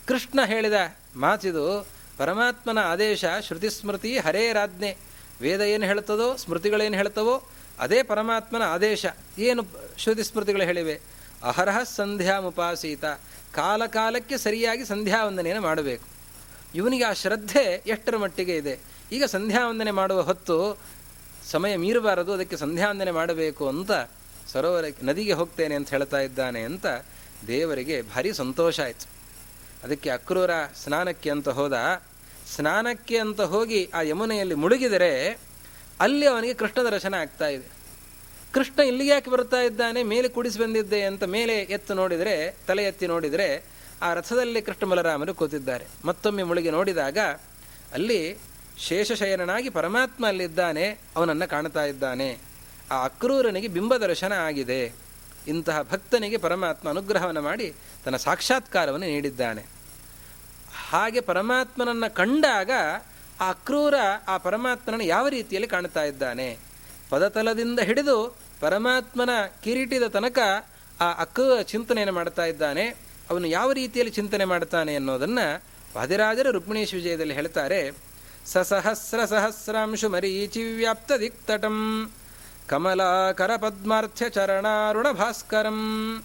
[0.08, 0.72] ಕೃಷ್ಣ ಹೇಳಿದ
[1.16, 1.86] ಮಾತಿದು
[2.18, 4.96] ಪರಮಾತ್ಮನ ಆದೇಶ ಶ್ರುತಿ ಸ್ಮೃತಿ ಹರೇ ರಾಜ್ಞೆ.
[5.40, 7.48] ವೇದ ಏನು ಹೇಳ್ತದೋ ಸ್ಮೃತಿಗಳೇನು ಹೇಳ್ತವೋ,
[7.78, 9.06] ಅದೇ ಪರಮಾತ್ಮನ ಆದೇಶ.
[9.38, 9.62] ಏನು
[9.98, 11.00] ಶ್ರುತಿ ಸ್ಮೃತಿಗಳು ಹೇಳಿವೆ?
[11.42, 13.04] ಅಹರಹ ಸಂಧ್ಯಾ ಮುಪಾಸೀತ.
[13.52, 16.04] ಕಾಲ ಕಾಲಕ್ಕೆ ಸರಿಯಾಗಿ ಸಂಧ್ಯಾ ವಂದನೆಯನ್ನು ಮಾಡಬೇಕು.
[16.74, 18.78] ಇವನಿಗೆ ಆ ಶ್ರದ್ಧೆ ಎಷ್ಟರ ಮಟ್ಟಿಗೆ ಇದೆ?
[19.12, 20.78] ಈಗ ಸಂಧ್ಯಾ ವಂದನೆ ಮಾಡುವ ಹೊತ್ತು
[21.50, 23.90] ಸಮಯ ಮೀರಬಾರದು, ಅದಕ್ಕೆ ಸಂಧ್ಯಾ ವಂದನೆ ಮಾಡಬೇಕು ಅಂತ
[24.52, 26.86] ಸರೋವರ ನದಿಗೆ ಹೋಗ್ತೇನೆ ಅಂತ ಹೇಳ್ತಾ ಇದ್ದಾನೆ ಅಂತ
[27.46, 29.06] ದೇವರಿಗೆ ಭಾರಿ ಸಂತೋಷ ಆಯಿತು.
[29.84, 30.50] ಅದಕ್ಕೆ ಅಕ್ರೂರ
[30.84, 32.02] ಸ್ನಾನಕ್ಕೆ ಅಂತ ಹೋದ.
[32.54, 35.38] ಸ್ನಾನಕ್ಕೆ ಅಂತ ಹೋಗಿ ಆ ಯಮುನೆಯಲ್ಲಿ ಮುಳುಗಿದರೆ
[36.00, 37.68] ಅಲ್ಲಿ ಅವನಿಗೆ ಕೃಷ್ಣ ದರ್ಶನ ಆಗ್ತಾ ಇದೆ.
[38.54, 40.02] ಕೃಷ್ಣ ಇಲ್ಲಿಗೆ ಯಾಕೆ ಬರ್ತಾ ಇದ್ದಾನೆ?
[40.02, 43.64] ಮೇಲೆ ಕುಡಿಸಿ ಬಂದಿದ್ದೆ ಅಂತ ಮೇಲೆ ಎತ್ತು ನೋಡಿದರೆ, ತಲೆ ಎತ್ತಿ ನೋಡಿದರೆ
[44.02, 45.84] ಆ ರಥದಲ್ಲಿ ಕೃಷ್ಣ ಬಲರಾಮರು ಕೂತಿದ್ದಾರೆ.
[46.04, 47.18] ಮತ್ತೊಮ್ಮೆ ಮುಳುಗಿ ನೋಡಿದಾಗ
[47.92, 48.38] ಅಲ್ಲಿ
[48.78, 52.49] ಶೇಷಶಯನನಾಗಿ ಪರಮಾತ್ಮ ಅಲ್ಲಿದ್ದಾನೆ, ಅವನನ್ನು ಕಾಣ್ತಾ ಇದ್ದಾನೆ.
[52.90, 54.92] ಆ ಅಕ್ರೂರನಿಗೆ ಬಿಂಬ ದರ್ಶನ ಆಗಿದೆ.
[55.46, 57.74] ಇಂತಹ ಭಕ್ತನಿಗೆ ಪರಮಾತ್ಮ ಅನುಗ್ರಹವನ್ನು ಮಾಡಿ
[58.04, 59.66] ತನ್ನ ಸಾಕ್ಷಾತ್ಕಾರವನ್ನು ನೀಡಿದ್ದಾನೆ.
[60.88, 62.70] ಹಾಗೆ ಪರಮಾತ್ಮನನ್ನು ಕಂಡಾಗ
[63.40, 63.94] ಆ ಅಕ್ರೂರ
[64.28, 66.58] ಆ ಪರಮಾತ್ಮನನ್ನು ಯಾವ ರೀತಿಯಲ್ಲಿ ಕಾಣ್ತಾ ಇದ್ದಾನೆ?
[67.10, 69.30] ಪದತಲದಿಂದ ಹಿಡಿದು ಪರಮಾತ್ಮನ
[69.64, 70.38] ಕಿರೀಟಿದ ತನಕ
[71.00, 72.88] ಆ ಅಕ್ರೂರ ಚಿಂತನೆಯನ್ನು ಮಾಡ್ತಾ ಇದ್ದಾನೆ.
[73.30, 75.62] ಅವನು ಯಾವ ರೀತಿಯಲ್ಲಿ ಚಿಂತನೆ ಮಾಡ್ತಾನೆ ಅನ್ನೋದನ್ನು
[75.96, 77.92] ವಾದಿರಾಜರ ರುಕ್ಮಿಣೇಶ್ ವಿಜಯದಲ್ಲಿ ಹೇಳ್ತಾರೆ.
[78.46, 82.10] ಸಸಹಸ್ರ ಸಹಸ್ರಾಂಶು ಮರೀಚಿ ವ್ಯಾಪ್ತ ದಿಕ್ತಟಂ.
[82.70, 86.22] ಕಮಲಾಕರ ಪದ್ಮಾರ್ಥ್ಯ ಚರಣಾರುಣ ಭಾಸ್ಕರಂ.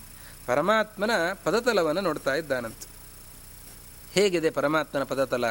[0.48, 1.12] ಪರಮಾತ್ಮನ
[1.44, 2.88] ಪದತಲವನ್ನು ನೋಡ್ತಾ ಇದ್ದಾನಂತೆ.
[4.12, 5.46] ಹೇಗಿದೆ ಪರಮಾತ್ಮನ ಪದತಲ?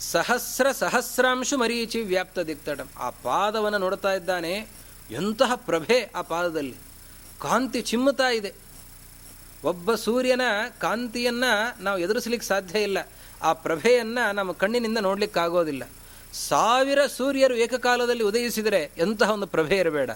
[0.00, 4.68] ಸಹಸ್ರ ಸಹಸ್ರಾಂಶು ಮರೀಚಿ ವ್ಯಾಪ್ತ ದಿಕ್ತಟಂ ಆ ಪಾದವನ್ನು ನೋಡ್ತಾ ಇದ್ದಾನೆ.
[5.10, 6.76] ಎಂತಹ ಪ್ರಭೆ ಆ ಪಾದದಲ್ಲಿ.
[7.40, 8.52] ಕಾಂತಿ ಚಿಮ್ಮುತ್ತಾ ಇದೆ.
[9.64, 10.40] ಒಬ್ಬ ಸೂರ್ಯನ
[10.80, 11.44] ಕಾಂತಿಯನ್ನ
[11.80, 12.98] ನಾವು ಎದುರಿಸಲಿಕ್ಕೆ ಸಾಧ್ಯ ಇಲ್ಲ.
[13.42, 15.82] ಆ ಪ್ರಭೆಯನ್ನ ನಮ್ಮ ಕಣ್ಣಿನಿಂದ ನೋಡ್ಲಿಕ್ಕಾಗೋದಿಲ್ಲ.
[16.32, 20.10] ಸಾವಿರ ಸೂರ್ಯರು ಏಕಕಾಲದಲ್ಲಿ ಉದಯಿಸಿದರೆ ಎಂತಹ ಒಂದು ಪ್ರಭೆ ಇರಬೇಡ.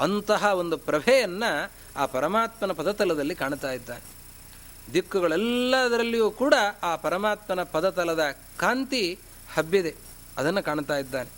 [0.00, 4.20] ಅಂತಹ ಒಂದು ಪ್ರಭೆಯನ್ನು ಆ ಪರಮಾತ್ಮನ ಪದತಲದಲ್ಲಿ ಕಾಣ್ತಾ ಇದ್ದಾನೆ.
[4.94, 9.18] ದಿಕ್ಕುಗಳೆಲ್ಲದರಲ್ಲಿಯೂ ಕೂಡ ಆ ಪರಮಾತ್ಮನ ಪದತಲದ ಕಾಂತಿ
[9.54, 9.94] ಹಬ್ಬಿದೆ.
[10.38, 11.30] ಅದನ್ನು ಕಾಣ್ತಾ ಇದ್ದಾನೆ.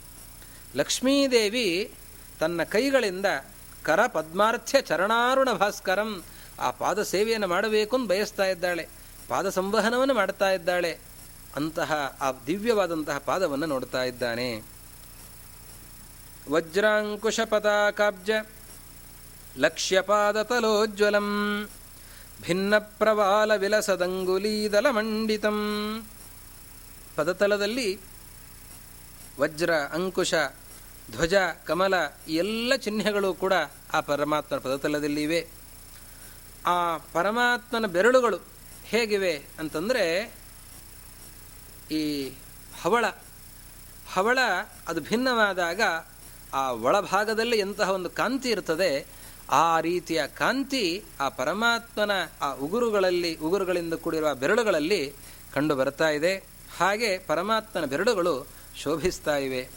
[0.76, 1.94] ಲಕ್ಷ್ಮೀದೇವಿ
[2.40, 3.26] ತನ್ನ ಕೈಗಳಿಂದ
[3.82, 6.22] ಕರ ಪದ್ಮಾರ್ಥ್ಯ ಚರಣಾರುಣ ಭಾಸ್ಕರಂ
[6.60, 8.88] ಆ ಪಾದ ಸೇವೆಯನ್ನು ಮಾಡಬೇಕು ಅಂತ ಬಯಸ್ತಾ ಇದ್ದಾಳೆ.
[9.28, 10.98] ಪಾದ ಸಂವಹನವನ್ನು ಮಾಡ್ತಾ ಇದ್ದಾಳೆ.
[11.56, 14.62] ಅಂತಹ ಆ ದಿವ್ಯವಾದಂತಹ ಪಾದವನ್ನು ನೋಡ್ತಾ ಇದ್ದಾನೆ.
[16.50, 18.30] ವಜ್ರಾಂಕುಶ ಪತಾಕಾಬ್ಜ
[19.56, 21.28] ಲಕ್ಷ್ಯಪಾದತಲೋಜ್ವಲಂ
[22.42, 25.58] ಭಿನ್ನ ಪ್ರವಾಲ ವಿಲಸದಂಗುಲೀದಲ ಮಂಡಿತಂ
[27.16, 28.00] ಪದತಲದಲ್ಲಿ
[29.40, 30.34] ವಜ್ರ, ಅಂಕುಶ,
[31.10, 31.34] ಧ್ವಜ,
[31.64, 31.94] ಕಮಲ
[32.28, 33.52] ಈ ಎಲ್ಲ ಚಿಹ್ನೆಗಳು ಕೂಡ
[33.92, 35.48] ಆ ಪರಮಾತ್ಮನ ಪದತಲದಲ್ಲಿ ಇವೆ.
[36.66, 38.38] ಆ ಪರಮಾತ್ಮನ ಬೆರಳುಗಳು
[38.84, 40.34] ಹೇಗಿವೆ ಅಂತಂದರೆ
[41.90, 42.32] ಈ
[42.82, 43.04] ಹವಳ
[44.12, 44.38] ಹವಳ
[44.88, 45.80] ಅದು ಭಿನ್ನವಾದಾಗ
[46.54, 49.06] ಆ ಒಳಭಾಗದಲ್ಲಿ ಎಂತಹ ಒಂದು ಕಾಂತಿ ಇರ್ತದೆ,
[49.50, 52.10] ಆ ರೀತಿಯ ಕಾಂತಿ ಆ ಪರಮಾತ್ಮನ
[52.40, 55.12] ಆ ಉಗುರುಗಳಲ್ಲಿ, ಉಗುರುಗಳಿಂದ ಕೂಡಿರುವ ಬೆರಳುಗಳಲ್ಲಿ
[55.54, 56.36] ಕಂಡು ಬರ್ತಾ ಇದೆ.
[56.78, 58.46] ಹಾಗೆ ಪರಮಾತ್ಮನ ಬೆರಳುಗಳು
[58.82, 59.68] ಶೋಭಿಸ್ತಾ ಇವೆ.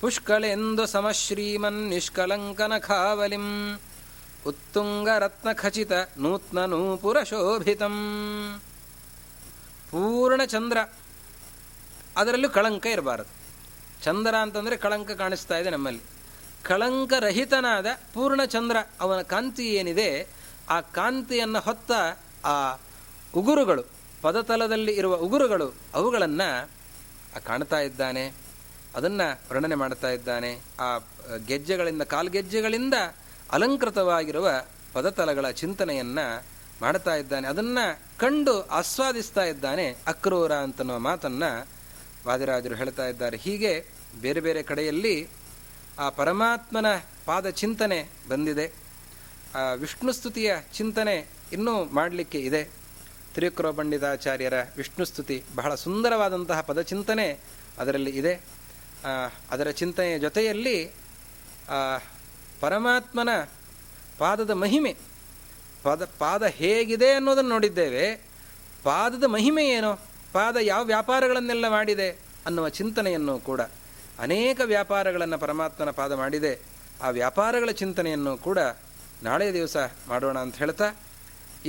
[0.00, 3.80] ಪುಷ್ಕಳೆಂದು ಸಮಶ್ರೀಮನ್ ನಿಷ್ಕಲಂಕನ ಖಾವಲಿಂ
[4.46, 7.96] ಉತ್ತುಂಗ ರತ್ನ ಖಚಿತ ನೂತ್ನ ನೂಪುರ ಶೋಭಿತಂ
[9.90, 10.78] ಪೂರ್ಣ ಚಂದ್ರ
[12.16, 13.40] ಅದರಲ್ಲೂ ಕಳಂಕ ಇರಬಾರದು.
[14.04, 16.02] ಚಂದ್ರ ಅಂತಂದರೆ ಕಳಂಕ ಕಾಣಿಸ್ತಾ ಇದೆ ನಮ್ಮಲ್ಲಿ.
[16.62, 20.28] ಕಳಂಕರಹಿತನಾದ ಪೂರ್ಣ ಚಂದ್ರ, ಅವನ ಕಾಂತಿ ಏನಿದೆ,
[20.68, 21.90] ಆ ಕಾಂತಿಯನ್ನು ಹೊತ್ತ
[22.44, 22.74] ಆ
[23.34, 23.84] ಉಗುರುಗಳು,
[24.22, 26.70] ಪದತಲದಲ್ಲಿ ಇರುವ ಉಗುರುಗಳು, ಅವುಗಳನ್ನು
[27.44, 28.34] ಕಾಣ್ತಾ ಇದ್ದಾನೆ,
[28.96, 30.60] ಅದನ್ನು ವರ್ಣನೆ ಮಾಡ್ತಾ ಇದ್ದಾನೆ.
[30.80, 30.98] ಆ
[31.46, 32.94] ಗೆಜ್ಜೆಗಳಿಂದ, ಕಾಲ್ಗೆಜ್ಜೆಗಳಿಂದ
[33.52, 34.48] ಅಲಂಕೃತವಾಗಿರುವ
[34.92, 36.44] ಪದತಲಗಳ ಚಿಂತನೆಯನ್ನು
[36.80, 37.48] ಮಾಡ್ತಾ ಇದ್ದಾನೆ.
[37.48, 41.44] ಅದನ್ನು ಕಂಡು ಆಸ್ವಾದಿಸ್ತಾ ಇದ್ದಾನೆ ಅಕ್ರೂರ ಅಂತನ್ನುವ ಮಾತನ್ನ
[42.26, 43.36] ವಾದಿರಾಜರು ಹೇಳ್ತಾ ಇದ್ದಾರೆ.
[43.36, 43.86] ಹೀಗೆ
[44.20, 45.28] ಬೇರೆ ಬೇರೆ ಕಡೆಯಲ್ಲಿ
[45.98, 46.86] ಆ ಪರಮಾತ್ಮನ
[47.26, 48.66] ಪಾದ ಚಿಂತನೆ ಬಂದಿದೆ.
[49.54, 51.16] ಆ ವಿಷ್ಣು ಸ್ತುತಿಯ ಚಿಂತನೆ
[51.52, 52.64] ಇನ್ನೂ ಮಾಡಲಿಕ್ಕೆ ಇದೆ.
[53.34, 57.28] ತ್ರಿಕುರ ಪಂಡಿತಾಚಾರ್ಯರ ವಿಷ್ಣು ಸ್ತುತಿ ಬಹಳ ಸುಂದರವಾದಂತಹ ಪದಚಿಂತನೆ
[57.78, 58.34] ಅದರಲ್ಲಿ ಇದೆ.
[59.50, 60.76] ಅದರ ಚಿಂತನೆಯ ಜೊತೆಯಲ್ಲಿ
[62.60, 63.28] ಪರಮಾತ್ಮನ
[64.18, 64.96] ಪಾದದ ಮಹಿಮೆ,
[65.82, 68.06] ಪಾದ ಪಾದ ಹೇಗಿದೆ ಅನ್ನೋದನ್ನು ನೋಡಿದ್ದೇವೆ.
[68.82, 70.09] ಪಾದದ ಮಹಿಮೆ ಏನು?
[70.34, 72.08] ಪಾದ ಯಾವ ವ್ಯಾಪಾರಗಳನ್ನೆಲ್ಲ ಮಾಡಿದೆ
[72.46, 73.60] ಅನ್ನುವ ಚಿಂತನೆಯನ್ನು ಕೂಡ
[74.26, 76.52] ಅನೇಕ ವ್ಯಾಪಾರಗಳನ್ನು ಪರಮಾತ್ಮನ ಪಾದ ಮಾಡಿದೆ.
[77.02, 78.58] ಆ ವ್ಯಾಪಾರಗಳ ಚಿಂತನೆಯನ್ನು ಕೂಡ
[79.26, 79.76] ನಾಳೆ ದಿವಸ
[80.08, 80.88] ಮಾಡೋಣ ಅಂತ ಹೇಳ್ತಾ,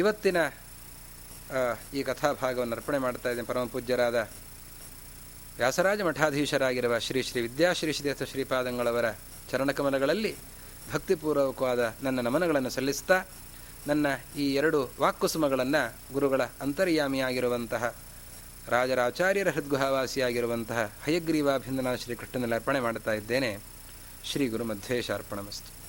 [0.02, 0.38] ಇವತ್ತಿನ
[1.98, 4.20] ಈ ಕಥಾಭಾಗವನ್ನು ಅರ್ಪಣೆ ಮಾಡ್ತಾ ಇದ್ದೇನೆ ಪರಮ ಪೂಜ್ಯರಾದ
[5.58, 9.08] ವ್ಯಾಸರಾಜ ಮಠಾಧೀಶರಾಗಿರುವ ಶ್ರೀ ಶ್ರೀ ವಿದ್ಯಾಶ್ರೀ ಶ್ರೀ ಶ್ರೀಪಾದಂಗಳವರ
[9.52, 10.32] ಚರಣಕಮಲಗಳಲ್ಲಿ
[10.94, 13.18] ಭಕ್ತಿಪೂರ್ವಕವಾದ ನನ್ನ ನಮನಗಳನ್ನು ಸಲ್ಲಿಸ್ತಾ,
[13.88, 14.08] ನನ್ನ
[14.44, 15.84] ಈ ಎರಡು ವಾಕ್ಕುಸುಮಗಳನ್ನು
[16.14, 17.84] ಗುರುಗಳ ಅಂತರ್ಯಾಮಿಯಾಗಿರುವಂತಹ
[18.68, 23.58] ರಾಜರಾಚಾರ್ಯರ ಹೃದ್ಗುಹಾವಾಸಿಯಾಗಿರುವಂತಹ ಹಯಗ್ರೀವಾಭಿಂದನ ಶ್ರೀ ಕೃಷ್ಣನಲ್ಲಿ ಅರ್ಪಣೆ ಮಾಡ್ತಾ ಇದ್ದೇನೆ.
[24.24, 25.81] ಶ್ರೀ ಗುರು ಮಧ್ವೇಶ ಅರ್ಪಣಮಸ್ತು